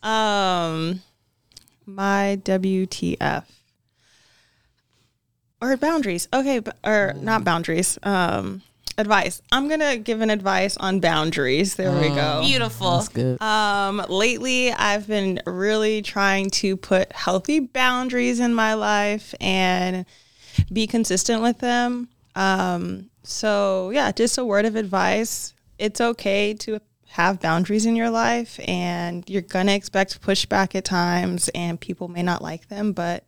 [0.02, 1.00] Um,
[1.86, 3.44] my WTF.
[5.60, 6.26] or boundaries.
[6.32, 7.98] Okay, b- or not boundaries.
[8.02, 8.62] Um,
[8.98, 9.40] advice.
[9.52, 11.76] I'm gonna give an advice on boundaries.
[11.76, 12.40] There we go.
[12.44, 12.96] Beautiful.
[12.96, 13.40] That's good.
[13.40, 20.04] Um, lately, I've been really trying to put healthy boundaries in my life and
[20.72, 22.08] be consistent with them.
[22.34, 25.54] Um, so, yeah, just a word of advice.
[25.78, 30.84] It's okay to have boundaries in your life, and you're going to expect pushback at
[30.84, 33.24] times, and people may not like them, but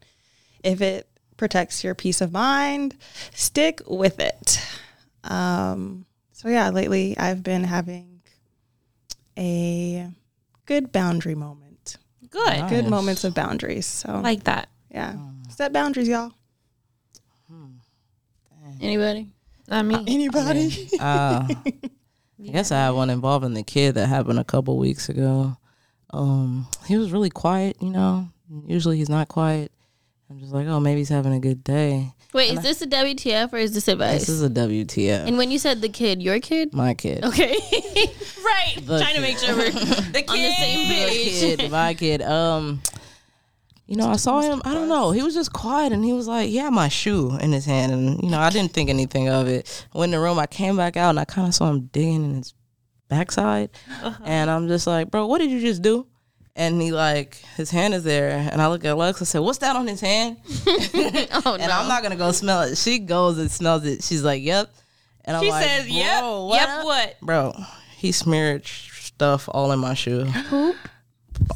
[0.62, 2.96] if it protects your peace of mind,
[3.34, 4.60] stick with it.
[5.24, 8.22] Um, so, yeah, lately I've been having
[9.38, 10.08] a
[10.66, 11.96] good boundary moment.
[12.30, 12.68] Good.
[12.68, 13.86] Good moments of boundaries.
[13.86, 14.68] So Like that.
[14.90, 15.16] yeah.
[15.50, 16.32] Set boundaries, y'all.
[18.80, 19.28] Anybody?
[19.70, 20.88] I mean, Anybody?
[21.00, 25.56] Uh, I guess I had one involving the kid that happened a couple weeks ago.
[26.10, 28.28] Um, he was really quiet, you know.
[28.66, 29.72] Usually he's not quiet.
[30.30, 32.12] I'm just like, oh, maybe he's having a good day.
[32.34, 34.20] Wait, is this a WTF or is this advice?
[34.20, 35.26] This is a WTF.
[35.28, 36.74] and when you said the kid, your kid?
[36.74, 37.24] my kid.
[37.24, 37.52] Okay.
[38.44, 38.74] right.
[38.84, 39.78] The Trying to make sure we're The
[40.28, 41.40] on the same My page.
[41.58, 42.22] kid, my kid.
[42.22, 42.82] Um,
[43.86, 44.62] you know, I saw him.
[44.64, 45.10] I don't know.
[45.10, 47.92] He was just quiet, and he was like, he had my shoe in his hand,
[47.92, 49.86] and you know, I didn't think anything of it.
[49.94, 50.38] I went in the room.
[50.38, 52.54] I came back out, and I kind of saw him digging in his
[53.08, 53.70] backside,
[54.02, 54.22] uh-huh.
[54.24, 56.06] and I'm just like, bro, what did you just do?
[56.56, 59.20] And he like his hand is there, and I look at Lex.
[59.20, 61.78] I said, "What's that on his hand?" oh, And no.
[61.78, 62.78] I'm not gonna go smell it.
[62.78, 64.04] She goes and smells it.
[64.04, 64.72] She's like, "Yep."
[65.24, 67.54] And I'm She like, says, "Yep, "Bro, yep, up?" what?" Bro,
[67.96, 70.26] he smeared stuff all in my shoe.
[70.48, 70.76] Poop.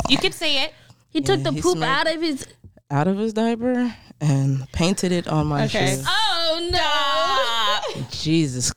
[0.08, 0.74] You could say it.
[1.10, 2.46] He took Yeah, the he poop out of his.
[2.90, 5.96] out of his diaper and painted it on my Okay.
[5.96, 6.04] shoes.
[6.06, 6.68] Oh,
[7.94, 8.04] no.
[8.10, 8.72] Jesus.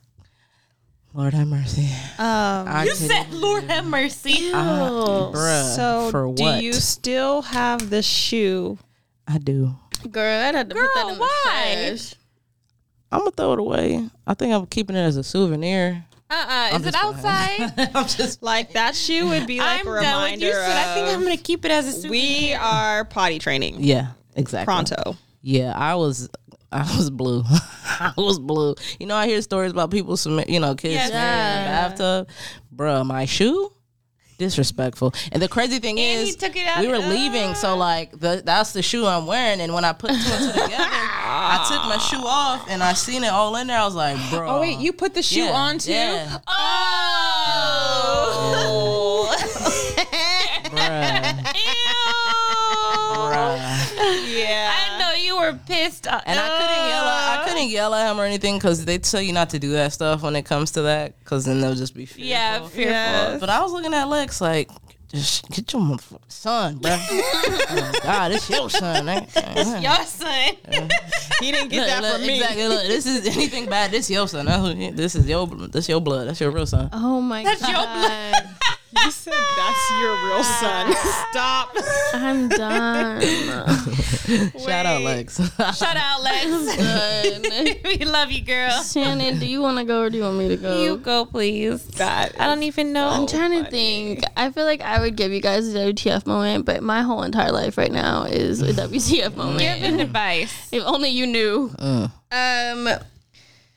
[1.14, 1.88] Lord have mercy.
[2.18, 5.76] Um, You couldn't- said, "Lord have mercy." uh, bruh.
[5.76, 6.36] so for what?
[6.36, 8.78] do you still have the shoe?
[9.28, 9.76] I do.
[10.10, 11.74] Girl, I'd have to put that Girl, in why?
[11.76, 12.14] the trash.
[13.12, 14.08] I'm gonna throw it away.
[14.26, 16.06] I think I'm keeping it as a souvenir.
[16.32, 17.90] Uh uh Is it outside?
[17.94, 20.76] I'm just Like that shoe would be like I'm a done with you, reminder so
[20.90, 22.10] I think I'm gonna keep it as a souvenir.
[22.10, 24.64] we are potty training yeah, exactly.
[24.64, 25.16] pronto.
[25.42, 26.28] Yeah, I was.
[26.70, 27.42] I was blue.
[27.84, 28.74] I was blue.
[28.98, 31.08] You know, I hear stories about people, submit, you know, kids Yes.
[31.10, 32.28] smearing in the bathtub.
[32.74, 33.70] Bruh, my shoe,
[34.42, 35.14] disrespectful.
[35.30, 36.80] And the crazy thing And is, he took it out.
[36.80, 39.60] we were leaving, so like the, that's the shoe I'm wearing.
[39.60, 42.92] And when I put two and two together, I took my shoe off and I
[42.94, 43.78] seen it all in there.
[43.78, 44.48] I was like, bro.
[44.48, 45.92] Oh wait, you put the shoe yeah, on too?
[45.92, 47.52] Yeah, Oh
[50.70, 51.36] bruh.
[54.26, 54.72] Yeah.
[54.72, 56.06] I know you were pissed.
[56.06, 57.04] Uh, And I couldn't yell.
[57.04, 59.72] At, I couldn't yell at him or anything because they tell you not to do
[59.72, 62.24] that stuff when it comes to that because then they'll just be fearful.
[62.24, 62.80] Yeah, fearful.
[62.82, 63.40] Yes.
[63.40, 64.70] But I was looking at Lex like,
[65.12, 66.90] just get your motherfucking son, bro.
[67.00, 69.06] oh, God, it's your son.
[69.10, 69.26] eh?
[69.80, 70.56] Your son.
[71.40, 72.34] He didn't get Look, that look, from me.
[72.36, 72.68] Exactly.
[72.68, 73.90] Look, this is anything bad.
[73.90, 74.46] This your son.
[74.46, 75.46] That's This is your.
[75.46, 76.28] This your blood.
[76.28, 76.88] That's your real son.
[76.94, 78.48] Oh, my That's your God.
[79.04, 80.94] You said that's your real son.
[81.30, 81.76] Stop.
[82.14, 83.20] I'm done.
[84.58, 85.36] Shout out Lex.
[85.76, 86.76] Shout out, Lex.
[86.76, 87.76] Done.
[87.84, 88.70] we love you, girl.
[88.70, 90.82] Shanan, do you want to go or do you want me to go?
[90.82, 91.84] You go, please.
[91.98, 93.08] That I don't even know.
[93.08, 94.22] I'm trying to think.
[94.36, 97.52] I feel like I would give you guys a WTF moment, but my whole entire
[97.52, 99.58] life right now is a WTF moment.
[99.58, 100.68] Give an advice.
[100.72, 101.70] If only you knew.
[101.78, 102.88] Uh, Um,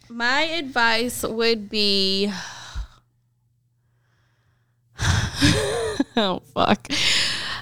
[0.10, 2.32] my advice would be.
[6.18, 6.88] oh fuck!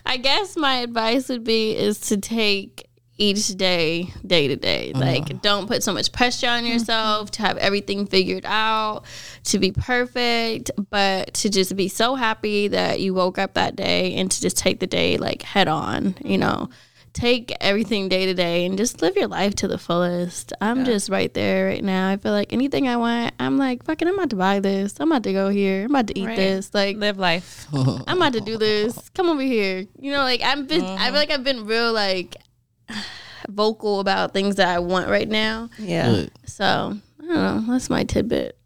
[0.06, 2.88] I guess my advice would be is to take
[3.18, 4.92] each day, day to day.
[4.96, 6.74] Oh, like, don't put so much pressure on mm-hmm.
[6.74, 9.04] yourself to have everything figured out,
[9.46, 14.16] to be perfect, but to just be so happy that you woke up that day
[14.16, 16.16] and to just take the day like head on.
[16.24, 16.70] You know
[17.14, 20.52] take everything day to day and just live your life to the fullest.
[20.60, 22.10] I'm just right there right now.
[22.10, 25.00] I feel like anything I want, I'm like, fucking, I'm about to buy this.
[25.00, 25.86] I'm about to go here.
[25.86, 26.36] I'm about to eat Right.
[26.36, 26.74] this.
[26.74, 27.68] Like, Live life.
[27.74, 29.10] I'm about to do this.
[29.10, 29.86] Come over here.
[30.00, 31.16] You know, like I've been, I feel mm-hmm.
[31.16, 32.36] like I've been real like
[33.48, 35.70] vocal about things that I want right now.
[35.78, 36.26] yeah.
[36.46, 37.74] So I don't know.
[37.74, 38.58] That's my tidbit.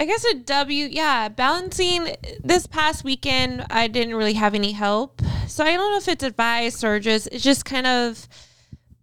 [0.00, 5.20] I guess a W, yeah, balancing this past weekend, I didn't really have any help.
[5.48, 8.28] So I don't know if it's advice or just, it's just kind of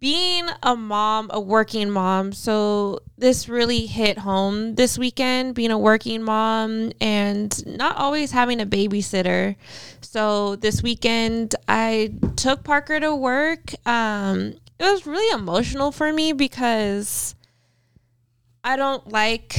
[0.00, 2.32] being a mom, a working mom.
[2.32, 8.60] So this really hit home this weekend, being a working mom and not always having
[8.60, 9.56] a babysitter.
[10.00, 13.74] So this weekend, I took Parker to work.
[13.86, 17.34] Um, it was really emotional for me because
[18.64, 19.58] I don't like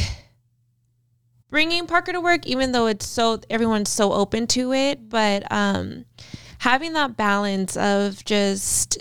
[1.49, 5.09] bringing Parker to work, even though it's so everyone's so open to it.
[5.09, 6.05] But um,
[6.59, 8.97] having that balance of just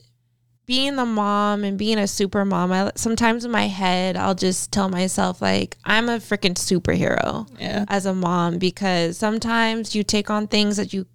[0.67, 4.73] being the mom and being a super mom, I sometimes in my head I'll just
[4.73, 7.85] tell myself like I'm a freaking superhero Yeah.
[7.89, 11.07] as a mom because sometimes you take on things that you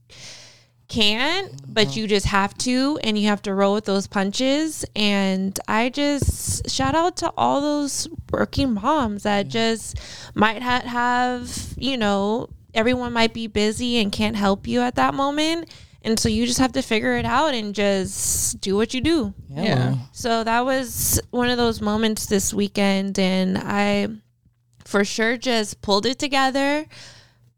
[0.92, 2.00] can't, but mm-hmm.
[2.00, 4.86] you just have to, and you have to roll with those punches.
[4.96, 9.98] And I just shout out to all those working moms that just
[10.36, 15.14] might ha- have, you know, everyone might be busy and can't help you at that
[15.14, 15.70] moment.
[16.04, 19.34] And so you just have to figure it out and just do what you do.
[19.50, 19.64] Yeah.
[19.64, 19.96] Yeah.
[20.12, 24.08] So that was one of those moments this weekend, and I
[24.84, 26.86] for sure just pulled it together,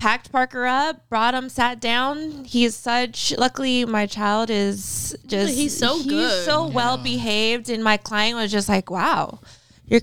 [0.03, 2.43] packed Parker up, brought him, sat down.
[2.43, 3.33] He's such.
[3.37, 5.53] Luckily, my child is just.
[5.53, 6.43] He's so good.
[6.43, 9.39] so well behaved, and my client was just like, "Wow,
[9.85, 10.01] you're."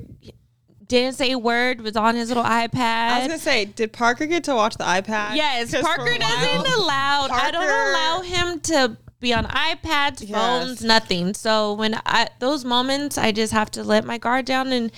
[0.87, 1.83] Didn't say a word.
[1.83, 3.11] Was on his little iPad.
[3.11, 5.37] I was gonna say, did Parker get to watch the iPad?
[5.37, 7.29] Yes, Parker doesn't allow.
[7.31, 10.31] I don't allow him to be on iPads, Yes.
[10.33, 11.35] phones, nothing.
[11.35, 14.91] So when I those moments, I just have to let my guard down, and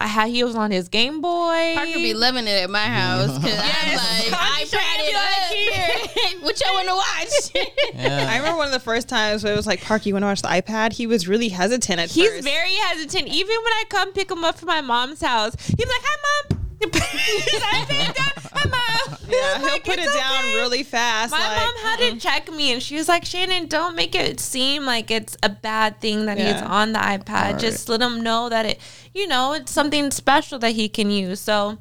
[0.00, 1.72] I had he was on his Game Boy.
[1.74, 6.42] Parker be loving it at my house because I'm like, I'm I trying it up.
[6.42, 8.06] what y'all want to watch?
[8.30, 10.26] I remember one of the first times where it was like, Parker, you want to
[10.28, 10.92] watch the iPad?
[10.92, 12.44] He was really hesitant at He's first.
[12.44, 13.26] very hesitant.
[13.28, 16.58] Even when I come pick him up from my mom's house, he's like, "Hi, mom."
[16.80, 18.37] His iPad down.
[18.64, 19.18] Mom.
[19.28, 21.30] yeah, he'll like, put it "It's down okay." really fast.
[21.30, 24.40] My like, mom had to check me, and she was like, "Shanan, don't make it
[24.40, 27.60] seem like it's a bad thing that he's on the iPad.
[27.60, 28.80] Just let him know that it,
[29.14, 31.78] you know, it's something special that he can use." So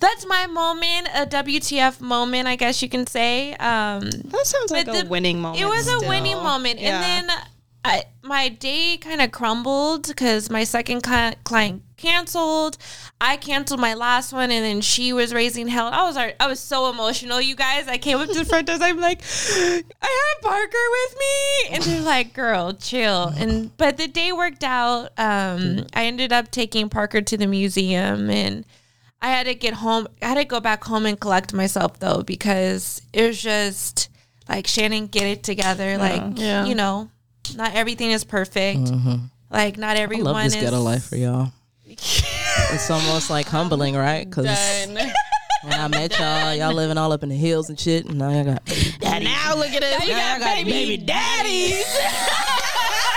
[0.00, 3.52] that's my moment, a WTF moment, I guess you can say.
[3.54, 5.62] Um, that sounds like a the- winning moment.
[5.62, 7.00] it was a winning moment, Yeah.
[7.02, 7.36] and then
[7.86, 12.76] I, my day kind of crumbled because my second client canceled.
[13.20, 15.86] I canceled my last one, and then she was raising hell.
[15.88, 17.88] I was I was so emotional, you guys.
[17.88, 18.82] I came up to the front desk.
[18.82, 19.22] I'm like,
[20.02, 24.64] I have Parker with me, and they're like, "Girl, chill." And but the day worked
[24.64, 25.10] out.
[25.18, 28.64] Um, I ended up taking Parker to the museum, and
[29.22, 30.06] I had to get home.
[30.22, 34.08] I had to go back home and collect myself though because it was just
[34.48, 35.96] like Shanan, get it together.
[35.96, 36.66] Like Yeah.
[36.66, 37.08] you know,
[37.56, 38.90] not everything is perfect.
[39.50, 40.62] Like not I everyone love this is.
[40.62, 41.52] ghetto life for y'all.
[41.98, 44.28] It's almost like humbling, right?
[44.28, 44.46] Because
[45.64, 48.30] when I met y'all, y'all living all up in the hills and shit, and now
[48.30, 48.62] y'all got
[49.02, 50.00] And now look at us.
[50.02, 51.84] We Now got got baby, baby daddies.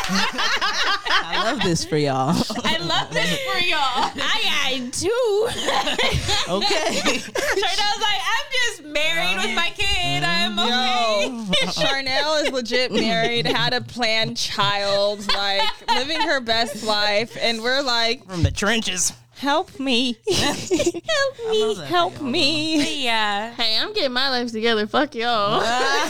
[0.09, 2.35] I love this for y'all.
[2.63, 4.11] I love this for y'all.
[4.15, 5.47] I got two.
[6.53, 7.19] okay.
[7.19, 10.23] Charnele's like, I'm just married with my kid.
[10.23, 11.27] I'm okay.
[11.65, 17.61] Yo, Charnel is legit married, had a planned child, like living her best life, and
[17.61, 19.13] we're like, From the trenches.
[19.37, 23.03] Help me, help me, help me.
[23.05, 23.53] Yeah.
[23.53, 24.87] Hey, I'm getting my life together.
[24.87, 25.61] Fuck y'all.
[25.61, 26.09] Uh.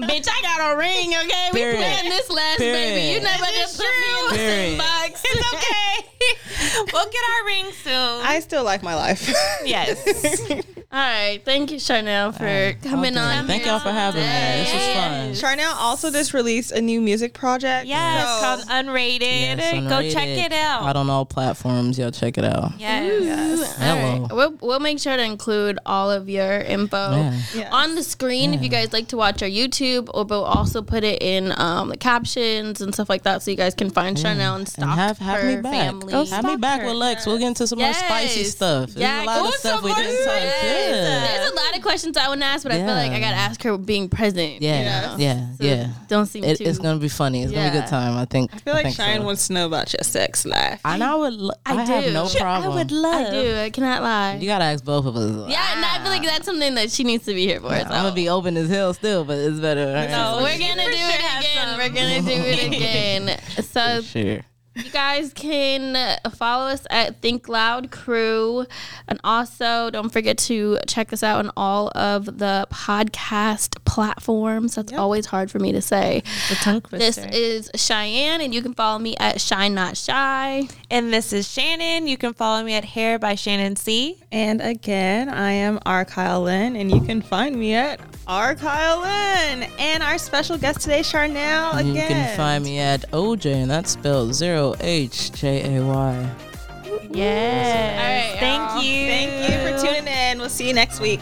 [0.00, 1.50] Bitch, I got a ring, okay?
[1.52, 1.76] We Period.
[1.76, 2.72] planned this last Period.
[2.72, 3.14] baby.
[3.14, 4.78] You never just put me in the same Period.
[4.78, 5.22] box.
[5.24, 5.52] It's
[6.84, 6.90] okay.
[6.92, 8.26] we'll get our ring soon.
[8.26, 9.28] I still like my life.
[9.64, 10.02] yes.
[10.90, 11.42] All right.
[11.44, 13.20] Thank you, Charnele, for coming Okay.
[13.38, 13.46] on.
[13.46, 14.26] Thank here y'all for having me.
[14.26, 15.58] This was fun.
[15.58, 17.86] Charnele also just released a new music project.
[17.86, 18.40] Yeah, it's So-
[18.72, 19.20] called Unrated.
[19.20, 20.46] Yes, Go check Unrated.
[20.46, 20.82] it out.
[20.84, 21.97] Out on all platforms.
[21.98, 22.72] Y'all check it out.
[22.78, 23.60] Yes.
[23.60, 24.22] All Hello.
[24.22, 24.32] right.
[24.32, 27.40] We'll, we'll make sure to include all of your info Yeah.
[27.54, 27.72] Yes.
[27.72, 31.04] on the screen if you guys like to watch our YouTube, or we'll also put
[31.04, 34.56] it in um, the captions and stuff like that so you guys can find Charnele
[34.56, 35.72] and And have have her me back.
[35.72, 36.26] family.
[36.28, 36.86] have me back her.
[36.86, 37.26] with Lex.
[37.26, 38.50] We'll get into some more spicy Yes.
[38.52, 38.90] stuff.
[38.90, 40.42] There's Yeah, a lot go of stuff we didn't more touch.
[40.42, 41.26] Yeah.
[41.36, 43.36] There's a lot of questions I want to ask, but I feel like I gotta
[43.36, 44.60] ask her being present.
[44.62, 45.16] you Yeah, know?
[45.18, 45.88] yeah, So yeah.
[46.08, 46.64] Don't seem It, too.
[46.64, 47.42] it's gonna be funny.
[47.42, 48.16] It's gonna be a good time.
[48.16, 48.50] I think.
[48.54, 49.26] I feel like think Shine so.
[49.26, 50.80] wants to know about your sex life.
[50.84, 51.32] And I would.
[51.34, 52.72] lo- I, I have no problem.
[52.72, 53.26] I would love.
[53.26, 53.56] I do.
[53.56, 54.36] I cannot lie.
[54.36, 55.50] You gotta ask both of us.
[55.50, 57.68] yeah, and I feel like that's something that she needs to be here for.
[57.68, 59.92] I'm gonna be open as hell still, but it's better.
[59.92, 60.10] right?
[60.10, 61.68] No, We're gonna do it again.
[61.68, 61.78] some.
[61.78, 63.40] We're gonna do it again.
[63.64, 64.40] So Sure.
[64.84, 68.64] You guys can uh, follow us at Think Loud Crew,
[69.08, 74.76] and also don't forget to check us out on all of the podcast platforms.
[74.76, 76.22] That's always hard for me to say.
[76.48, 80.68] The tongue This is Cheyenne, and you can follow me at Chey Not Shy.
[80.90, 82.06] and this is Shanan.
[82.08, 84.16] You can follow me at Hair by Shanan C.
[84.30, 86.04] And again, I am R.
[86.04, 88.54] Kyle Lynn, and you can find me at R.
[88.54, 89.68] Kyle Lynn.
[89.78, 91.86] And our special guest today, Charnele, again.
[91.86, 96.30] You can find me at 0hjay, and that's spelled zero H J A Y.
[97.10, 97.98] Yes.
[97.98, 98.82] All right, Thank y'all.
[98.82, 99.06] you.
[99.08, 100.38] Thank you for tuning in.
[100.38, 101.20] We'll see you next week.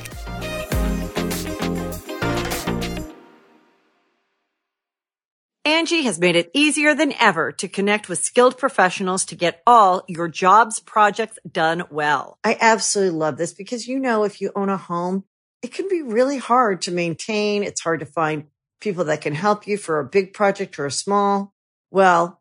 [5.66, 10.04] Angi has made it easier than ever to connect with skilled professionals to get all
[10.06, 12.38] your jobs projects done well.
[12.44, 15.24] I absolutely love this because, you know, if you own a home,
[15.62, 17.64] it can be really hard to maintain.
[17.64, 18.44] It's hard to find
[18.80, 21.52] people that can help you for a big project or a small.
[21.90, 22.40] Well,